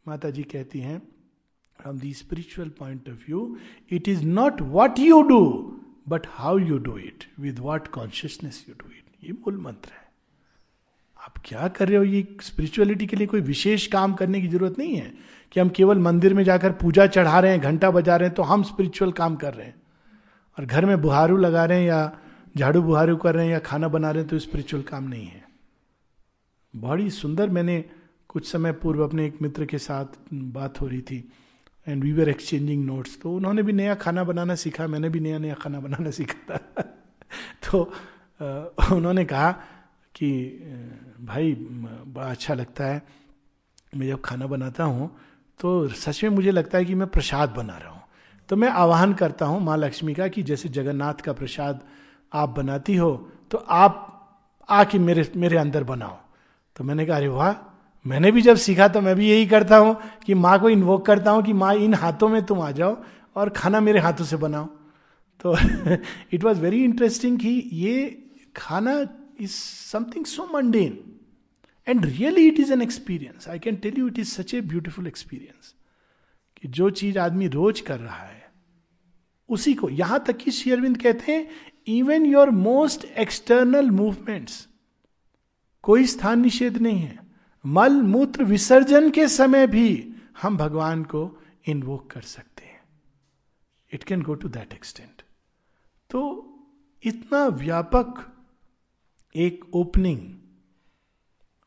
माता 0.06 0.30
जी 0.30 0.44
कहती 0.44 0.80
हैं 0.80 1.00
from 1.80 2.00
the 2.00 2.12
spiritual 2.14 2.70
point 2.70 3.10
of 3.10 3.16
view 3.28 3.58
it 3.92 4.08
is 4.08 4.24
not 4.24 4.62
what 4.62 5.00
you 5.00 5.22
do 5.22 5.42
but 6.10 6.28
how 6.30 6.58
you 6.58 6.78
do 6.78 6.98
it 6.98 7.24
with 7.40 7.60
what 7.60 7.88
consciousness 7.88 8.66
you 8.70 8.76
do 8.76 8.90
it 8.90 9.26
ये 9.26 9.34
मूल 9.34 9.58
मंत्र 9.58 9.92
है। 9.92 10.08
आप 11.18 11.34
क्या 11.46 11.68
कर 11.68 11.88
रहे 11.88 11.98
हो? 11.98 12.04
ये 12.04 12.28
स्पिरिचुअलिटी 12.42 13.06
के 13.08 13.18
लिए 13.18 13.28
कोई 13.28 13.42
विशेष 13.42 13.88
काम 13.88 14.14
करने 14.14 14.42
की 14.42 14.48
ज़रूरत 14.48 14.80
नहीं 14.80 14.96
है 14.96 15.14
कि 15.52 15.60
हम 15.60 15.70
केवल 15.70 16.00
मंदिर 16.00 16.34
में 16.34 16.44
जाकर 16.44 16.72
पूजा 16.72 17.06
चढ़ा 17.08 17.40
रहे 17.40 17.52
हैं, 17.52 17.62
घंटा 17.62 17.92
बजा 17.92 18.16
रहे 18.16 18.28
हैं 18.28 18.36
तो 18.36 18.44
हम 18.44 18.64
स्पिरिचुअल 18.64 19.12
काम 19.12 19.36
कर 19.36 19.54
रहे 19.54 19.68
हैं। 19.68 19.82
और 20.58 20.66
घर 20.66 20.86
में 20.86 21.02
बुहारू 21.02 21.38
लगा 21.38 21.66
रहे 21.66 21.80
हैं 21.80 21.88
या 21.88 22.20
झाड़ू 22.58 22.82
बुहारू 22.82 23.16
कर 23.18 23.36
रहे 23.36 23.46
हैं 23.46 23.52
या 23.54 23.60
खाना 23.60 23.88
बना 23.88 24.12
रहे 24.12 24.22
हैं 24.22 24.30
तो 24.30 24.40
स्पिरिचुअल 24.40 24.84
काम 24.84 25.04
नहीं 25.04 25.26
है। 25.26 25.44
बड़ी 26.74 27.10
सुंदर 27.12 27.50
मैंने 27.50 27.84
कुछ 28.30 28.52
समय 28.52 28.72
पूर्व 28.72 29.04
अपने 29.04 29.26
एक 29.26 29.42
मित्र 29.42 29.66
के 29.66 29.78
साथ 29.78 30.18
बात 30.34 30.82
हो 30.82 30.88
रही 30.88 31.02
थी 31.02 31.18
and 31.88 32.04
we 32.04 32.12
were 32.14 32.30
exchanging 32.30 32.86
notes 32.86 33.18
तो 33.22 33.34
उन्होंने 33.34 33.64
भी 33.64 33.74
नया 33.74 33.96
खाना 33.96 34.24
बनाना 34.24 34.56
सीखा, 34.56 34.88
मैंने 34.88 35.10
भी 35.10 35.20
नया 35.20 35.38
नया 35.38 35.54
खाना 35.54 35.80
बनाना 35.80 36.12
सीखा 36.12 36.58
था। 36.58 36.84
तो 37.64 37.82
उन्होंने 38.96 39.26
कहा 39.26 39.52
कि 40.16 40.30
भाई, 41.22 41.54
बड़ा 41.54 42.30
अच्छा 42.32 42.54
लगता 42.54 42.86
है, 42.86 43.02
मैं 43.96 44.08
जब 44.08 44.22
खाना 44.22 44.48
बनाता 44.48 44.84
हूँ 44.84 45.10
तो 45.60 45.88
सच 45.90 46.24
में 46.24 46.30
मुझे 46.32 46.52
लगता 46.52 46.78
है 46.78 46.86
कि 46.86 46.96
मैं 46.96 47.08
प्रसाद 47.08 47.50
बना 47.50 47.78
रहा 47.78 47.92
हूँ। 47.92 48.04
तो 48.50 48.56
मैं 48.56 48.70
आह्वान 48.70 49.14
करता 49.14 49.46
हूँ 49.46 49.62
माँ 49.62 49.78
लक्ष्मी 49.78 50.14
का 50.14 50.28
कि 50.28 50.44
जैसे 50.44 50.70
जगन्नाथ 50.70 51.22
का 51.26 51.34
प्रसाद 51.34 51.82
आप 52.34 52.50
बनाती 52.50 52.96
हो 52.96 53.12
तो 53.52 53.58
आप 53.58 54.06
आके 54.70 55.00
मेरे 55.00 55.32
मेरे 55.36 55.58
अंदर 55.58 55.84
बनाओ। 55.84 56.18
तो 56.76 56.84
मैंने 56.84 57.06
कहा, 57.06 57.18
अरे 57.18 57.28
वाह, 57.28 57.54
मैंने 58.06 58.32
भी 58.32 58.42
जब 58.42 58.56
सीखा 58.58 58.88
तो 58.88 59.02
मैं 59.02 59.16
भी 59.16 59.30
यही 59.30 59.46
करता 59.46 59.78
हूँ 59.78 59.96
कि 60.26 60.34
माँ 60.36 60.60
को 60.60 60.70
इन्वोक 60.70 61.06
करता 61.06 61.32
हूँ 61.32 61.44
कि 61.44 61.54
माँ, 61.54 61.74
इन 61.76 61.94
हाथों 61.94 62.28
में 62.30 62.46
तुम 62.46 62.62
आ 62.62 62.72
जाओ 62.72 62.98
और 63.36 63.50
खाना 63.50 63.80
मेरे 63.80 64.00
हाथों 64.00 64.26
से 64.26 64.38
बनाओ। 64.38 64.66
तो 65.40 65.56
इट 66.34 66.44
वॉज़ 66.44 66.60
वेरी 66.62 66.84
इंटरेस्टिंग 66.84 67.38
कि 67.40 67.50
ये 67.74 68.08
खाना 68.56 68.94
is 69.42 69.52
something 69.52 70.26
so 70.26 70.50
mundane 70.54 70.98
and 71.88 72.06
really 72.06 72.48
it 72.48 72.60
is 72.60 72.74
an 72.74 72.82
experience 72.82 73.48
I 73.50 73.60
can 73.60 73.76
tell 73.76 73.98
you 73.98 74.08
it 74.08 74.20
is 74.20 74.30
such 74.32 74.54
a 74.54 74.62
beautiful 74.64 75.08
experience 75.08 75.74
कि 76.62 76.68
जो 76.68 76.90
चीज़ 76.92 77.20
आदमी 77.20 77.48
रोज 77.50 77.80
कर 77.82 78.00
रहा 78.00 78.24
है, 78.24 78.48
उसी 79.50 79.74
को, 79.74 79.90
यहाँ 79.90 80.24
तक 80.28 80.38
कि 80.38 80.52
शेयरविंद 80.52 80.98
कहते 80.98 81.32
हैं 81.32 81.48
even 81.90 82.26
your 82.26 82.50
most 82.50 83.06
external 83.06 83.90
movements 83.92 84.68
कोई 85.84 86.06
स्थान 86.06 86.40
निषेध 86.40 86.78
नहीं 86.78 87.00
है। 87.00 87.20
मल 87.66 88.02
मूत्र 88.02 88.44
विसर्जन 88.44 89.10
के 89.10 89.28
समय 89.28 89.68
भी 89.68 90.14
हम 90.42 90.58
भगवान 90.58 91.04
को 91.04 91.22
इन्वोक 91.68 92.10
कर 92.12 92.22
सकते 92.22 92.66
हैं। 92.66 92.82
It 93.92 94.04
can 94.04 94.22
go 94.22 94.34
to 94.34 94.50
that 94.50 94.74
extent 94.74 95.22
तो 96.10 96.22
इतना 97.04 97.46
व्यापक 97.48 98.26
एक 99.36 99.66
ओपनिंग 99.74 100.22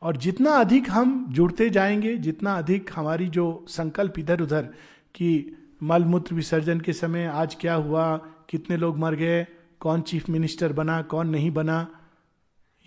और 0.01 0.17
जितना 0.17 0.51
अधिक 0.51 0.89
हम 0.89 1.25
जुड़ते 1.29 1.69
जाएँगे, 1.69 2.17
जितना 2.17 2.57
अधिक 2.57 2.89
हमारी 2.95 3.27
जो 3.27 3.65
संकल्प 3.69 4.19
इधर 4.19 4.41
उधर 4.41 4.69
कि 5.15 5.55
मल 5.83 6.05
मूत्र 6.05 6.35
विसर्जन 6.35 6.79
के 6.79 6.93
समय 6.93 7.25
आज 7.25 7.55
क्या 7.55 7.73
हुआ, 7.73 8.17
कितने 8.49 8.77
लोग 8.77 8.97
मर 8.97 9.15
गए 9.15 9.47
कौन 9.83 10.01
चीफ 10.01 10.29
मिनिस्टर 10.29 10.73
बना, 10.73 11.01
कौन 11.01 11.27
नहीं 11.27 11.51
बना। 11.51 11.87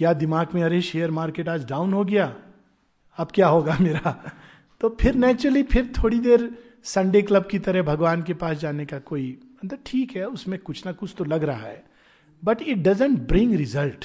या 0.00 0.12
दिमाग 0.12 0.54
में, 0.54 0.62
अरे 0.62 0.80
शेयर 0.82 1.10
मार्केट 1.10 1.48
आज 1.48 1.64
डाउन 1.64 1.92
हो 1.92 2.04
गया, 2.04 2.26
अब 3.18 3.28
क्या 3.34 3.48
होगा 3.48 3.76
मेरा? 3.80 4.12
तो 4.80 4.88
फिर 5.00 5.14
नेचुरली 5.14 5.62
फिर 5.62 5.92
थोड़ी 5.96 6.18
देर 6.20 6.50
संडे 6.84 7.22
क्लब 7.22 7.46
की 7.46 7.58
तरह 7.58 7.82
भगवान 7.82 8.22
के 8.22 8.34
पास 8.34 8.56
जाने 8.56 8.86
का 8.86 8.98
कोई 8.98 9.38
मतलब 9.64 9.78
ठीक 9.86 10.16
है, 10.16 10.24
उसमें 10.24 10.58
कुछ 10.58 10.84
ना 10.86 10.92
कुछ 10.92 11.14
तो 11.18 11.24
लग 11.24 11.44
रहा 11.44 11.66
है। 11.66 11.84
But 12.42 12.62
it 12.62 12.78
doesn't 12.78 13.18
bring 13.18 13.54
result 13.54 14.04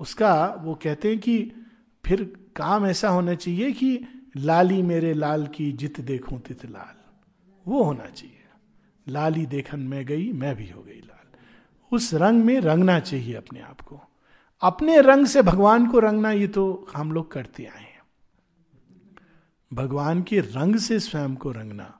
उसका 0.00 0.34
वो 0.60 0.74
कहते 0.74 1.08
हैं 1.08 1.18
कि 1.18 1.36
फिर 2.04 2.22
काम 2.56 2.86
ऐसा 2.86 3.08
होना 3.08 3.34
चाहिए 3.34 3.72
कि 3.72 3.98
लाली 4.36 4.82
मेरे 4.82 5.12
लाल 5.14 5.46
की 5.46 5.70
जित 5.72 6.00
देखूँ 6.00 6.40
तित 6.40 6.64
लाल। 6.66 6.96
वो 7.66 7.82
होना 7.82 8.06
चाहिए। 8.06 8.34
लाली 9.06 9.46
देखन 9.46 9.80
में 9.80 10.04
गई, 10.06 10.32
मैं 10.32 10.54
भी 10.56 10.68
हो 10.68 10.82
गई 10.82 11.00
लाल। 11.00 11.17
उस 11.92 12.14
रंग 12.14 12.44
में 12.44 12.60
रंगना 12.60 13.00
चाहिए 13.00 13.34
अपने 13.34 13.60
आप 13.60 13.80
को। 13.80 14.00
अपने 14.60 15.00
रंग 15.00 15.26
से 15.26 15.42
भगवान 15.42 15.86
को 15.86 15.98
रंगना, 15.98 16.30
ये 16.30 16.48
तो 16.48 16.88
हम 16.96 17.12
लोग 17.12 17.32
करते 17.32 17.64
आए 17.64 17.82
हैं। 17.82 18.02
भगवान 19.72 20.22
के 20.22 20.40
रंग 20.40 20.76
से 20.76 21.00
स्वयं 21.00 21.36
को 21.36 21.50
रंगना। 21.52 21.98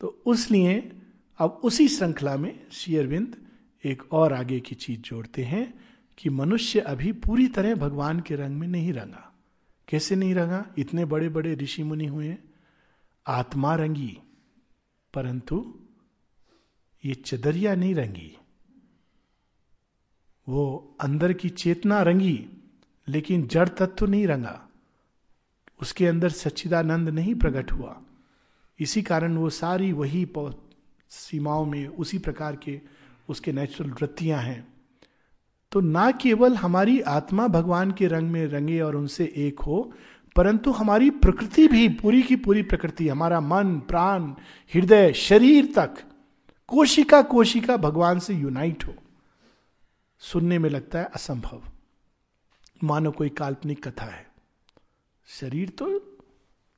तो 0.00 0.22
उसलिए 0.26 0.92
अब 1.38 1.60
उसी 1.64 1.88
श्रृंखला 1.88 2.36
में 2.36 2.70
शेयरविंद 2.70 3.36
एक 3.84 4.12
और 4.12 4.32
आगे 4.32 4.60
की 4.60 4.74
चीज़ 4.74 5.00
जोड़ते 5.00 5.44
हैं 5.44 5.84
कि 6.18 6.30
मनुष्य 6.30 6.80
अभी 6.80 7.12
पूरी 7.12 7.48
तरह 7.48 7.74
भगवान 7.74 8.20
के 8.20 8.36
रंग 8.36 8.56
में 8.56 8.68
नहीं 8.68 8.92
रंगा। 8.92 9.32
कैसे 9.88 10.16
नहीं 10.16 10.34
रंगा? 10.34 10.66
इतने 10.78 11.04
बड़े 11.04 11.28
बड़े 11.28 11.54
ऋषि 11.54 11.82
मुनि 11.82 12.06
हुए 12.06 12.36
आत्मा 13.26 13.74
रंगी, 13.74 14.18
परंतु 15.14 15.74
ये 17.04 17.14
चदरिया 17.14 17.74
नहीं 17.74 17.94
रंगी। 17.94 18.36
वो 20.48 20.94
अंदर 21.00 21.32
की 21.32 21.48
चेतना 21.48 22.02
रंगी, 22.02 22.46
लेकिन 23.08 23.46
जड़ 23.46 23.68
तत्व 23.68 24.06
नहीं 24.06 24.26
रंगा। 24.26 24.68
उसके 25.82 26.06
अंदर 26.06 26.28
सच्चिदानंद 26.28 27.08
नहीं 27.08 27.34
प्रकट 27.34 27.72
हुआ। 27.72 27.96
इसी 28.80 29.02
कारण 29.02 29.36
वो 29.36 29.50
सारी 29.50 29.92
वही 29.92 30.26
सीमाओं 31.10 31.66
में 31.66 31.86
उसी 31.86 32.18
प्रकार 32.18 32.56
के 32.56 32.80
उसके 33.28 33.52
नेचुरल 33.52 33.90
वृत्तियाँ 33.90 34.42
हैं। 34.42 34.68
तो 35.72 35.80
ना 35.80 36.10
केवल 36.10 36.54
हमारी 36.54 37.00
आत्मा 37.00 37.48
भगवान 37.48 37.90
के 37.90 38.06
रंग 38.06 38.30
में 38.30 38.46
रंगे 38.46 38.80
और 38.80 38.96
उनसे 38.96 39.32
एक 39.36 39.60
हो, 39.60 39.92
परंतु 40.36 40.70
हमारी 40.70 41.10
प्रकृति 41.10 41.68
भी 41.68 41.88
पूरी 41.88 42.22
की 42.22 42.36
पूरी 42.36 42.62
प्रकृति, 42.62 43.08
हमारा 43.08 43.40
मन, 43.40 43.78
प्राण, 43.78 44.22
हृदय, 44.74 45.12
शरीर 45.12 45.72
तक 45.76 45.94
कोशिका 46.68 47.22
कोशिका 47.22 47.76
भगवान 47.76 48.18
से 48.18 48.34
यूनाइट 48.34 48.84
हो। 48.86 48.94
सुनने 50.18 50.58
में 50.58 50.70
लगता 50.70 50.98
है 50.98 51.04
असंभव। 51.04 51.62
मानो 52.84 53.10
कोई 53.10 53.28
काल्पनिक 53.28 53.88
कथा 53.88 54.06
है। 54.06 54.26
शरीर 55.26 55.68
तो 55.68 56.18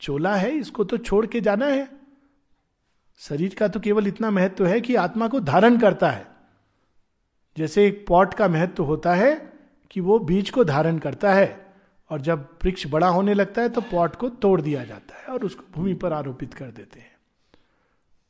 चोला 0.00 0.36
है, 0.36 0.50
इसको 0.50 0.84
तो 0.84 0.96
छोड़ 0.96 1.26
के 1.26 1.40
जाना 1.40 1.66
है। 1.66 2.00
शरीर 3.18 3.54
का 3.54 3.68
तो 3.68 3.80
केवल 3.80 4.06
इतना 4.06 4.30
महत्व 4.30 4.66
है 4.66 4.80
कि 4.80 4.94
आत्मा 4.94 5.28
को 5.28 5.40
धारण 5.40 5.78
करता 5.78 6.10
है। 6.10 6.26
जैसे 7.56 7.86
एक 7.86 8.04
पॉट 8.08 8.34
का 8.34 8.48
महत्व 8.48 8.84
होता 8.84 9.14
है 9.14 9.52
कि 9.90 10.00
वो 10.00 10.18
बीज 10.18 10.50
को 10.50 10.64
धारण 10.64 10.98
करता 10.98 11.32
है 11.32 11.74
और 12.10 12.20
जब 12.20 12.58
वृक्ष 12.64 12.86
बड़ा 12.86 13.08
होने 13.08 13.34
लगता 13.34 13.62
है 13.62 13.68
तो 13.68 13.80
पॉट 13.80 14.16
को 14.16 14.28
तोड़ 14.28 14.60
दिया 14.60 14.84
जाता 14.84 15.18
है 15.18 15.26
और 15.26 15.44
उसको 15.44 15.64
भूमि 15.72 15.94
पर 15.94 16.12
आरोपित 16.12 16.54
कर 16.54 16.70
देते 16.70 17.00
हैं। 17.00 17.16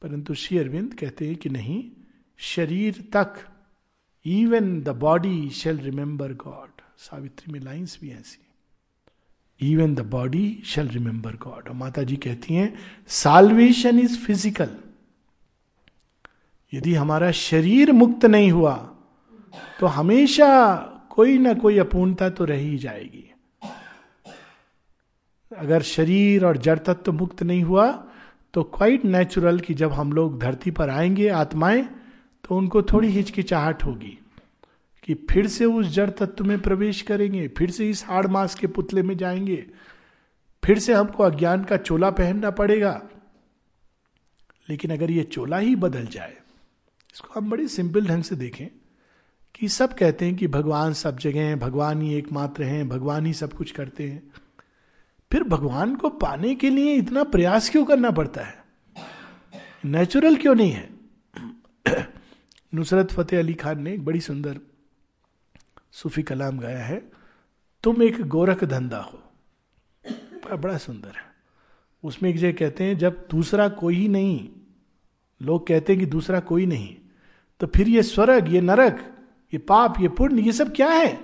परंतु 0.02 0.34
श्री 0.34 0.58
अरविंद 0.58 0.94
कहते 0.94 1.26
हैं 1.26 1.36
कि 1.36 1.48
नहीं, 1.48 1.90
शरीर 2.36 3.10
तक 3.12 3.48
even 4.28 4.80
the 4.82 4.88
body 4.88 5.50
shell 5.50 5.78
remember 5.78 6.32
God 6.32 6.80
Savitri 6.98 7.52
में 7.52 7.60
लाइंस 7.60 7.98
भी 8.00 8.10
ऐसी। 8.10 9.70
Even 9.72 9.94
the 9.94 10.00
body 10.00 10.62
shell 10.66 10.88
remember 10.88 11.36
God 11.36 11.68
और 11.68 11.74
माता 11.74 12.02
जी 12.02 12.16
कहती 12.16 12.54
हैं 12.54 12.74
साल्वेशन 13.08 13.98
इज़ 13.98 14.16
फ़िज़िकल 14.18 14.70
यदि 16.72 16.94
हमारा 16.94 17.30
शरीर 17.30 17.92
मुक्त 17.92 18.24
नहीं 18.24 18.50
हुआ 18.52 18.74
तो 19.80 19.86
हमेशा 19.86 20.76
कोई 21.10 21.38
ना 21.38 21.54
कोई 21.54 21.78
अपूर्णता 21.78 22.28
तो 22.30 22.44
रह 22.44 22.58
ही 22.58 22.76
जाएगी। 22.78 23.24
अगर 25.52 25.82
शरीर 25.82 26.44
और 26.44 26.56
जड़ 26.56 26.78
तत्व 26.78 27.02
तो 27.02 27.12
मुक्त 27.12 27.42
नहीं 27.42 27.62
हुआ 27.62 27.90
तो 28.54 28.62
क्वाइट 28.62 29.04
नेचुरल 29.04 29.60
कि 29.60 29.74
जब 29.74 29.92
हम 29.92 30.12
लोग 30.12 30.38
धरती 30.40 30.70
पर 30.70 30.90
आएँगे, 30.90 31.28
आत्माएँ 31.28 31.88
तो 32.44 32.56
उनको 32.56 32.82
थोड़ी 32.82 33.08
हिचकिचाहट 33.08 33.84
होगी 33.84 34.18
कि 35.04 35.14
फिर 35.30 35.46
से 35.46 35.64
उस 35.64 35.86
जड़ 35.86 36.10
तत्व 36.10 36.44
में 36.44 36.60
प्रवेश 36.60 37.02
करेंगे, 37.02 37.48
फिर 37.48 37.70
से 37.70 37.90
इस 37.90 38.04
हाड़ 38.06 38.26
मास 38.26 38.54
के 38.54 38.66
पुतले 38.66 39.02
में 39.02 39.16
जाएँगे, 39.16 39.66
फिर 40.62 40.78
से 40.78 40.94
हमको 40.94 41.22
अज्ञान 41.22 41.64
का 41.64 41.76
चोला 41.76 42.10
पहनना 42.10 42.50
पड़ेगा। 42.50 43.00
लेकिन 44.68 44.90
अगर 44.90 45.10
ये 45.10 45.22
चोला 45.22 45.58
ही 45.58 45.76
बदल 45.76 46.06
जाए, 46.06 46.36
इसको 47.14 47.40
हम 47.40 47.50
बड़े 47.50 47.68
सिंपल 47.68 48.06
ढंग 48.06 48.22
से 48.22 48.36
देखें 48.36 48.66
कि 49.54 49.68
सब 49.68 49.94
कहते 49.94 50.24
हैं 50.24 50.36
कि 50.36 50.46
भगवान 50.48 50.92
सब 50.92 51.18
जगह 51.18 51.40
हैं, 51.40 51.58
भगवान 51.58 52.02
ही 52.02 52.14
एकमात्र 52.14 52.62
हैं, 52.62 52.88
भगवान 52.88 53.26
ही 53.26 53.32
सब 53.32 53.52
कुछ 53.52 53.70
करते 53.70 54.08
हैं। 54.08 54.22
फिर 55.32 55.42
भगवान 55.42 55.94
को 55.96 56.08
पाने 56.08 56.54
के 56.54 56.70
लिए 56.70 56.94
इतना 56.94 57.24
प्रयास 57.24 57.70
क्यों 57.70 57.84
करना 57.84 58.10
पड़ता 58.10 58.42
है? 58.42 58.64
नेचुरल 59.84 60.36
क्यों 60.36 60.54
नहीं 60.54 60.70
है? 60.72 60.88
नुसरत 62.74 63.12
फतेह 63.12 63.38
अली 63.38 63.54
खान 63.54 63.82
ने 63.82 63.92
एक 63.94 64.04
बड़ी 64.04 64.20
सुंदर 64.20 64.60
सूफी 65.92 66.22
कलाम 66.22 66.58
गाया 66.58 66.84
है, 66.84 67.10
तुम 67.82 68.02
एक 68.02 68.22
गोरख 68.22 68.64
धंधा 68.64 68.98
हो। 68.98 69.22
बड़ा 70.56 70.76
सुंदर 70.78 71.08
है। 71.08 71.26
उसमें 72.04 72.30
एक 72.30 72.38
जगह 72.38 72.52
कहते 72.52 72.84
हैं, 72.84 72.98
जब 72.98 73.28
दूसरा 73.30 73.68
कोई 73.68 73.94
ही 73.94 74.08
नहीं, 74.08 74.48
लोग 75.42 75.66
कहते 75.66 75.92
हैं 75.92 76.00
कि 76.00 76.06
दूसरा 76.06 76.40
कोई 76.40 76.66
नहीं 76.66 76.96
तो 77.60 77.66
फिर 77.66 77.88
ये 77.88 78.02
स्वर्ग, 78.02 78.52
ये 78.52 78.60
नरक, 78.60 79.16
ये 79.52 79.58
पाप, 79.58 79.94
ये 80.00 80.08
पुण्य, 80.08 80.42
ये 80.42 80.52
सब 80.52 80.74
क्या 80.74 80.88
है? 80.88 81.20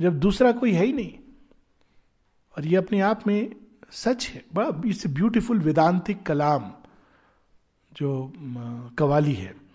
जब 0.00 0.18
दूसरा 0.20 0.52
कोई 0.52 0.72
है 0.72 0.84
ही 0.84 0.92
नहीं। 0.92 1.18
और 2.56 2.66
ये 2.66 2.76
अपने 2.76 3.00
आप 3.00 3.26
में 3.26 3.56
सच 3.90 4.26
है। 4.28 4.44
बड़ा, 4.54 4.70
इट्स 4.86 5.06
ब्यूटीफुल 5.06 5.58
वेदांतिक 5.58 6.22
कलाम 6.22 6.72
जो 7.92 8.32
कवाली 8.98 9.34
है। 9.34 9.67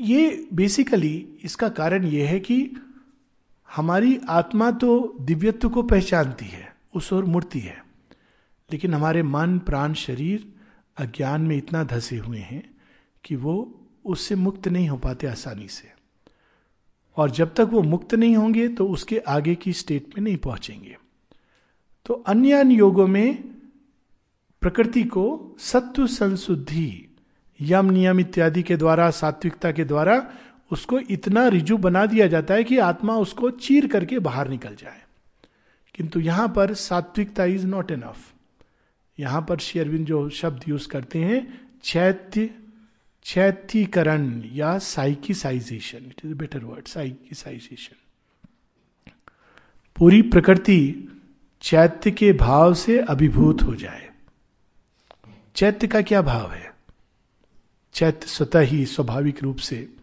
ये 0.00 0.48
बेसिकली 0.54 1.16
इसका 1.44 1.68
कारण 1.68 2.04
ये 2.04 2.26
है 2.26 2.38
कि 2.40 2.70
हमारी 3.68 4.18
आत्मा 4.28 4.70
तो 4.70 5.16
दिव्यत्व 5.20 5.68
को 5.68 5.82
पहचानती 5.82 6.46
है, 6.46 6.74
उस 6.94 7.12
ओर 7.12 7.24
मूर्ति 7.24 7.58
है, 7.58 7.84
लेकिन 8.70 8.94
हमारे 8.94 9.22
मन, 9.22 9.58
प्राण, 9.58 9.94
शरीर 9.94 10.48
अज्ञान 10.96 11.40
में 11.40 11.56
इतना 11.56 11.82
धसे 11.84 12.16
हुए 12.16 12.38
हैं 12.38 12.62
कि 13.24 13.36
वो 13.36 13.80
उससे 14.04 14.34
मुक्त 14.34 14.68
नहीं 14.68 14.88
हो 14.88 14.96
पाते 14.96 15.26
आसानी 15.26 15.68
से। 15.68 15.92
और 17.16 17.30
जब 17.30 17.54
तक 17.54 17.68
वो 17.70 17.82
मुक्त 17.82 18.14
नहीं 18.14 18.36
होंगे 18.36 18.68
तो 18.68 18.86
उसके 18.88 19.18
आगे 19.18 19.54
की 19.54 19.72
स्टेट 19.72 20.06
में 20.08 20.24
नहीं 20.24 20.36
पहुँचेंगे। 20.36 20.96
तो 22.06 22.14
अन्य 22.14 22.52
अन्य 22.52 22.74
योगों 22.74 23.06
में 23.06 23.42
प्रकृति 24.62 25.02
को 25.04 25.56
सत्व 25.58 26.06
संशुद्धि 26.06 27.06
यम 27.60 27.90
नियम 27.90 28.20
इत्यादि 28.20 28.62
के 28.62 28.76
द्वारा, 28.76 29.10
सात्विकता 29.10 29.72
के 29.72 29.84
द्वारा 29.84 30.32
उसको 30.72 30.98
इतना 30.98 31.48
रिजु 31.48 31.76
बना 31.76 32.06
दिया 32.06 32.26
जाता 32.26 32.54
है 32.54 32.64
कि 32.64 32.78
आत्मा 32.78 33.16
उसको 33.16 33.50
चीर 33.50 33.86
करके 33.86 34.18
बाहर 34.18 34.48
निकल 34.48 34.74
जाए। 34.74 35.02
किंतु 35.94 36.20
यहाँ 36.20 36.48
पर 36.48 36.74
सात्विकता 36.74 37.44
इज़ 37.44 37.66
नॉट 37.66 37.90
एनफ 37.90 38.32
यहाँ 39.18 39.46
पर 39.48 39.58
शेयरविंद 39.58 40.06
जो 40.06 40.30
शब्द 40.30 40.64
यूज़ 40.68 40.88
करते 40.88 41.18
हैं, 41.18 41.60
चैत्य 41.82 42.50
चैत्यकरण 43.24 44.42
या 44.52 44.78
psychicisation. 44.78 45.98
It 45.98 46.20
is 46.24 46.34
better 46.34 46.58
word 46.58 46.88
psychicisation. 46.88 47.96
पूरी 49.96 50.22
प्रकृति 50.22 51.08
चैत्य 51.62 52.10
के 52.10 52.32
भाव 52.32 52.74
से 52.74 52.98
अभिभूत 52.98 53.62
हो 53.62 53.74
जाए। 53.74 54.10
चैत्य 55.54 55.86
का 55.86 56.02
क्या 56.02 56.22
भाव 56.22 56.52
है? 56.52 56.69
चैत्य 57.92 58.26
स्वतः 58.26 58.60
ही 58.60 58.86
स्वाभाविक 58.86 59.42
रूप 59.42 59.56
से 59.56 59.94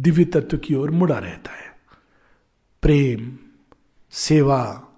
दिव्य 0.00 0.24
तत्व 0.24 0.58
की 0.58 0.74
ओर 0.74 0.90
मुड़ा 0.90 1.18
रहता 1.18 1.50
है। 1.52 1.78
प्रेम, 2.82 3.38
सेवा, 4.10 4.88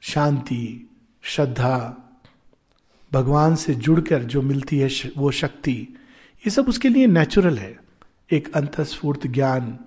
शांति, 0.00 0.90
श्रद्धा, 1.22 2.00
भगवान 3.12 3.56
से 3.56 3.74
जुड़कर 3.74 4.22
जो 4.22 4.42
मिलती 4.42 4.78
है 4.78 4.88
वो 5.16 5.30
शक्ति, 5.30 5.88
ये 6.38 6.50
सब 6.50 6.68
उसके 6.68 6.88
लिए 6.88 7.06
नेचुरल 7.06 7.58
है। 7.58 7.80
एक 8.32 8.56
अंतस्फूर्त 8.56 9.26
ज्ञान, 9.26 9.78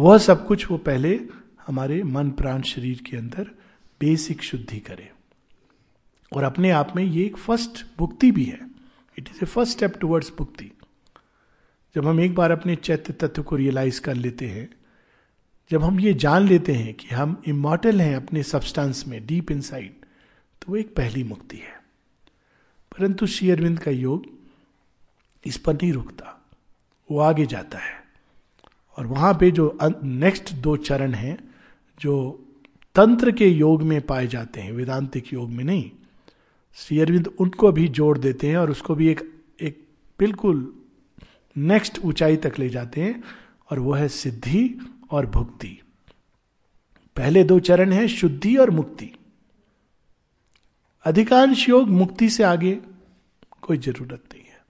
वह 0.00 0.18
सब 0.18 0.46
कुछ 0.46 0.70
वो 0.70 0.78
पहले 0.78 1.20
हमारे 1.66 2.02
मन, 2.02 2.30
प्राण, 2.30 2.62
शरीर 2.62 3.02
के 3.10 3.16
अंदर 3.16 3.44
बेसिक 4.00 4.42
शुद्धि 4.42 4.80
करे। 4.80 5.12
और 6.32 6.44
अपने 6.44 6.70
आप 6.70 6.92
में 6.96 7.04
ये 7.04 7.24
एक 7.24 7.36
फ़र्स्ट 7.36 7.86
भुक्ति 7.98 8.30
भी 8.30 8.44
है। 8.44 8.75
It 9.18 9.28
is 9.28 9.38
a 9.42 9.46
first 9.46 9.72
step 9.72 9.96
towards 10.00 10.32
भुक्ति 10.38 10.72
जब 11.94 12.06
हम 12.06 12.20
एक 12.20 12.34
बार 12.34 12.50
अपने 12.50 12.76
चैत्य 12.76 13.12
तत्व 13.12 13.42
को 13.42 13.56
रियलाइज़ 13.56 14.00
कर 14.00 14.14
लेते 14.14 14.46
हैं, 14.46 14.68
जब 15.70 15.84
हम 15.84 16.00
ये 16.00 16.14
जान 16.14 16.42
लेते 16.42 16.72
हैं 16.72 16.94
कि 16.94 17.08
हम 17.08 17.42
इमोटल 17.46 18.00
हैं 18.00 18.16
अपने 18.16 18.42
सब्सटेंस 18.42 19.04
में 19.06 19.26
डीप 19.26 19.50
इनसाइड 19.50 19.92
तो 20.62 20.66
वो 20.68 20.76
एक 20.76 20.94
पहली 20.94 21.24
मुक्ति 21.24 21.56
है। 21.56 21.82
परंतु 22.92 23.26
श्री 23.26 23.50
अरविंद 23.50 23.78
का 23.78 23.90
योग 23.90 24.26
इस 25.46 25.56
पर 25.56 25.74
नहीं 25.74 25.92
रुकता। 25.92 26.46
वो 27.10 27.18
आगे 27.18 27.46
जाता 27.46 27.78
है। 27.78 28.04
और 28.98 29.06
वहाँ 29.06 29.34
पे 29.34 29.50
जो 29.50 29.78
नेक्स्ट 30.02 30.52
दो 30.52 30.76
चरण 30.76 31.14
हैं, 31.14 31.54
जो 32.00 32.44
तंत्र 32.94 33.32
के 33.32 33.48
योग 33.48 33.82
में 33.82 34.00
पाए 34.00 34.26
जाते 34.26 34.60
हैं, 34.60 34.72
वेदांतिक 34.72 35.32
योग 35.32 35.50
में 35.50 35.64
नहीं 35.64 35.90
श्री 36.76 37.00
अरविंद 37.00 37.26
उनको 37.38 37.72
भी 37.72 37.88
जोड़ 37.88 38.18
देते 38.18 38.48
हैं 38.48 38.56
और 38.56 38.70
उसको 38.70 38.94
भी 38.94 39.08
एक 39.08 39.42
एक 39.60 39.88
बिल्कुल 40.18 40.74
नेक्स्ट 41.56 41.98
ऊंचाई 42.04 42.36
तक 42.36 42.52
ले 42.58 42.68
जाते 42.68 43.00
हैं 43.00 43.24
और 43.70 43.78
वो 43.78 43.92
है 43.92 44.08
सिद्धि 44.08 44.76
और 45.10 45.26
भुक्ति। 45.26 45.80
पहले 47.16 47.44
दो 47.44 47.58
चरण 47.58 47.92
है 47.92 48.08
शुद्धि 48.08 48.56
और 48.56 48.70
मुक्ति। 48.70 49.12
अधिकांश 51.04 51.68
योग 51.68 51.88
मुक्ति 51.88 52.30
से 52.30 52.42
आगे 52.42 52.78
कोई 53.62 53.78
ज़रूरत 53.78 54.22
नहीं 54.32 54.44
है। 54.44 54.60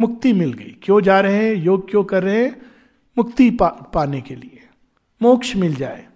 मुक्ति 0.00 0.32
मिल 0.32 0.52
गई। 0.52 0.76
क्यों 0.82 1.00
जा 1.00 1.20
रहे 1.20 1.48
हैं? 1.48 1.54
योग 1.54 1.90
क्यों 1.90 2.04
कर 2.04 2.22
रहे 2.22 2.44
हैं? 2.44 2.62
मुक्ति 3.18 3.50
पा, 3.50 3.68
पाने 3.68 4.20
के 4.20 4.36
लिए। 4.36 4.68
मोक्ष 5.22 5.56
मिल 5.56 5.74
जाए। 5.74 6.06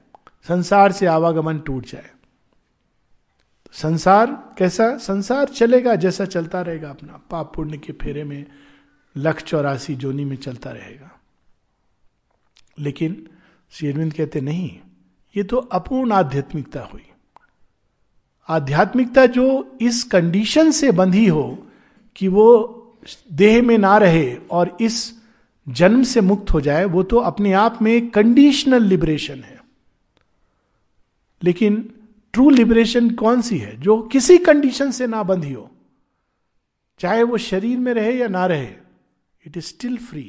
संसार 0.48 0.92
से 0.92 1.06
आवागमन 1.06 1.58
टूट 1.58 1.86
जाए। 1.86 2.10
संसार 3.72 4.54
कैसा? 4.58 4.96
संसार 4.96 5.44
चलेगा 5.44 5.94
जैसा 5.94 6.24
चलता 6.24 6.60
रहेगा 6.60 6.90
अपना। 6.90 7.20
पाप 7.30 7.52
पुण्य 7.54 7.78
के 7.78 7.92
फेरे 7.92 8.24
में 8.24 8.46
लख 9.16 9.42
चौरासी 9.42 9.94
जोनी 9.94 10.24
में 10.24 10.36
चलता 10.36 10.70
रहेगा। 10.70 11.20
लेकिन 12.78 13.28
श्री 13.70 13.88
अरविंद 13.88 14.12
कहते, 14.12 14.40
नहीं, 14.40 14.78
ये 15.36 15.42
तो 15.42 15.56
अपूर्ण 15.56 16.12
आध्यात्मिकता 16.12 16.80
हुई। 16.80 17.06
आध्यात्मिकता 18.48 19.26
जो 19.26 19.78
इस 19.80 20.04
कंडीशन 20.04 20.70
से 20.70 20.92
बंधी 20.92 21.26
हो 21.26 21.66
कि 22.16 22.28
वो 22.28 22.76
देह 23.32 23.62
में 23.62 23.78
ना 23.78 23.98
रहे 23.98 24.36
और 24.50 24.76
इस 24.80 25.22
जन्म 25.68 26.02
से 26.02 26.20
मुक्त 26.20 26.50
हो 26.50 26.60
जाए, 26.60 26.84
वो 26.84 27.02
तो 27.02 27.16
अपने 27.16 27.52
आप 27.52 27.82
में 27.82 28.10
कंडीशनल 28.10 28.82
लिबरेशन 28.82 29.42
है। 29.42 29.64
लेकिन 31.44 31.94
ट्रू 32.34 32.48
लिबरेशन 32.50 33.10
कौन 33.14 33.42
सी 33.42 33.58
है, 33.58 33.76
जो 33.76 34.00
किसी 34.02 34.38
कंडीशन 34.38 34.90
से 34.90 35.06
ना 35.06 35.22
बंधी 35.22 35.52
हो, 35.52 35.70
चाहे 37.00 37.22
वो 37.22 37.38
शरीर 37.38 37.78
में 37.78 37.92
रहे 37.94 38.12
या 38.12 38.28
ना 38.28 38.46
रहे 38.46 38.68
इट 39.44 39.56
इज़ 39.56 39.64
स्टिल 39.64 39.96
फ्री 39.98 40.22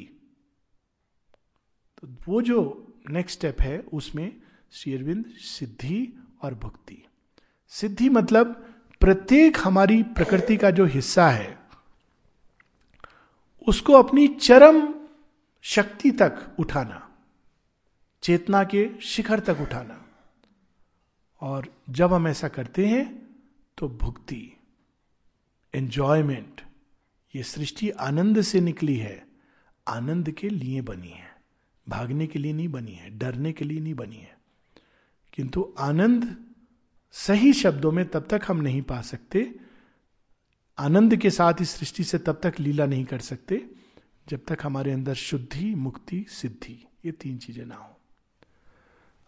तो 1.98 2.08
वो 2.28 2.42
जो 2.42 2.60
नेक्स्ट 3.10 3.38
स्टेप 3.38 3.60
है, 3.60 3.78
उसमें 3.92 4.36
शेरविंद 4.72 5.24
सिद्धि 5.38 6.12
और 6.42 6.54
भक्ति। 6.54 7.02
सिद्धि 7.72 8.08
मतलब 8.08 8.52
प्रत्येक 9.00 9.58
हमारी 9.58 10.02
प्रकृति 10.02 10.56
का 10.56 10.70
जो 10.70 10.84
हिस्सा 10.86 11.28
है, 11.28 11.58
उसको 13.66 13.92
अपनी 13.92 14.26
चरम 14.28 14.82
शक्ति 15.64 16.10
तक 16.10 16.56
उठाना, 16.58 17.08
चेतना 18.22 18.62
के 18.64 18.88
शिखर 19.02 19.40
तक 19.40 19.60
उठाना। 19.60 20.01
और 21.42 21.76
जब 21.90 22.12
हम 22.12 22.28
ऐसा 22.28 22.48
करते 22.48 22.86
हैं 22.86 23.36
तो 23.78 23.88
भुक्ति 23.88 24.56
एंजॉयमेंट 25.74 26.60
ये 27.34 27.42
सृष्टि 27.42 27.90
आनंद 27.90 28.40
से 28.40 28.60
निकली 28.60 28.96
है। 28.96 29.26
आनंद 29.88 30.30
के 30.30 30.48
लिए 30.48 30.80
बनी 30.80 31.08
है। 31.08 31.42
भागने 31.88 32.26
के 32.26 32.38
लिए 32.38 32.52
नहीं 32.52 32.68
बनी 32.68 32.92
है। 32.92 33.18
डरने 33.18 33.52
के 33.52 33.64
लिए 33.64 33.80
नहीं 33.80 33.94
बनी 33.94 34.16
है। 34.16 34.38
किंतु 35.32 35.74
आनंद 35.78 36.46
सही 37.12 37.52
शब्दों 37.52 37.92
में 37.92 38.08
तब 38.08 38.26
तक 38.30 38.42
हम 38.48 38.60
नहीं 38.60 38.82
पा 38.82 39.00
सकते। 39.00 39.54
आनंद 40.78 41.16
के 41.16 41.30
साथ 41.30 41.54
इस 41.60 41.70
सृष्टि 41.70 42.04
से 42.04 42.18
तब 42.18 42.40
तक 42.42 42.54
लीला 42.60 42.86
नहीं 42.86 43.04
कर 43.04 43.18
सकते, 43.18 43.70
जब 44.28 44.40
तक 44.48 44.58
हमारे 44.62 44.92
अंदर 44.92 45.14
शुद्धि, 45.14 45.74
मुक्ति, 45.74 46.26
सिद्धि, 46.28 46.86
ये 47.04 47.12
तीन 47.12 47.38
चीज़ें 47.38 47.66
ना 47.66 47.74
हो। 47.74 47.91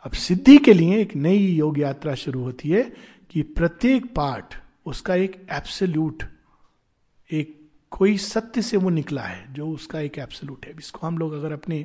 अब 0.05 0.13
सिद्धि 0.13 0.57
के 0.59 0.73
लिए 0.73 1.01
एक 1.01 1.15
नई 1.17 1.47
योग 1.49 1.79
यात्रा 1.79 2.15
शुरू 2.15 2.43
होती 2.43 2.69
है 2.69 2.83
कि 3.31 3.43
प्रत्येक 3.43 4.07
पार्ट 4.15 4.55
उसका 4.87 5.15
एक 5.15 5.37
एब्सोल्यूट 5.53 6.23
एक 7.31 7.61
कोई 7.91 8.17
सत्य 8.19 8.63
से 8.63 8.77
वो 8.77 8.91
निकला 8.91 9.23
है, 9.23 9.53
जो 9.55 9.69
उसका 9.69 10.01
एक 10.01 10.19
एब्सोल्यूट 10.19 10.67
है। 10.67 10.75
इसको 10.79 11.07
हम 11.07 11.19
लोग 11.19 11.33
अगर 11.33 11.53
अपने 11.53 11.85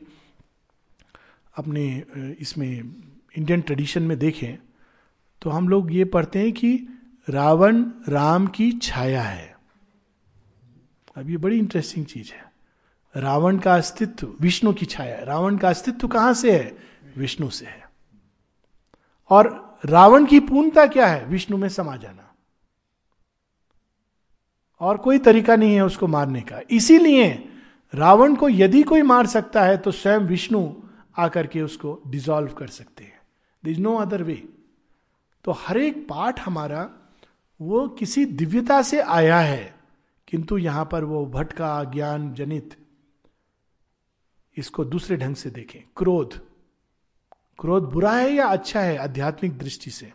अपने 1.55 2.03
इसमें 2.39 2.69
इंडियन 3.37 3.61
ट्रेडिशन 3.61 4.03
में 4.03 4.17
देखें 4.19 4.57
तो 5.41 5.49
हम 5.49 5.69
लोग 5.69 5.93
ये 5.93 6.05
पढ़ते 6.05 6.39
हैं 6.39 6.51
कि 6.51 6.75
रावण 7.27 7.83
राम 8.09 8.47
की 8.47 8.71
छाया 8.71 9.23
है। 9.23 9.55
अब 11.15 11.29
ये 11.29 11.37
बड़ी 11.37 11.57
इंटरेस्टिंग 11.59 12.05
चीज़ 12.05 12.31
है। 12.31 12.51
रावण 13.15 13.57
का 13.57 13.75
अस्तित्व 13.75 14.33
विष्णु 14.41 14.73
की 14.73 14.85
छाया 14.85 15.15
है। 15.15 15.25
रावण 15.25 15.57
का 15.57 15.69
अस्तित्व 15.69 16.07
कहाँ 16.07 16.33
से 16.33 16.57
है? 16.57 16.77
विष्णु 17.17 17.49
से 17.49 17.65
है। 17.65 17.88
और 19.29 19.79
रावण 19.85 20.25
की 20.25 20.39
पूर्णता 20.39 20.85
क्या 20.85 21.07
है? 21.07 21.25
विष्णु 21.25 21.57
में 21.57 21.69
समा 21.69 21.95
जाना। 21.95 22.25
और 24.79 24.97
कोई 24.97 25.17
तरीका 25.17 25.55
नहीं 25.55 25.75
है 25.75 25.85
उसको 25.85 26.07
मारने 26.07 26.41
का। 26.41 26.61
इसीलिए 26.71 27.49
रावण 27.93 28.35
को 28.35 28.49
यदि 28.49 28.83
कोई 28.83 29.01
मार 29.01 29.27
सकता 29.27 29.63
है 29.63 29.77
तो 29.77 29.91
स्वयं 29.91 30.19
विष्णु 30.19 30.73
आकर 31.17 31.47
के 31.47 31.61
उसको 31.61 32.01
डिजॉल्व 32.07 32.53
कर 32.53 32.67
सकते 32.67 33.03
हैं। 33.03 33.19
There 33.65 33.71
is 33.71 33.79
no 33.79 33.95
other 33.95 34.23
way 34.23 34.49
तो 35.43 35.51
हर 35.51 35.77
एक 35.77 36.07
पाठ 36.09 36.39
हमारा, 36.39 36.89
वो 37.61 37.87
किसी 37.89 38.25
दिव्यता 38.25 38.81
से 38.81 39.01
आया 39.01 39.39
है, 39.39 39.75
किंतु 40.27 40.57
यहाँ 40.57 40.85
पर 40.85 41.03
वो 41.03 41.25
भटका, 41.25 41.83
ज्ञान, 41.83 42.33
जनित, 42.33 42.75
इसको 44.57 44.85
दूसरे 44.85 45.17
ढंग 45.17 45.35
से 45.35 45.49
देखें। 45.49 45.81
क्रोध। 45.97 46.48
क्रोध 47.59 47.83
बुरा 47.83 48.11
है 48.11 48.29
या 48.31 48.47
अच्छा 48.47 48.81
है 48.81 48.97
आध्यात्मिक 48.97 49.57
दृष्टि 49.57 49.91
से? 49.91 50.11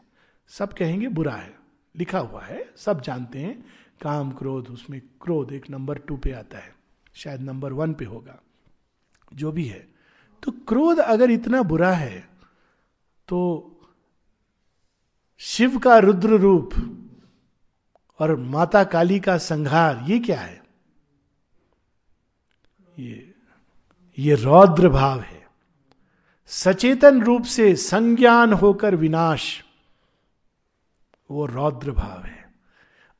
सब 0.48 0.72
कहेंगे 0.72 1.08
बुरा 1.08 1.32
है। 1.32 1.54
लिखा 1.96 2.18
हुआ 2.18 2.44
है, 2.44 2.70
सब 2.76 3.00
जानते 3.00 3.38
हैं, 3.38 3.64
काम, 4.02 4.30
क्रोध, 4.32 4.68
उसमें 4.68 5.00
क्रोध 5.22 5.52
एक 5.52 5.70
नंबर 5.70 5.98
टू 5.98 6.16
पे 6.16 6.32
आता 6.32 6.58
है। 6.58 6.74
शायद 7.14 7.40
नंबर 7.40 7.72
वन 7.72 7.92
पे 7.94 8.04
होगा। 8.04 8.40
जो 9.34 9.52
भी 9.52 9.64
है। 9.64 9.88
तो 10.42 10.52
क्रोध 10.68 10.98
अगर 10.98 11.30
इतना 11.30 11.62
बुरा 11.62 11.92
है 11.92 12.28
तो 13.28 13.70
शिव 15.38 15.78
का 15.78 15.98
रुद्र 15.98 16.28
रूप 16.28 16.70
और 18.18 18.36
माता 18.36 18.84
काली 18.84 19.20
का 19.20 19.36
संहार, 19.38 20.04
ये 20.08 20.18
क्या 20.18 20.40
है? 20.40 20.62
ये 22.98 23.34
ये 24.18 24.34
रौद्र 24.34 24.88
भाव 24.88 25.20
है। 25.20 25.33
सचेतन 26.46 27.22
रूप 27.22 27.42
से 27.42 27.76
संज्ञान 27.76 28.52
होकर 28.52 28.94
विनाश, 28.94 29.64
वो 31.30 31.46
रौद्र 31.46 31.90
भाव 31.90 32.24
है। 32.24 32.52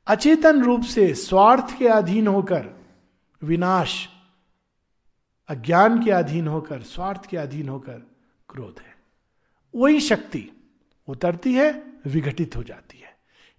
अचेतन 0.07 0.63
रूप 0.63 0.81
से 0.81 1.13
स्वार्थ 1.15 1.77
के 1.79 1.87
अधीन 1.87 2.27
होकर 2.27 2.69
विनाश, 3.43 4.09
अज्ञान 5.47 6.03
के 6.03 6.11
अधीन 6.11 6.47
होकर, 6.47 6.81
स्वार्थ 6.81 7.25
के 7.25 7.37
अधीन 7.37 7.69
होकर 7.69 8.11
क्रोध 8.49 8.79
है। 8.79 8.95
वही 9.75 9.99
शक्ति 9.99 10.49
उतरती 11.07 11.53
है, 11.53 11.83
विघटित 12.05 12.55
हो 12.55 12.63
जाती 12.63 12.97
है। 12.97 13.17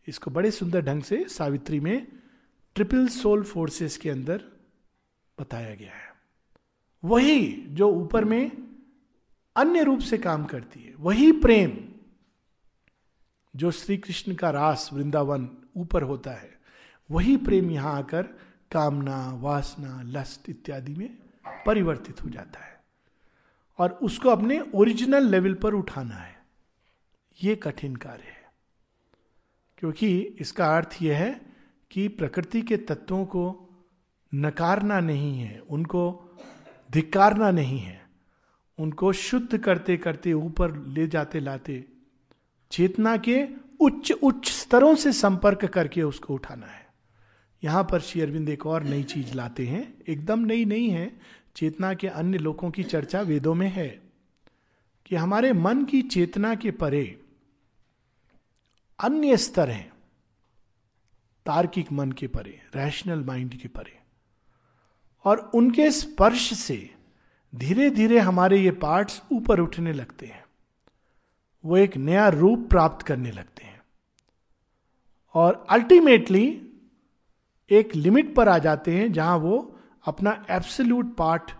इसको 0.08 0.30
बड़े 0.30 0.50
सुंदर 0.50 0.80
ढंग 0.80 1.02
से 1.02 1.24
सावित्री 1.28 1.80
में 1.80 2.06
ट्रिपल 2.74 3.08
सोल 3.08 3.42
फोर्सेस 3.42 3.96
के 3.96 4.10
अंदर 4.10 4.44
बताया 5.40 5.74
गया 5.74 5.92
है। 5.92 6.14
वही 7.04 7.64
जो 7.68 7.90
ऊपर 7.90 8.24
में 8.24 8.65
अन्य 9.56 9.82
रूप 9.82 10.00
से 10.00 10.18
काम 10.18 10.44
करती 10.44 10.80
है। 10.80 10.94
वही 10.94 11.32
प्रेम 11.32 12.00
जो 13.56 13.70
श्री 13.70 13.96
कृष्ण 13.96 14.34
का 14.34 14.50
रास 14.50 14.90
वृंदावन 14.92 15.48
ऊपर 15.76 16.02
होता 16.02 16.30
है, 16.30 16.58
वही 17.10 17.36
प्रेम 17.36 17.70
यहाँ 17.70 17.94
आकर 17.94 18.22
कामना, 18.72 19.32
वासना, 19.32 20.02
लस्ट 20.02 20.50
इत्यादि 20.50 20.94
में 20.94 21.18
परिवर्तित 21.66 22.24
हो 22.24 22.28
जाता 22.28 22.60
है। 22.60 22.84
और 23.78 23.90
उसको 23.90 24.28
अपने 24.28 24.60
ओरिजिनल 24.74 25.26
लेवल 25.26 25.54
पर 25.54 25.74
उठाना 25.74 26.14
है। 26.14 26.46
ये 27.44 27.56
कठिन 27.56 27.96
कार्य 27.96 28.22
है। 28.22 28.52
क्योंकि 29.78 30.20
इसका 30.20 30.76
अर्थ 30.76 30.98
यह 31.02 31.18
है 31.18 31.40
कि 31.90 32.08
प्रकृति 32.08 32.62
के 32.62 32.76
तत्वों 32.76 33.24
को 33.24 33.68
नकारना 34.34 35.00
नहीं 35.00 35.38
है, 35.38 35.58
उनको 35.58 36.30
धिकारना 36.90 37.50
नहीं 37.50 37.78
है। 37.78 38.05
उनको 38.78 39.12
शुद्ध 39.12 39.58
करते 39.58 39.96
करते 39.96 40.32
ऊपर 40.32 40.76
ले 40.88 41.06
जाते 41.06 41.40
लाते, 41.40 41.84
चेतना 42.72 43.16
के 43.18 43.44
उच्च 43.80 44.12
उच्च 44.12 44.48
स्तरों 44.48 44.94
से 44.94 45.12
संपर्क 45.12 45.64
करके 45.64 46.02
उसको 46.02 46.34
उठाना 46.34 46.66
है। 46.66 46.84
यहाँ 47.62 47.82
पर 47.84 48.00
श्री 48.00 48.20
अरविंद 48.20 48.48
एक 48.48 48.66
और 48.66 48.84
नई 48.84 49.02
चीज़ 49.02 49.34
लाते 49.34 49.66
हैं, 49.66 49.82
एकदम 50.08 50.40
नई 50.40 50.64
नहीं 50.64 50.90
है, 50.90 51.10
चेतना 51.56 51.92
के 51.94 52.08
अन्य 52.08 52.38
लोगों 52.38 52.70
की 52.70 52.82
चर्चा 52.82 53.20
वेदों 53.20 53.54
में 53.54 53.68
है, 53.68 53.88
कि 55.06 55.16
हमारे 55.16 55.52
मन 55.52 55.84
की 55.84 56.02
चेतना 56.02 56.54
के 56.54 56.70
परे 56.70 57.04
अन्य 58.98 59.36
स्तर 59.36 59.70
हैं, 59.70 59.92
तार्किक 61.46 61.92
मन 61.92 62.12
के 62.12 62.26
परे 62.26 62.60
रैशनल 62.74 63.24
माइंड 63.24 63.54
के 63.54 63.68
परे, 63.68 63.98
और 65.24 65.50
उनके 65.54 65.90
स्पर्श 65.90 66.52
से 66.58 66.78
धीरे 67.54 67.90
धीरे 67.90 68.18
हमारे 68.18 68.58
ये 68.58 68.70
पार्ट्स 68.70 69.22
ऊपर 69.32 69.60
उठने 69.60 69.92
लगते 69.92 70.26
हैं। 70.26 70.44
वो 71.64 71.76
एक 71.76 71.96
नया 71.96 72.28
रूप 72.28 72.70
प्राप्त 72.70 73.06
करने 73.06 73.30
लगते 73.30 73.64
हैं। 73.64 73.80
और 75.34 75.66
अल्टीमेटली 75.70 76.62
एक 77.70 77.96
लिमिट 77.96 78.34
पर 78.34 78.48
आ 78.48 78.58
जाते 78.58 78.96
हैं 78.96 79.12
जहाँ 79.12 79.36
वो 79.36 79.78
अपना 80.04 80.46
एब्सल्यूट 80.50 81.16
पार्ट 81.16 81.50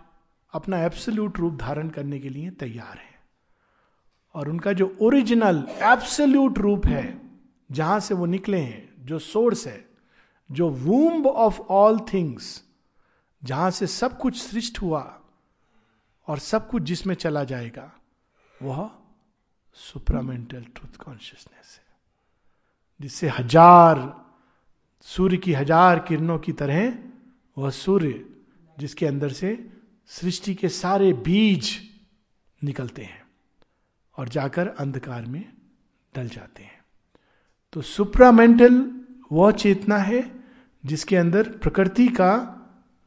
अपना 0.53 0.79
एब्सल्यूट 0.79 1.39
रूप 1.39 1.53
धारण 1.53 1.89
करने 1.89 2.19
के 2.19 2.29
लिए 2.29 2.49
तैयार 2.49 2.97
है। 2.97 3.19
और 4.33 4.49
उनका 4.49 4.73
जो 4.73 4.97
ओरिजिनल 5.01 5.67
एब्सल्यूट 5.69 6.59
रूप 6.59 6.85
है, 6.85 7.21
जहाँ 7.71 7.99
से 7.99 8.13
वो 8.13 8.25
निकले 8.25 8.57
हैं, 8.57 9.05
जो 9.05 9.19
सोर्स 9.19 9.67
है, 9.67 9.89
जो 10.51 10.69
वूम्ब 10.69 11.27
ऑफ़ 11.27 11.59
ऑल 11.59 11.99
थिंग्स 11.99 12.63
जहाँ 13.43 13.71
से 13.71 13.87
सब 13.87 14.17
कुछ 14.17 14.41
सृष्ट 14.41 14.81
हुआ 14.81 15.21
और 16.27 16.39
सब 16.39 16.69
कुछ 16.69 16.83
जिसमें 16.83 17.15
चला 17.15 17.43
जाएगा, 17.43 17.91
वह 18.63 18.89
सुप्रामेंटल 19.77 20.63
ट्रूथ 20.75 20.97
कॉन्शियसनेस 20.97 21.79
है, 21.79 21.85
जिससे 22.99 23.27
हज़ार, 23.29 24.25
सूर्य 25.05 25.37
की 25.37 25.53
हज़ार 25.53 25.99
किरणों 25.99 26.37
की 26.39 26.51
तरह 26.53 26.93
वह 27.57 27.69
सूर्य, 27.69 28.23
जिसके 28.77 29.05
अंदर 29.05 29.31
से 29.31 29.69
सृष्टि 30.09 30.53
के 30.55 30.69
सारे 30.69 31.13
बीज 31.13 31.69
निकलते 32.61 33.03
हैं 33.03 33.21
और 34.17 34.29
जाकर 34.29 34.67
अंधकार 34.69 35.25
में 35.25 35.43
डल 36.13 36.27
जाते 36.27 36.63
हैं। 36.63 36.81
तो 37.73 37.81
सुप्रामेंटल 37.81 38.83
वह 39.31 39.51
चेतना 39.51 39.97
है, 39.97 40.23
जिसके 40.83 41.15
अंदर 41.15 41.49
प्रकृति 41.57 42.07
का 42.09 42.35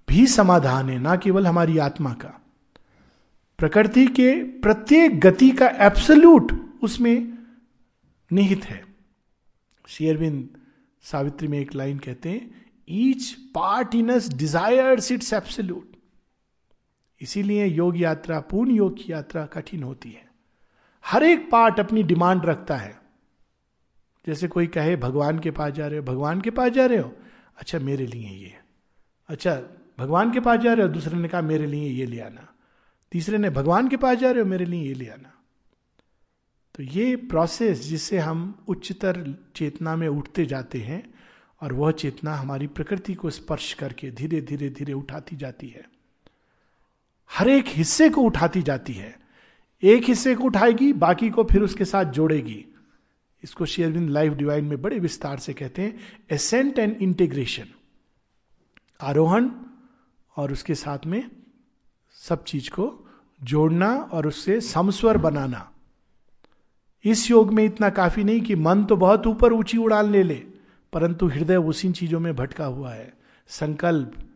भी 0.08 0.26
समाधान 0.26 0.90
है, 0.90 0.98
ना 0.98 1.16
केवल 1.16 1.46
हमारी 1.46 1.78
आत्मा 1.78 2.12
का। 2.14 2.39
प्रकृति 3.60 4.06
के 4.06 4.42
प्रत्येक 4.44 5.20
गति 5.20 5.50
का 5.50 5.66
एब्सल्यूट 5.68 6.52
उसमें 6.82 7.38
निहित 8.32 8.64
है। 8.64 8.84
शेयरविंद 9.88 10.48
सावित्री 11.02 11.48
में 11.48 11.58
एक 11.58 11.74
लाइन 11.74 11.98
कहते 11.98 12.28
हैं 12.28 12.64
each 12.88 13.32
part 13.32 13.94
in 13.94 14.08
us 14.08 14.28
desires 14.28 15.12
it's 15.12 15.32
absolute 15.32 15.96
इसीलिए 17.20 17.66
योग 17.66 17.98
यात्रा, 17.98 18.40
पूर्ण 18.40 18.70
योग 18.70 19.04
की 19.04 19.12
यात्रा 19.12 19.46
कठिन 19.46 19.82
होती 19.82 20.10
है। 20.10 20.30
हर 21.06 21.22
एक 21.22 21.50
पार्ट 21.50 21.80
अपनी 21.80 22.02
डिमांड 22.02 22.44
रखता 22.44 22.76
है। 22.76 23.00
जैसे 24.26 24.48
कोई 24.48 24.66
कहे, 24.66 24.96
भगवान 24.96 25.38
के 25.38 25.50
पास 25.50 25.72
जा 25.72 25.86
रहे 25.86 25.98
हो, 25.98 26.04
भगवान 26.04 26.40
के 26.40 26.50
पास 26.50 26.72
जा 26.72 26.86
रहे 26.86 26.98
हो? 26.98 27.12
अच्छा 27.58 27.78
मेरे 27.78 28.06
लिए 28.06 28.28
ये 28.28 28.54
अच्छा 29.28 29.62
भगवान 29.98 30.32
के 30.32 30.40
पास 30.40 30.60
जा 30.60 30.72
रहे 30.72 30.86
हो? 30.86 30.92
दूसरे 30.92 31.18
ने 31.18 31.28
कहा, 31.28 31.42
मेरे 31.42 31.66
लिए 31.66 31.88
ये 31.88 32.06
ले 32.06 32.20
आना। 32.20 32.46
तीसरे 33.12 33.38
ने, 33.38 33.50
भगवान 33.50 33.88
के 33.88 33.96
पास 33.96 34.18
जा 34.18 34.30
रहे 34.30 34.42
हो, 34.42 34.48
मेरे 34.48 34.64
लिए 34.64 34.88
ये 34.88 34.94
ले 34.94 35.06
आना। 35.06 35.32
तो 36.74 36.82
ये 36.82 37.16
प्रोसेस 37.16 37.80
जिससे 37.80 38.18
हम 38.18 38.64
उच्चतर 38.68 39.44
चेतना 39.56 39.96
में 39.96 40.08
उठते 40.08 40.46
जाते 40.46 40.78
हैं 40.78 41.14
और 41.60 41.72
वह 41.72 41.92
चेतना 41.92 42.34
हमारी 42.34 42.66
प्रकृति 42.66 43.14
को 43.14 43.30
स्पर्श 43.30 43.72
करके 43.72 44.10
धीरे 44.10 44.40
धीरे 44.40 44.70
धीरे 44.70 44.92
उठाती 44.92 45.36
जाती 45.36 45.68
है। 45.68 45.90
हर 47.30 47.48
एक 47.48 47.64
हिस्से 47.68 48.10
को 48.10 48.20
उठाती 48.20 48.62
जाती 48.62 48.92
है। 48.92 49.20
एक 49.82 50.04
हिस्से 50.04 50.34
को 50.34 50.44
उठाएगी, 50.44 50.92
बाकी 50.92 51.30
को 51.30 51.44
फिर 51.44 51.62
उसके 51.62 51.84
साथ 51.84 52.04
जोड़ेगी। 52.04 52.66
इसको 53.44 53.66
शेयरविंद 53.66 54.10
लाइफ 54.10 54.32
डिवाइन 54.32 54.64
में 54.64 54.82
बड़े 54.82 54.98
विस्तार 54.98 55.38
से 55.38 55.52
कहते 55.52 55.82
हैं 55.82 55.98
एसेंट 56.30 56.78
एंड 56.78 56.96
इंटीग्रेशन 57.02 57.66
आरोहण 59.00 59.50
और 60.36 60.52
उसके 60.52 60.74
साथ 60.74 60.98
में 61.06 61.30
सब 62.20 62.44
चीज़ 62.44 62.70
को 62.70 63.08
जोड़ना 63.42 63.96
और 63.96 64.26
उससे 64.26 64.60
समस्वर 64.60 65.16
बनाना। 65.16 65.72
इस 67.04 67.30
योग 67.30 67.52
में 67.52 67.64
इतना 67.64 67.90
काफ़ी 67.90 68.24
नहीं 68.24 68.40
कि 68.40 68.54
मन 68.54 68.84
तो 68.84 68.96
बहुत 68.96 69.26
ऊपर 69.26 69.52
ऊँची 69.52 69.78
उड़ान 69.78 70.10
ले 70.10 70.22
ले, 70.22 70.42
परंतु 70.92 71.26
हृदय 71.26 71.56
उसी 71.56 71.92
चीज़ों 71.92 72.20
में 72.20 72.36
भटका 72.36 72.64
हुआ 72.64 72.92
है। 72.92 73.14
संकल्प 73.48 74.32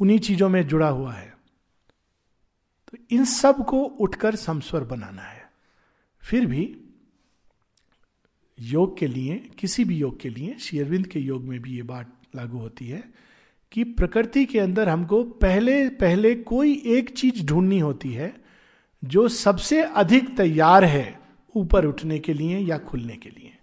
उन्हीं 0.00 0.18
चीज़ों 0.18 0.48
में 0.48 0.68
जुड़ा 0.68 0.88
हुआ 0.88 1.12
है। 1.12 1.34
तो 2.88 2.98
इन 3.10 3.24
सबको 3.24 3.82
उठकर 3.82 4.36
समस्वर 4.36 4.84
बनाना 4.84 5.22
है। 5.22 5.50
फिर 6.20 6.46
भी 6.46 6.80
योग 8.60 8.98
के 8.98 9.06
लिए, 9.06 9.36
किसी 9.58 9.84
भी 9.84 9.96
योग 9.96 10.20
के 10.20 10.28
लिए 10.28 10.58
शेयरविंद 10.58 11.06
के 11.06 11.20
योग 11.20 11.42
में 11.42 11.60
भी 11.60 11.76
ये 11.76 11.82
बात 11.82 12.12
लागू 12.36 12.58
होती 12.58 12.88
है। 12.88 13.31
कि 13.72 13.84
प्रकृति 13.84 14.44
के 14.44 14.58
अंदर 14.58 14.88
हमको 14.88 15.24
पहले 15.24 15.88
पहले 15.88 16.34
कोई 16.34 16.82
एक 16.86 17.10
चीज़ 17.10 17.46
ढूंढनी 17.46 17.78
होती 17.78 18.12
है 18.12 18.44
जो 19.04 19.28
सबसे 19.28 19.82
अधिक 19.82 20.36
तैयार 20.36 20.84
है 20.84 21.20
ऊपर 21.56 21.84
उठने 21.84 22.18
के 22.18 22.34
लिए 22.34 22.58
या 22.58 22.78
खुलने 22.78 23.16
के 23.16 23.30
लिए। 23.30 23.58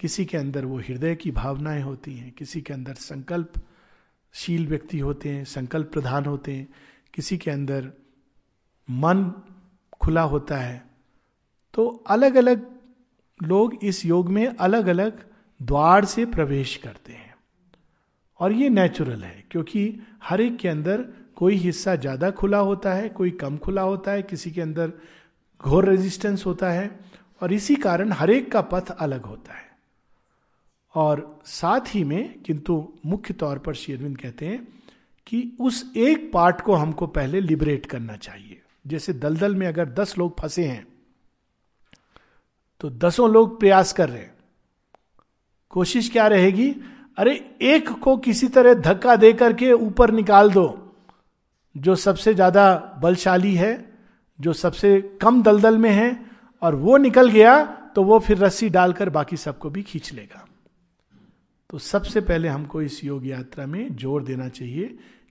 किसी 0.00 0.24
के 0.24 0.36
अंदर 0.36 0.64
वो 0.64 0.78
हृदय 0.78 1.14
की 1.14 1.30
भावनाएँ 1.30 1.82
होती 1.82 2.14
हैं, 2.14 2.32
किसी 2.32 2.60
के 2.60 2.72
अंदर 2.72 2.94
संकल्पशील 2.94 4.66
व्यक्ति 4.66 4.98
होते 4.98 5.28
हैं 5.28 5.44
संकल्प 5.44 5.92
प्रधान 5.92 6.24
होते 6.24 6.52
हैं, 6.52 6.68
किसी 7.14 7.38
के 7.38 7.50
अंदर 7.50 7.92
मन 8.90 9.42
खुला 9.92 10.22
होता 10.22 10.56
है। 10.56 10.86
तो 11.74 11.88
अलग 11.88 12.34
अलग 12.34 12.76
लोग 13.42 13.78
इस 13.82 14.06
योग 14.06 14.28
में 14.28 14.46
अलग 14.46 14.86
अलग 14.86 15.26
द्वार 15.62 16.04
से 16.04 16.26
प्रवेश 16.26 16.76
करते 16.76 17.12
हैं। 17.12 17.29
और 18.40 18.52
ये 18.52 18.68
नेचुरल 18.68 19.22
है, 19.24 19.44
क्योंकि 19.50 20.00
हर 20.24 20.40
एक 20.40 20.56
के 20.56 20.68
अंदर 20.68 21.04
कोई 21.36 21.54
हिस्सा 21.56 21.94
ज़्यादा 21.96 22.30
खुला 22.32 22.58
होता 22.58 22.92
है, 22.94 23.08
कोई 23.08 23.30
कम 23.30 23.56
खुला 23.58 23.82
होता 23.82 24.12
है, 24.12 24.22
किसी 24.22 24.50
के 24.50 24.60
अंदर 24.60 24.92
घोर 25.60 25.88
रेजिस्टेंस 25.88 26.46
होता 26.46 26.70
है, 26.70 26.90
और 27.42 27.52
इसी 27.52 27.76
कारण 27.76 28.12
हर 28.12 28.30
एक 28.30 28.50
का 28.52 28.60
पथ 28.62 28.90
अलग 28.90 29.24
होता 29.24 29.54
है। 29.54 29.68
और 30.94 31.40
साथ 31.46 31.94
ही 31.94 32.04
में, 32.04 32.42
किंतु 32.42 32.86
मुख्य 33.06 33.34
तौर 33.34 33.58
पर 33.58 33.74
शेरविंद 33.74 34.16
कहते 34.18 34.46
हैं 34.46 34.66
कि 35.26 35.56
उस 35.60 35.84
एक 35.98 36.30
पार्ट 36.32 36.60
को 36.60 36.74
हमको 36.74 37.06
पहले 37.08 37.40
लिबरेट 37.40 37.86
करना 37.86 38.16
चाहिए। 38.16 38.60
जैसे 38.86 39.12
दलदल 39.14 39.54
में 39.54 39.66
अगर 39.66 39.88
दस 39.90 40.16
लोग 40.18 40.38
फंसे 40.40 40.64
हैं 40.64 40.86
तो 42.80 42.90
दसों 42.90 43.30
लोग 43.30 43.58
प्रयास 43.60 43.92
कर 43.92 44.08
रहे 44.08 44.20
हैं। 44.20 44.34
कोशिश 45.72 46.08
क्या 46.10 46.26
रहेगी? 46.26 46.74
अरे, 47.20 47.32
एक 47.62 47.88
को 48.00 48.16
किसी 48.18 48.46
तरह 48.48 48.74
धक्का 48.76 49.14
दे 49.16 49.32
करके 49.32 49.72
ऊपर 49.72 50.10
निकाल 50.10 50.50
दो, 50.50 50.66
जो 51.74 51.94
सबसे 51.96 52.34
ज़्यादा 52.34 52.74
बलशाली 53.02 53.54
है, 53.54 53.72
जो 54.38 54.52
सबसे 54.54 55.00
कम 55.22 55.42
दलदल 55.42 55.78
में 55.78 55.90
है, 55.90 56.20
और 56.62 56.74
वो 56.76 56.96
निकल 56.98 57.28
गया 57.30 57.64
तो 57.94 58.02
वो 58.04 58.18
फिर 58.18 58.38
रस्सी 58.38 58.68
डालकर 58.70 59.08
बाकी 59.10 59.36
सबको 59.36 59.70
भी 59.70 59.82
खींच 59.82 60.12
लेगा। 60.12 60.46
तो 61.70 61.78
सबसे 61.78 62.20
पहले 62.20 62.48
हमको 62.48 62.82
इस 62.82 63.02
योग 63.04 63.26
यात्रा 63.26 63.66
में 63.66 63.96
ज़ोर 63.96 64.22
देना 64.22 64.48
चाहिए, 64.48 64.86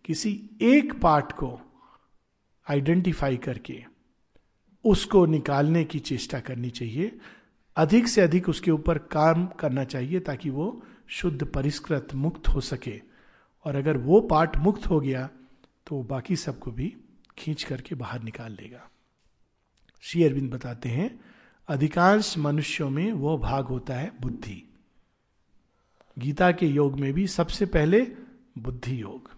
किसी 0.05 0.31
एक 0.61 0.93
पार्ट 1.01 1.31
को 1.31 1.49
आइडेंटिफाई 2.67 3.37
करके 3.37 3.77
उसको 4.85 5.25
निकालने 5.27 5.83
की 5.83 5.99
चेष्टा 6.01 6.39
करनी 6.41 6.69
चाहिए। 6.71 7.11
अधिक 7.77 8.07
से 8.07 8.21
अधिक 8.21 8.49
उसके 8.49 8.71
ऊपर 8.71 8.97
काम 9.11 9.45
करना 9.59 9.83
चाहिए 9.85 10.19
ताकि 10.21 10.49
वो 10.49 10.69
शुद्ध 11.09 11.45
परिष्कृत 11.45 12.07
मुक्त 12.13 12.47
हो 12.47 12.61
सके। 12.61 13.01
और 13.63 13.75
अगर 13.75 13.97
वो 13.97 14.21
पार्ट 14.21 14.57
मुक्त 14.57 14.85
हो 14.85 14.99
गया 14.99 15.29
तो 15.87 16.03
बाकी 16.03 16.35
सबको 16.35 16.71
भी 16.71 16.97
खींच 17.37 17.63
करके 17.63 17.95
बाहर 17.95 18.21
निकाल 18.21 18.51
लेगा। 18.51 18.89
श्री 20.01 20.23
अरविंद 20.23 20.51
बताते 20.51 20.89
हैं, 20.89 21.19
अधिकांश 21.67 22.37
मनुष्यों 22.37 22.89
में 22.89 23.11
वो 23.11 23.37
भाग 23.37 23.65
होता 23.65 23.93
है 23.93 24.11
बुद्धि। 24.21 24.73
गीता 26.19 26.51
के 26.51 26.67
योग 26.67 26.99
में 26.99 27.13
भी 27.13 27.27
सबसे 27.27 27.65
पहले 27.65 28.01
बुद्धि 28.57 29.01
योग। 29.01 29.31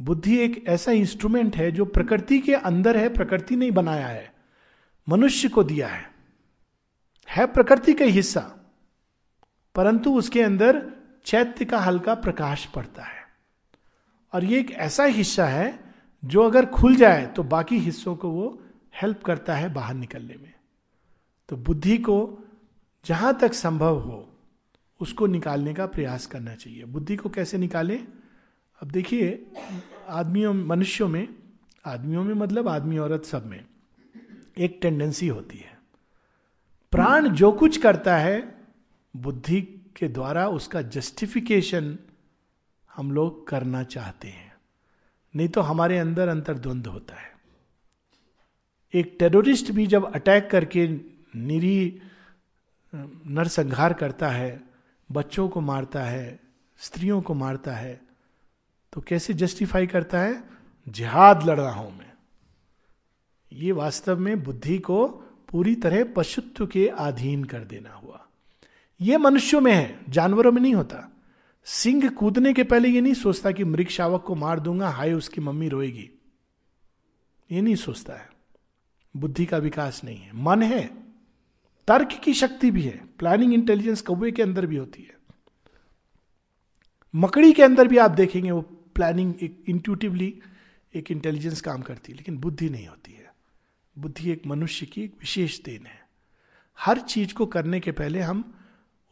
बुद्धि 0.00 0.38
एक 0.38 0.64
ऐसा 0.68 0.92
इंस्ट्रूमेंट 0.92 1.56
है 1.56 1.72
जो 1.72 1.84
प्रकृति 1.84 2.38
के 2.38 2.54
अंदर 2.54 2.96
है, 2.96 3.08
प्रकृति 3.08 3.56
ने 3.56 3.70
बनाया 3.70 4.06
है। 4.06 4.34
मनुष्य 5.08 5.48
को 5.48 5.64
दिया 5.64 5.88
है। 5.88 6.14
है 7.30 7.46
प्रकृति 7.46 7.92
का 7.92 8.04
हिस्सा। 8.04 8.65
परंतु 9.76 10.14
उसके 10.14 10.42
अंदर 10.42 10.92
चैत्य 11.24 11.64
का 11.64 11.78
हल्का 11.78 12.14
प्रकाश 12.14 12.64
पड़ता 12.66 13.02
है। 13.02 13.24
और 14.32 14.44
ये 14.44 14.60
एक 14.60 14.70
ऐसा 14.70 15.04
हिस्सा 15.04 15.46
है 15.46 15.78
जो 16.24 16.42
अगर 16.42 16.66
खुल 16.66 16.96
जाए 16.96 17.26
तो 17.26 17.42
बाकी 17.42 17.78
हिस्सों 17.78 18.16
को 18.16 18.30
वो 18.30 18.62
हेल्प 19.02 19.22
करता 19.22 19.54
है 19.54 19.72
बाहर 19.72 19.94
निकलने 19.94 20.34
में। 20.34 20.52
तो 21.48 21.56
बुद्धि 21.56 21.98
को 21.98 22.38
जहाँ 23.04 23.38
तक 23.38 23.52
संभव 23.52 23.98
हो, 23.98 24.28
उसको 25.00 25.26
निकालने 25.26 25.74
का 25.74 25.86
प्रयास 25.86 26.26
करना 26.26 26.54
चाहिए। 26.54 26.84
बुद्धि 26.84 27.16
को 27.16 27.28
कैसे 27.28 27.58
निकालें? 27.58 28.06
अब 28.82 28.90
देखिए, 28.90 29.46
आदमियों, 30.08 30.54
मनुष्यों 30.54 31.08
में, 31.08 31.28
आदमियों 31.84 32.24
में 32.24 32.34
मतलब 32.34 32.68
आदमी 32.68 32.98
औरत 32.98 33.24
सब 33.24 33.46
में 33.46 33.64
एक 34.58 34.78
टेंडेंसी 34.82 35.28
होती 35.28 35.58
है। 35.58 35.78
प्राण 36.92 37.28
जो 37.28 37.52
कुछ 37.52 37.76
करता 37.76 38.16
है 38.16 38.55
बुद्धि 39.16 39.60
के 39.96 40.08
द्वारा 40.08 40.48
उसका 40.48 40.82
जस्टिफिकेशन 40.82 41.98
हम 42.90 43.12
लोग 43.12 43.46
करना 43.48 43.82
चाहते 43.84 44.28
हैं। 44.28 44.54
नहीं 45.34 45.48
तो 45.48 45.60
हमारे 45.60 45.98
अंदर 45.98 46.28
अंतर 46.28 46.58
द्वंद 46.58 46.86
होता 46.86 47.14
है। 47.14 47.34
एक 48.94 49.16
टेररिस्ट 49.18 49.70
भी 49.70 49.86
जब 49.86 50.12
अटैक 50.14 50.50
करके 50.50 50.88
निरी, 50.88 52.00
नरसंहार 52.92 53.92
करता 53.92 54.28
है, 54.28 54.60
बच्चों 55.10 55.48
को 55.48 55.60
मारता 55.60 56.02
है, 56.02 56.40
स्त्रियों 56.80 57.20
को 57.22 57.34
मारता 57.34 57.72
है 57.72 58.00
तो 58.92 59.00
कैसे 59.00 59.34
जस्टिफाई 59.34 59.86
करता 59.86 60.20
है? 60.20 60.42
जिहाद 60.86 61.42
लड़ 61.46 61.60
रहा 61.60 61.72
हूँ 61.72 61.96
मैं। 61.98 62.12
ये 63.52 63.72
वास्तव 63.72 64.18
में 64.18 64.42
बुद्धि 64.42 64.78
को 64.78 65.06
पूरी 65.48 65.74
तरह 65.74 66.04
पशुत्व 66.16 66.66
के 66.66 66.86
अधीन 66.88 67.44
कर 67.44 67.64
देना 67.64 67.92
हुआ। 67.92 68.25
ये 69.00 69.16
मनुष्यों 69.16 69.60
में 69.60 69.72
है, 69.72 70.00
जानवरों 70.08 70.52
में 70.52 70.62
नहीं 70.62 70.74
होता। 70.74 71.12
सिंह 71.64 72.08
कूदने 72.08 72.52
के 72.52 72.64
पहले 72.64 72.88
ये 72.88 73.00
नहीं 73.00 73.14
सोचता 73.14 73.50
कि 73.50 73.64
मृग 73.64 73.88
शावक 73.88 74.22
को 74.22 74.34
मार 74.34 74.60
दूँगा, 74.60 74.88
हाय 74.88 75.12
उसकी 75.12 75.40
मम्मी 75.40 75.68
रोएगी। 75.68 76.10
ये 77.52 77.60
नहीं 77.60 77.74
सोचता 77.74 78.12
है। 78.12 78.30
बुद्धि 79.16 79.46
का 79.46 79.56
विकास 79.56 80.04
नहीं 80.04 80.18
है। 80.18 80.30
मन 80.34 80.62
है। 80.62 80.86
तर्क 81.88 82.08
की 82.24 82.34
शक्ति 82.34 82.70
भी 82.70 82.82
है। 82.82 83.06
प्लानिंग 83.18 83.54
इंटेलिजेंस 83.54 84.00
कौए 84.02 84.30
के 84.30 84.42
अंदर 84.42 84.66
भी 84.66 84.76
होती 84.76 85.02
है। 85.02 85.16
मकड़ी 87.14 87.52
के 87.52 87.62
अंदर 87.62 87.88
भी 87.88 87.96
आप 87.96 88.10
देखेंगे, 88.10 88.50
वो 88.50 88.60
प्लानिंग 88.94 89.34
एक 89.42 89.64
इंट्यूटिवली 89.68 90.42
एक 90.94 91.10
इंटेलिजेंस 91.10 91.60
काम 91.60 91.82
करती 91.82 92.12
है, 92.12 92.16
लेकिन 92.16 92.38
बुद्धि 92.38 92.70
नहीं 92.70 92.86
होती 92.86 93.12
है। 93.12 93.34
बुद्धि 93.98 94.30
एक 94.30 94.46
मनुष्य 94.46 94.86
की 94.86 95.02
एक 95.02 95.14
विशेष 95.20 95.60
देन 95.60 95.86
है। 95.86 96.08
हर 96.78 96.98
चीज़ 96.98 97.34
को 97.34 97.46
करने 97.46 97.80
के 97.80 97.92
पहले 97.92 98.20
हम 98.20 98.55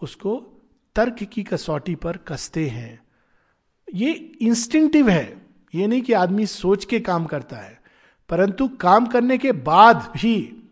उसको 0.04 0.60
तर्क 0.94 1.16
की 1.24 1.42
कसौटी 1.42 1.94
पर 1.94 2.16
कसते 2.16 2.68
हैं। 2.68 3.04
ये 3.94 4.12
इंस्टिंक्टिव 4.40 5.08
है। 5.08 5.46
ये 5.74 5.86
नहीं 5.86 6.02
कि 6.02 6.12
आदमी 6.12 6.46
सोच 6.46 6.84
के 6.84 7.00
काम 7.00 7.26
करता 7.26 7.56
है। 7.56 7.82
परंतु 8.28 8.68
काम 8.68 9.06
करने 9.06 9.38
के 9.38 9.52
बाद 9.52 9.96
भी 9.96 10.62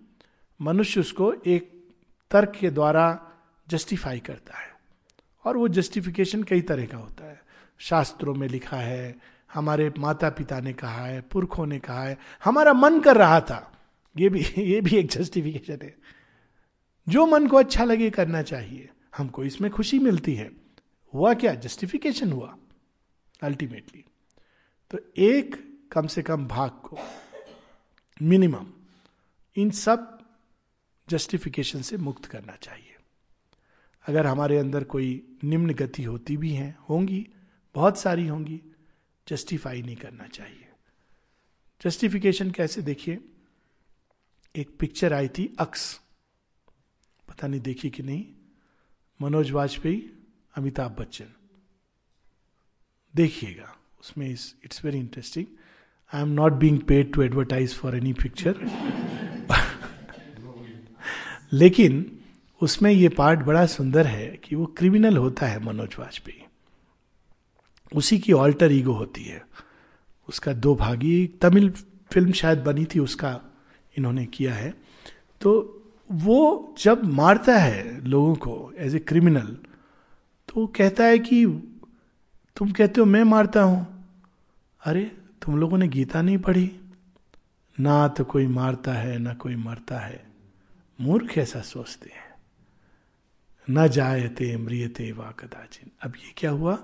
मनुष्य 0.61 1.01
उसको 1.01 1.35
एक 1.47 1.89
तर्क 2.31 2.53
के 2.61 2.71
द्वारा 2.71 3.33
जस्टिफाई 3.69 4.19
करता 4.19 4.59
है। 4.59 4.69
और 5.45 5.57
वो 5.57 5.69
जस्टिफिकेशन 5.69 6.43
कई 6.43 6.61
तरह 6.61 6.87
का 6.87 6.97
होता 6.97 7.27
है। 7.27 7.43
शास्त्रों 7.79 8.35
में 8.35 8.49
लिखा 8.49 8.77
है, 8.77 9.17
हमारे 9.55 9.93
माता 9.99 10.31
पिता 10.31 10.61
ने 10.61 10.73
कहा 10.73 11.07
है, 11.07 11.21
पुरखों 11.21 11.67
ने 11.67 11.79
कहा 11.79 12.05
है, 12.05 12.19
हमारा 12.45 12.73
मन 12.73 13.01
कर 13.01 13.17
रहा 13.17 13.41
था। 13.41 13.73
ये 14.19 14.29
भी 14.29 14.41
ये 14.59 14.81
भी 14.81 14.97
एक 14.97 15.07
जस्टिफिकेशन 15.07 15.79
है। 15.83 15.97
जो 17.09 17.27
मन 17.27 17.47
को 17.47 17.57
अच्छा 17.57 17.85
लगे 17.85 18.11
करना 18.11 18.43
चाहिए। 18.43 18.89
हमको 19.17 19.45
इसमें 19.45 19.71
खुशी 19.71 19.99
मिलती 19.99 20.35
है। 20.35 20.51
हुआ 21.15 21.35
क्या? 21.35 21.55
जस्टिफिकेशन 21.55 22.33
हुआ 22.33 22.57
अल्टीमेटली 23.43 24.05
तो 24.91 24.99
एक 25.19 25.57
कम 25.93 26.07
से 26.07 26.23
कम 26.23 26.47
भाग 26.47 26.71
को 26.71 26.99
मिनिमम 28.23 28.67
इन 29.57 29.71
सब 29.71 30.19
जस्टिफिकेशन 31.09 31.83
से 31.83 31.97
मुक्त 31.97 32.25
करना 32.25 32.57
चाहिए। 32.57 32.97
अगर 34.07 34.27
हमारे 34.27 34.59
अंदर 34.59 34.85
कोई 34.85 35.39
निम्न 35.45 35.75
गति 35.75 36.03
होती 36.03 36.37
भी 36.37 36.53
है, 36.53 36.77
होंगी, 36.89 37.27
बहुत 37.75 37.99
सारी 37.99 38.27
होंगी 38.27 38.61
जस्टिफाई 39.29 39.83
नहीं 39.83 39.97
करना 39.97 40.27
चाहिए। 40.27 40.69
जस्टिफिकेशन 41.85 42.51
कैसे 42.51 42.83
देखिए? 42.83 43.19
एक 44.57 44.77
पिक्चर 44.79 45.13
आई 45.13 45.29
थी, 45.29 45.57
अक्स। 45.59 46.01
पता 47.29 47.47
नहीं 47.47 47.61
देखी 47.61 47.91
कि 47.91 48.03
नहीं? 48.03 48.25
मनोज 49.23 49.51
वाजपेयी, 49.51 50.11
अमिताभ 50.57 50.97
बच्चन। 51.01 51.25
देखिएगा, 53.15 53.77
उसमें 54.01 54.29
इस 54.31 54.55
it's 54.65 54.85
very 54.85 54.99
interesting 54.99 55.47
I 56.13 56.23
am 56.23 56.29
not 56.29 56.53
being 56.53 56.81
paid 56.81 57.13
to 57.13 57.23
advertise 57.23 57.75
for 57.75 57.97
any 57.97 58.13
picture 58.13 58.55
लेकिन, 61.53 62.21
उसमें 62.61 62.91
ये 62.91 63.09
पार्ट 63.09 63.41
बड़ा 63.41 63.67
सुंदर 63.67 64.07
है 64.07 64.27
कि 64.45 64.57
वो 64.57 64.67
क्रिमिनल 64.67 65.17
होता 65.17 65.47
है 65.47 65.65
मनोज 65.65 65.97
वाजपेयी। 65.99 66.45
उसी 67.95 68.19
की 68.19 68.33
ऑल्टर 68.33 68.73
ईगो 68.73 68.93
होती 68.93 69.25
है। 69.25 69.45
उसका 70.29 70.53
दो 70.53 70.75
भागी, 70.75 71.27
तमिल 71.27 71.71
फ़िल्म 72.13 72.33
शायद 72.33 72.59
बनी 72.59 72.85
थी, 72.85 72.99
उसका 72.99 73.41
इन्होंने 73.99 74.27
किया 74.27 74.55
है। 74.55 74.75
तो 75.41 75.82
वो 76.13 76.75
जब 76.79 77.05
मारता 77.05 77.59
है 77.59 78.05
लोगों 78.05 78.35
को 78.35 78.73
एज 78.77 78.95
ए 78.95 78.99
क्रिमिनल 78.99 79.57
तो 80.49 80.67
कहता 80.67 81.05
है 81.05 81.19
कि 81.19 81.47
तुम 82.57 82.71
कहते 82.71 83.01
हो 83.01 83.07
मैं 83.07 83.25
मारता 83.25 83.63
हूँ। 83.63 84.05
अरे, 84.87 85.05
तुम 85.43 85.57
लोगों 85.57 85.79
ने 85.79 85.89
गीता 85.89 86.23
नहीं 86.23 86.39
पढ़ी? 86.39 86.81
ना 87.81 88.09
तो 88.09 88.25
कोई 88.25 88.47
मारता 88.47 88.93
है, 88.93 89.19
ना 89.19 89.35
कोई 89.35 89.57
मरता 89.57 89.99
है। 89.99 90.25
मूर्ख 91.01 91.39
ऐसा 91.39 91.61
सोचते 91.61 92.11
हैं। 92.11 92.35
न 93.71 93.89
जायते 93.89 94.57
मृियते 94.57 95.13
वा 95.13 95.31
कदाचिन। 95.31 95.91
अब 96.03 96.13
ये 96.17 96.35
क्या 96.37 96.51
हुआ? 96.51 96.79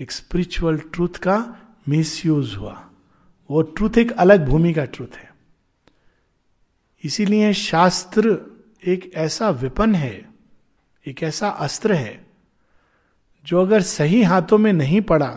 एक 0.00 0.12
स्पिरिचुअल 0.12 0.78
ट्रूथ 0.78 1.08
का 1.08 1.56
मिसयूज 1.88 2.54
हुआ। 2.54 2.90
वो 3.50 3.62
ट्रूथ 3.62 3.98
एक 3.98 4.12
अलग 4.12 4.48
भूमि 4.48 4.74
का 4.74 4.84
ट्रूथ 4.84 5.16
है। 5.16 5.34
इसीलिए 7.04 7.52
शास्त्र 7.52 8.55
एक 8.86 9.10
ऐसा 9.14 9.50
विपन 9.50 9.94
है, 9.94 10.28
एक 11.06 11.22
ऐसा 11.22 11.48
अस्त्र 11.48 11.92
है, 11.92 12.26
जो 13.46 13.60
अगर 13.60 13.82
सही 13.82 14.22
हाथों 14.22 14.58
में 14.58 14.72
नहीं 14.72 15.00
पड़ा 15.00 15.30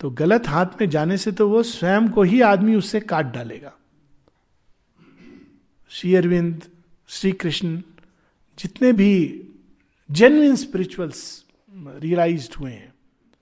तो 0.00 0.10
गलत 0.10 0.46
हाथ 0.48 0.80
में 0.80 0.88
जाने 0.90 1.16
से 1.18 1.32
तो 1.32 1.48
वो 1.48 1.62
स्वयं 1.62 2.08
को 2.08 2.22
ही 2.22 2.40
आदमी 2.40 2.74
उससे 2.74 3.00
काट 3.00 3.26
डालेगा। 3.26 3.72
श्री 5.90 6.14
अरविंद, 6.14 6.62
श्री 7.08 7.32
कृष्ण 7.32 7.80
जितने 8.58 8.92
भी 8.92 9.12
जेन्युन 10.10 10.56
स्पिरिचुअल्स 10.56 11.44
रियलाइज़ 11.70 12.48
हुए 12.58 12.70
हैं, 12.70 12.92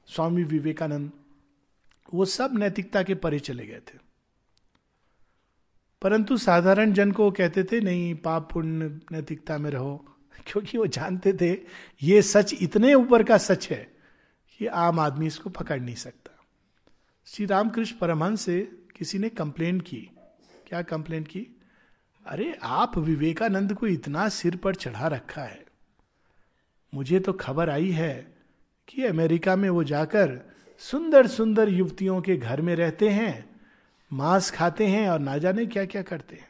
स्वामी 0.09 0.45
विवेकानंद, 0.45 1.11
वो 2.15 2.25
सब 2.25 2.59
नैतिकता 2.59 3.03
के 3.03 3.15
परे 3.15 3.39
चले 3.39 3.67
गए 3.67 3.81
थे। 3.89 3.99
परंतु 6.03 6.37
साधारण 6.37 6.93
जन 6.93 7.13
को 7.13 7.31
कहते 7.31 7.65
थे, 7.65 7.81
नहीं, 7.81 8.15
पाप 8.15 8.53
पुण्य 8.53 9.01
नैतिकता 9.13 9.59
में 9.59 9.71
रहो। 9.71 10.17
क्योंकि 10.47 10.79
वो 10.79 10.87
जानते 10.87 11.33
थे, 11.33 11.59
ये 12.03 12.23
सच 12.23 12.55
इतने 12.63 12.95
ऊपर 12.95 13.23
का 13.23 13.39
सच 13.39 13.69
है 13.71 13.93
कि 14.59 14.67
आम 14.67 15.01
आदमी 15.01 15.27
इसको 15.27 15.51
पकड़ 15.51 15.81
नहीं 15.81 15.95
सकता। 15.95 16.45
श्री 17.27 17.47
रामकृष्ण 17.47 17.99
परमहंस 17.99 18.41
से 18.41 18.73
किसी 18.97 19.19
ने 19.19 19.29
कंप्लेन 19.29 19.81
की। 19.81 20.11
क्या 20.67 20.83
कंप्लेन 20.83 21.23
की? 21.23 21.61
अरे, 22.27 22.59
आप 22.63 22.99
विवेकानंद 22.99 23.75
को 23.75 23.87
इतना 23.87 24.29
सिर 24.29 24.57
पर 24.57 24.75
चढ़ा 24.75 25.07
रखा 25.07 25.43
है। 25.43 25.65
मुझे 26.95 27.21
तो 27.21 27.33
खबर 27.33 27.71
आई 27.71 27.91
है 27.91 28.35
कि 28.89 29.05
अमेरिका 29.05 29.57
में 29.57 29.71
वो 29.71 29.85
जाकर 29.85 30.41
सुंदर 30.79 31.27
सुंदर 31.27 31.69
युवतियों 31.69 32.21
के 32.21 32.37
घर 32.37 32.61
में 32.61 32.77
रहते 32.77 33.09
हैं। 33.09 33.52
मांस 34.13 34.51
खाते 34.51 34.87
हैं 34.87 35.09
और 35.11 35.19
ना 35.19 35.37
जाने 35.39 35.67
क्या 35.67 35.85
क्या 35.85 36.03
करते 36.03 36.37
हैं। 36.37 36.49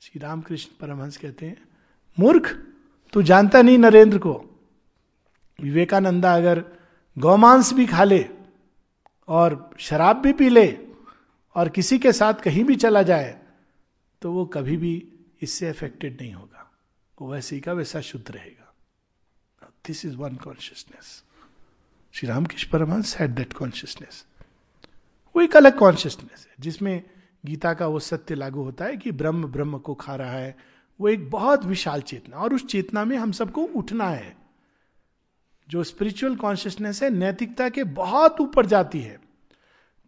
श्री 0.00 0.20
रामकृष्ण 0.20 0.76
परमहंस 0.80 1.16
कहते 1.16 1.46
हैं, 1.46 1.56
मूर्ख, 2.18 2.50
तू 3.12 3.22
जानता 3.22 3.62
नहीं 3.62 3.78
नरेंद्र 3.78 4.18
को। 4.18 4.34
विवेकानंदा 5.58 6.34
अगर 6.34 6.64
गौमांस 7.16 7.72
भी 7.72 7.86
खा 7.86 8.04
ले 8.04 8.24
और 9.28 9.70
शराब 9.78 10.20
भी 10.20 10.32
पी 10.32 10.48
ले 10.48 10.66
और 11.56 11.68
किसी 11.68 11.98
के 11.98 12.12
साथ 12.12 12.34
कहीं 12.34 12.64
भी 12.64 12.76
चला 12.76 13.02
जाए 13.02 13.40
तो 14.22 14.32
वो 14.32 14.44
कभी 14.46 14.76
भी 14.76 14.94
इससे 15.42 15.68
अफेक्टेड 15.68 16.20
नहीं 16.20 16.32
होगा। 16.32 16.70
वो 17.18 17.32
वैसे 17.32 17.54
ही 17.56 17.60
का 17.60 17.72
वैसा 17.72 18.00
शुद्ध 18.00 18.30
रहेगा। 18.30 18.72
This 19.86 20.04
is 20.04 20.16
one 20.16 20.36
consciousness 20.36 21.22
Shri 22.14 22.28
Ramakrishna 22.28 22.70
Paramahamsa 22.70 23.16
had 23.16 23.30
that 23.30 23.52
consciousness 23.52 24.24
वो 25.36 25.42
एक 25.42 25.56
अलग 25.56 25.78
कॉन्शियसनेस 25.78 26.46
है, 26.48 26.54
जिसमें 26.60 27.02
गीता 27.46 27.74
का 27.74 27.86
वो 27.86 27.98
सत्य 27.98 28.34
लागू 28.34 28.62
होता 28.62 28.84
है 28.84 28.96
कि 28.96 29.12
ब्रह्म 29.12 29.44
ब्रह्म 29.44 29.78
को 29.78 29.94
खा 29.94 30.14
रहा 30.14 30.32
है। 30.32 30.56
वो 31.00 31.08
एक 31.08 31.30
बहुत 31.30 31.64
विशाल 31.64 32.00
चेतना, 32.00 32.36
और 32.36 32.54
उस 32.54 32.66
चेतना 32.66 33.04
में 33.04 33.16
हम 33.16 33.32
सबको 33.32 33.62
उठना 33.62 34.04
है। 34.04 34.36
जो 35.68 35.84
स्पिरिचुअल 35.84 36.36
कॉन्शियसनेस 36.36 37.02
है, 37.02 37.10
नैतिकता 37.10 37.68
के 37.68 37.84
बहुत 37.84 38.40
ऊपर 38.40 38.66
जाती 38.66 39.00
है। 39.00 39.20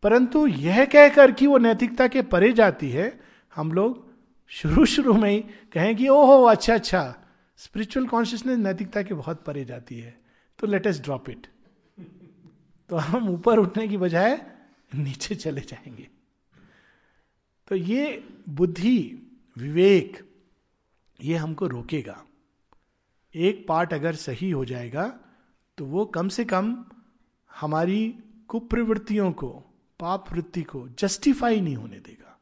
परंतु 0.03 0.47
यह 0.47 0.85
कहकर 0.85 1.33
कि 1.33 1.47
वो 1.47 1.59
नैतिकता 1.59 2.09
के 2.09 2.22
परे 2.22 2.53
जाती 2.53 2.91
है, 2.91 3.20
हम 3.55 3.72
लोग 3.72 4.09
शुरू 4.49 4.87
शुरू 4.87 5.14
में 5.14 5.31
ही 5.31 5.41
कहें 5.72 5.97
कि 5.97 6.09
ओहो 6.09 6.45
अच्छा 6.45 6.74
अच्छा 6.74 7.14
स्पिरिचुअल 7.57 8.07
कॉन्शियसनेस 8.07 8.59
नैतिकता 8.59 9.03
के 9.03 9.14
बहुत 9.14 9.45
परे 9.45 9.64
जाती 9.64 9.99
है। 9.99 10.20
तो 10.59 10.66
लेट 10.66 10.87
एस 10.87 11.01
ड्रॉप 11.01 11.31
इट 11.31 11.47
तो 12.91 12.97
हम 12.97 13.29
ऊपर 13.29 13.59
उठने 13.59 13.89
की 13.89 13.97
बजाय 13.97 14.58
नीचे 14.95 15.34
चले 15.34 15.61
जाएँगे। 15.61 16.09
तो 17.68 17.76
ये 17.76 18.28
बुद्धि, 18.49 19.18
विवेक, 19.57 20.36
ये 21.24 21.36
हमको 21.36 21.66
रोकेगा। 21.66 22.24
एक 23.34 23.66
पार्ट 23.68 23.93
अगर 23.93 24.14
सही 24.14 24.51
हो 24.51 24.64
जाएगा 24.64 25.20
तो 25.78 25.84
वो 25.84 26.07
कम 26.07 26.28
से 26.28 26.45
कम 26.45 26.84
हमारी 27.57 28.14
कुप्रवृत्तियों 28.49 29.32
को 29.32 29.49
पाप 30.01 30.32
वृत्ति 30.32 30.62
को 30.62 30.89
जस्टिफाई 30.89 31.61
नहीं 31.61 31.76
होने 31.76 32.01
देगा। 32.01 32.41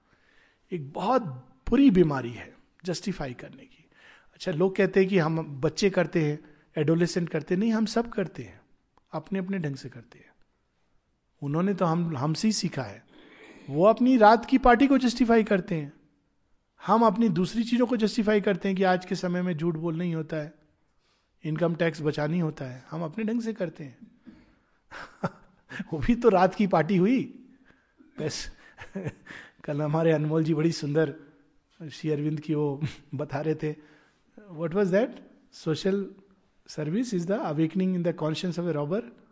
एक 0.73 0.93
बहुत 0.93 1.23
बुरी 1.69 1.91
बीमारी 1.91 2.31
है 2.31 2.57
जस्टिफाई 2.85 3.35
करने 3.35 3.65
की। 3.65 3.91
अच्छा 4.35 4.53
लोग 4.53 4.77
कहते 4.77 5.01
हैं 5.01 5.09
कि 5.09 5.19
हम 5.19 5.61
बच्चे 5.61 5.91
करते 5.91 6.25
हैं 6.25 6.57
एडोलेसेंट 6.77 7.29
करते 7.29 7.57
नहीं, 7.57 7.73
हम 7.73 7.87
सब 7.87 8.13
करते 8.13 8.43
हैं। 8.43 8.61
अपने 9.13 9.39
अपने 9.39 9.59
ढंग 9.59 9.77
से 9.77 9.89
करते 9.89 10.19
हैं। 10.19 10.36
उन्होंने 11.43 11.75
तो 11.75 11.85
हम, 11.85 12.17
हमसे 12.17 12.49
ही 12.49 12.53
सीखा 12.53 12.83
है। 12.83 13.07
वो 13.71 13.85
अपनी 13.85 14.17
रात 14.17 14.45
की 14.45 14.59
पार्टी 14.59 14.87
को 14.87 14.99
जस्टिफाई 14.99 15.45
करते 15.45 15.75
हैं। 15.75 15.93
हम 16.87 17.03
अपनी 17.03 17.29
दूसरी 17.29 17.65
चीज़ों 17.65 17.87
को 17.87 17.97
जस्टिफाई 17.97 18.41
करते 18.41 18.69
हैं 18.69 18.77
कि 18.77 18.83
आज 18.83 19.05
के 19.05 19.15
समय 19.15 19.43
में 19.43 19.57
झूठ 19.57 19.77
बोल 19.77 19.99
नहीं 19.99 20.15
होता 20.15 20.37
है। 20.37 20.55
इनकम 21.45 21.75
टैक्स 21.75 22.03
बचा 22.03 22.27
नहीं 22.27 22.43
होता 22.43 22.65
है। 22.65 22.85
हम 22.91 23.03
अपने 23.03 23.25
ढंग 23.25 23.41
से 23.41 23.53
करते 23.53 23.85
हैं। 23.85 23.99
वो 25.93 25.99
भी 25.99 26.15
तो 26.15 26.29
रात 26.29 26.55
की 26.55 26.67
पार्टी 26.67 26.97
हुई। 26.97 27.47
बस। 28.21 28.57
कल 29.65 29.83
हमारे 29.83 30.13
अनमोल 30.13 30.45
जी 30.45 30.55
बड़ी 30.55 30.73
सुंदर 30.73 31.15
श्री 31.93 32.11
अरविंद 32.11 32.41
की 32.41 32.55
वो 32.55 32.81
बता 33.15 33.41
रहे 33.41 33.55
थे। 33.55 33.77
What 34.51 34.75
was 34.75 34.91
that 34.91 35.31
social 35.53 36.11
service 36.69 37.15
is 37.15 37.27
the 37.27 37.31
awakening 37.31 37.95
in 37.95 38.03
the 38.03 38.13
conscious 38.13 38.59
of 38.59 38.67
a 38.67 38.73
robber 38.73 39.26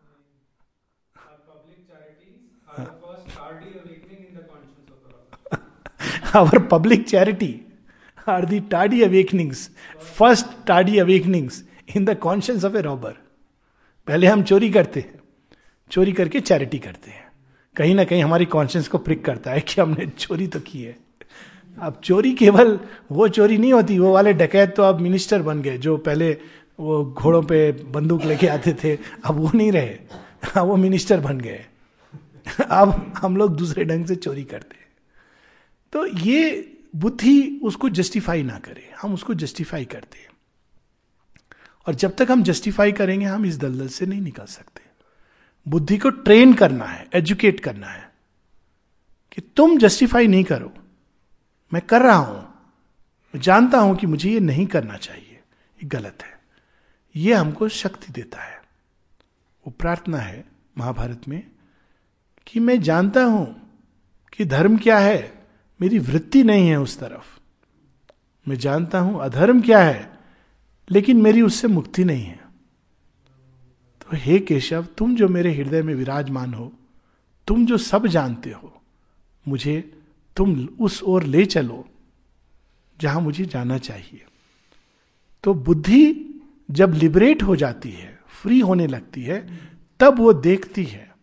our 6.35 6.61
public 6.73 7.07
charity 7.07 7.63
are 8.27 8.45
the 8.47 8.61
tardy 8.61 9.03
awakenings, 9.03 9.71
first 10.19 10.47
tardy 10.67 10.99
awakenings 10.99 11.63
in 11.89 12.05
the 12.05 12.17
conscience 12.17 12.65
of 12.65 12.75
a 12.75 12.83
robber. 12.83 13.13
पहले 14.07 14.27
हम 14.27 14.43
चोरी 14.43 14.71
करते 14.71 15.01
हैं 15.01 15.21
चोरी 15.91 16.13
करके 16.13 16.41
चैरिटी 16.41 16.79
करते 16.79 17.11
हैं। 17.11 17.25
कहीं 17.77 17.95
ना 17.95 18.05
कहीं 18.05 18.23
हमारी 18.25 18.45
कॉन्शियंस 18.45 18.89
को 18.89 18.99
प्रिक 18.99 19.25
करता 19.25 19.51
है 19.51 19.61
कि 19.61 19.81
हमने 19.81 20.07
चोरी 20.07 20.47
तो 20.47 20.61
की 20.61 20.83
है। 20.83 20.97
अब 21.83 22.01
चोरी 22.05 22.33
केवल 22.35 22.79
वो 23.13 23.29
चोरी 23.29 23.59
नहीं 23.59 23.73
होती 23.73 23.99
वो 23.99 24.13
वाले 24.13 24.33
डकैत 24.33 24.75
तो 24.77 24.83
अब 24.83 25.01
मिनिस्टर 25.01 25.43
बन 25.43 25.63
गए 25.63 25.79
जो 25.79 25.97
पहले 25.97 26.31
वो 26.81 27.05
घोड़ों 27.05 27.43
पे 27.43 27.73
बंदूक 27.73 28.25
लेके 28.25 28.47
आते 28.49 28.73
थे 28.85 28.97
अब 29.25 29.35
वो 29.35 29.51
नहीं 29.55 29.73
रहे। 29.73 29.99
अब 30.57 30.67
वो 30.67 30.77
मिनिस्टर 30.77 31.21
बन 31.21 31.39
गए। 31.41 31.65
अब 32.71 33.13
हम 33.19 33.37
लोग 33.37 33.57
दूसरे 33.57 33.85
ढंग 33.85 34.07
से 34.07 34.17
चोरी 34.17 34.45
करते 34.45 34.77
हैं। 34.77 34.84
तो 35.95 36.07
ये 36.07 36.77
बुद्धि 36.97 37.61
उसको 37.63 37.89
जस्टिफाई 37.89 38.43
ना 38.43 38.59
करे। 38.59 38.95
हम 39.01 39.15
उसको 39.15 39.35
जस्टिफाई 39.35 39.85
करते 39.85 40.19
हैं। 40.19 40.29
और 41.87 41.95
जब 41.95 42.17
तक 42.17 42.31
हम 42.31 42.43
जस्टिफाई 42.43 42.93
करेंगे, 42.93 43.27
हम 43.27 43.47
इस 43.47 43.59
दलदल 43.59 43.89
से 43.89 44.07
नहीं 44.07 44.21
निकल 44.21 44.45
सकते। 44.45 44.83
बुद्धि 45.69 45.99
को 45.99 46.11
ट्रेन 46.11 46.55
करना 46.55 46.85
है 46.85 47.09
एजुकेट 47.15 47.61
करना 47.61 47.87
है 47.87 48.13
कि 49.33 49.43
तुम 49.57 49.79
जस्टिफाई 49.79 50.27
नहीं 50.27 50.45
करो। 50.45 50.73
मैं 51.73 51.83
कर 51.83 52.03
रहा 52.03 52.17
हूँ। 52.17 52.43
मैं 53.35 53.41
जानता 53.41 53.79
हूँ 53.79 53.97
कि 53.97 54.07
मुझे 54.07 54.31
ये 54.31 54.41
नहीं 54.41 54.67
करना 54.67 54.97
चाहिए। 54.97 55.41
ये 55.83 55.85
गलत 55.85 56.19
है। 56.23 56.41
ये 57.17 57.35
हमको 57.35 57.69
शक्ति 57.69 58.13
देता 58.13 58.43
है। 58.43 58.63
वो 59.67 59.71
प्रार्थना 59.71 60.19
है 60.19 60.45
महाभारत 60.79 61.23
में 61.29 61.47
कि 62.47 62.61
मैं 62.61 62.83
जानता 62.83 63.25
हूँ 63.25 63.73
कि 64.33 64.45
धर्म 64.45 64.79
क्या 64.79 64.99
है। 64.99 65.34
मेरी 65.81 65.99
वृत्ति 65.99 66.43
नहीं 66.43 66.69
है 66.69 66.81
उस 66.81 66.99
तरफ़। 66.99 67.41
मैं 68.49 68.57
जानता 68.57 68.99
हूँ 68.99 69.21
अधर्म 69.21 69.61
क्या 69.61 69.81
है, 69.81 70.19
लेकिन 70.91 71.17
मेरी 71.17 71.43
उससे 71.43 71.69
मुक्ति 71.69 72.05
नहीं 72.05 72.25
है। 72.25 72.41
तो 74.01 74.17
हे 74.17 74.39
केशव, 74.39 74.87
तुम 74.99 75.17
जो 75.17 75.29
मेरे 75.29 75.55
हृदय 75.55 75.83
में 75.83 75.95
विराजमान 75.95 76.55
हो, 76.55 76.73
तुम 77.47 77.67
जो 77.67 77.79
सब 77.79 78.07
जानते 78.07 78.51
हो, 78.51 78.83
मुझे 79.49 80.03
तुम 80.37 80.69
उस 80.81 81.03
ओर 81.03 81.23
ले 81.23 81.47
चलो, 81.47 81.89
जहाँ 83.01 83.21
मुझे 83.21 83.45
जाना 83.45 83.79
चाहिए। 83.79 84.25
तो 85.45 85.55
बुद्धि 85.55 86.35
जब 86.71 86.93
लिबरेट 86.93 87.43
हो 87.43 87.57
जाती 87.57 87.91
है, 87.91 88.19
फ्री 88.29 88.61
होने 88.61 88.87
लगती 88.87 89.23
है, 89.23 89.61
तब 90.01 90.19
वो 90.19 90.33
देखती 90.33 90.85
है। 90.85 91.15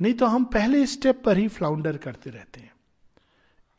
नहीं 0.00 0.14
तो 0.14 0.26
हम 0.26 0.44
पहले 0.44 0.86
स्टेप 0.86 1.22
पर 1.24 1.38
ही 1.38 1.48
फ्लाउंडर 1.48 1.96
करते 1.96 2.30
रहते 2.30 2.60
हैं। 2.60 2.67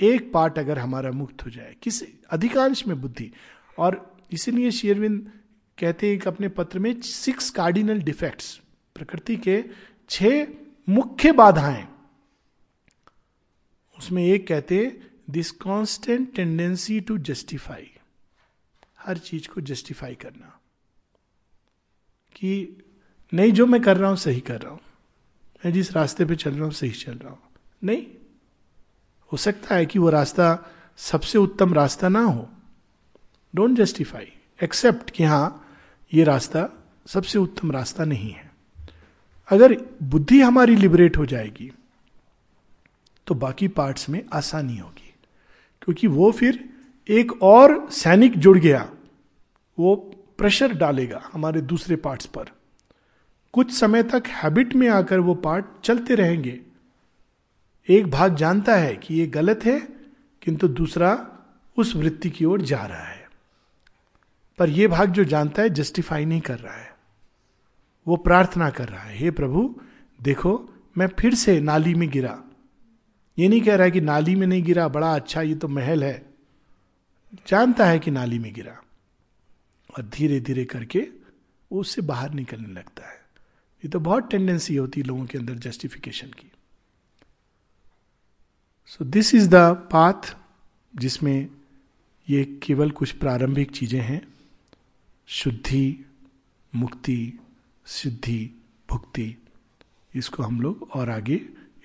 एक 0.02 0.34
पार्ट 0.34 0.60
अगर 0.60 0.80
हमारा 0.80 1.12
मुक्त 1.12 1.46
हो 1.46 1.50
जाए, 1.50 1.76
किस 1.82 2.04
अधिकांश 2.30 2.88
में 2.88 3.02
बुद्धि। 3.02 3.32
और 3.78 4.18
इसीलिए 4.32 4.72
शेरविंद 4.72 5.32
कहते 5.80 6.12
हैं 6.12 6.22
अपने 6.22 6.50
पत्र 6.50 6.80
में 6.80 7.02
सिक्स 7.02 7.50
कार्डिनल 7.50 8.02
डिफेक्ट्स, 8.02 8.62
प्रकृति 8.96 9.38
के 9.38 9.64
छह 10.10 10.48
मुख्य 10.90 11.32
बाधाएँ। 11.32 11.88
उसमें 14.00 14.24
एक 14.24 14.48
कहते 14.48 15.02
this 15.30 15.52
constant 15.52 16.36
tendency 16.36 17.02
to 17.02 17.18
justify 17.18 17.92
हर 19.00 19.18
चीज़ 19.18 19.48
को 19.48 19.62
जस्टिफाई 19.62 20.16
करना। 20.16 20.60
कि 22.36 22.78
नहीं, 23.34 23.52
जो 23.52 23.66
मैं 23.66 23.82
कर 23.82 23.98
रहा 23.98 24.10
हूँ, 24.10 24.18
सही 24.18 24.40
कर 24.40 24.62
रहा 24.62 24.72
हूँ। 24.72 24.80
मैं 25.66 25.74
जिस 25.74 25.92
रास्ते 25.92 26.26
पे 26.26 26.36
चल 26.36 26.52
रहा 26.52 26.64
हूँ, 26.64 26.72
सही 26.72 26.92
चल 26.92 27.14
रहा 27.14 27.30
हूँ। 27.30 27.40
नहीं 27.84 28.08
हो 29.32 29.38
सकता 29.38 29.76
है 29.76 29.86
कि 29.86 30.00
वो 30.00 30.10
रास्ता 30.10 30.58
सबसे 30.98 31.38
उत्तम 31.38 31.74
रास्ता 31.74 32.10
ना 32.10 32.22
हो। 32.22 32.50
डोंट 33.56 33.78
जस्टिफाई 33.78 34.32
एक्सेप्ट 34.64 35.10
कि 35.10 35.24
हाँ 35.24 35.66
ये 36.14 36.24
रास्ता 36.24 36.68
सबसे 37.08 37.40
उत्तम 37.40 37.72
रास्ता 37.72 38.06
नहीं 38.06 38.32
है। 38.32 38.52
अगर 39.50 39.76
बुद्धि 40.04 40.42
हमारी 40.42 40.76
लिबरेट 40.76 41.18
हो 41.18 41.26
जाएगी 41.26 41.72
तो 43.28 43.36
बाकी 43.36 43.68
पार्ट्स 43.68 44.10
में 44.10 44.24
आसानी 44.34 44.78
होगी। 44.78 45.14
क्योंकि 45.82 46.08
वो 46.08 46.32
फिर 46.32 46.70
एक 47.10 47.44
और 47.44 47.90
सैनिक 47.92 48.38
जुड़ 48.38 48.58
गया। 48.58 48.90
वो 49.80 49.96
प्रेशर 50.38 50.74
डालेगा 50.74 51.22
हमारे 51.34 51.62
दूसरे 51.62 51.96
पार्ट्स 51.96 52.26
पर। 52.26 52.46
कुछ 53.54 53.72
समय 53.72 54.04
तक 54.04 54.24
हैबिट 54.28 54.76
में 54.76 54.88
आकर 54.90 55.20
वो 55.20 55.36
पार्ट 55.36 55.66
चलते 55.84 56.16
रहेंगे। 56.16 56.60
एक 57.90 58.08
भाग 58.08 58.36
जानता 58.36 58.76
है 58.76 58.96
कि 58.96 59.16
ये 59.16 59.28
गलत 59.28 59.60
है, 59.66 59.80
किंतु 60.42 60.68
दूसरा 60.68 61.38
उस 61.78 61.96
वृत्ति 61.96 62.30
की 62.30 62.46
ओर 62.46 62.62
जा 62.62 62.86
रहा 62.86 63.08
है। 63.08 63.30
पर 64.58 64.70
यह 64.70 64.88
भाग 64.88 65.12
जो 65.12 65.24
जानता 65.24 65.62
है 65.62 65.70
जस्टिफाई 65.70 66.26
नहीं 66.26 66.42
कर 66.42 66.60
रहा 66.60 66.74
है। 66.74 66.96
वो 68.08 68.16
प्रार्थना 68.16 68.70
कर 68.70 68.90
रहा 68.90 69.02
है, 69.02 69.18
हे 69.18 69.32
प्रभु, 69.32 69.82
देखो, 70.22 70.70
मैं 70.98 71.08
फिर 71.08 71.34
से 71.34 71.60
नाली 71.60 71.94
में 71.94 72.10
गिरा। 72.10 72.44
ये 73.40 73.48
नहीं 73.48 73.62
कह 73.62 73.76
रहा 73.76 73.86
है 73.86 73.92
कि 73.92 74.02
नाली 74.02 74.36
में 74.36 74.48
नहीं 74.48 74.64
गिरा, 74.64 74.88
बड़ा 74.88 75.16
अच्छा 75.16 75.42
ये 75.42 75.56
तो 75.56 75.68
महल 75.68 76.04
है। 76.04 76.34
जानता 77.48 77.86
है 77.86 78.00
कि 78.00 78.12
नाली 78.12 78.40
में 78.40 78.54
गिरा। 78.54 78.82
और 79.98 80.04
धीरे 80.04 80.40
धीरे 80.40 80.66
करके 80.66 81.08
वो 81.72 81.80
उससे 81.80 82.02
बाहर 82.02 82.32
निकलने 82.32 82.74
लगता 82.74 83.10
है। 83.10 83.16
ये 83.86 83.90
तो 83.90 84.00
बहुत 84.00 84.32
टेंडेंसी 84.32 84.76
होती 84.76 85.02
है 85.02 85.08
लोगों 85.08 85.26
के 85.26 85.38
अंदर 85.38 85.54
जस्टिफिकेशन 85.54 86.28
की। 86.28 86.52
So 88.90 89.06
this 89.06 89.34
is 89.36 89.48
the 89.50 89.56
path 89.92 90.36
जिसमें 90.94 91.50
ये 92.28 92.44
केवल 92.64 92.92
कुछ 92.92 93.12
प्रारंभिक 93.12 93.72
चीज़ें 93.72 94.00
हैं। 94.02 94.22
शुद्धि, 95.30 96.06
मुक्ति, 96.74 97.40
सिद्धि, 97.86 98.40
भुक्ति, 98.90 99.36
इसको 100.14 100.44
हम 100.44 100.62
लोग 100.62 100.90
और 100.94 101.10
आगे 101.10 101.36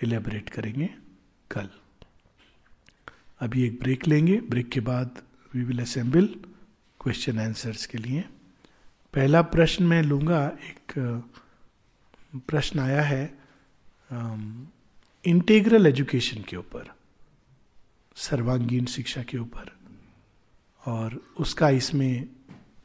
इलेबरेट 0.03 0.49
करेंगे 0.51 0.89
कल। 1.51 1.69
अभी 3.41 3.67
एक 3.67 3.79
ब्रेक 3.81 4.09
लेंगे। 4.09 4.41
ब्रेक 4.41 4.69
के 4.69 4.81
बाद 4.81 5.23
we 5.55 5.65
will 5.65 5.81
assemble 5.83 6.27
question 7.01 7.39
answers 7.41 7.87
के 7.87 7.99
लिए। 7.99 8.25
पहला 9.15 9.43
प्रश्न 9.43 9.85
मैं 9.85 10.03
लूँगा। 10.03 10.45
एक 10.47 10.99
प्रश्न 12.49 12.81
आया 12.81 13.03
है 13.03 13.25
इंटेग्रल 15.25 15.87
एजुकेशन 15.87 16.43
के 16.43 16.57
ऊपर। 16.57 16.94
सर्वांगीण 18.17 18.85
शिक्षा 18.85 19.23
के 19.23 19.39
ऊपर। 19.39 19.71
और 20.87 21.21
उसका 21.41 21.69
इसमें 21.71 22.29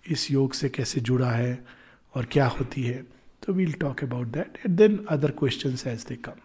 इस 0.10 0.30
योग 0.32 0.54
से 0.54 0.70
कैसे 0.70 1.02
जुड़ा 1.02 1.32
है 1.32 1.66
और 2.16 2.26
क्या 2.26 2.48
होती 2.48 2.84
है 2.84 3.02
तो 3.46 3.54
we'll 3.54 3.74
talk 3.74 4.04
about 4.04 4.28
that 4.28 4.58
and 4.58 4.76
then 4.78 5.06
other 5.10 5.32
question 5.32 5.90
as 5.90 6.06
they 6.10 6.16
come 6.16 6.40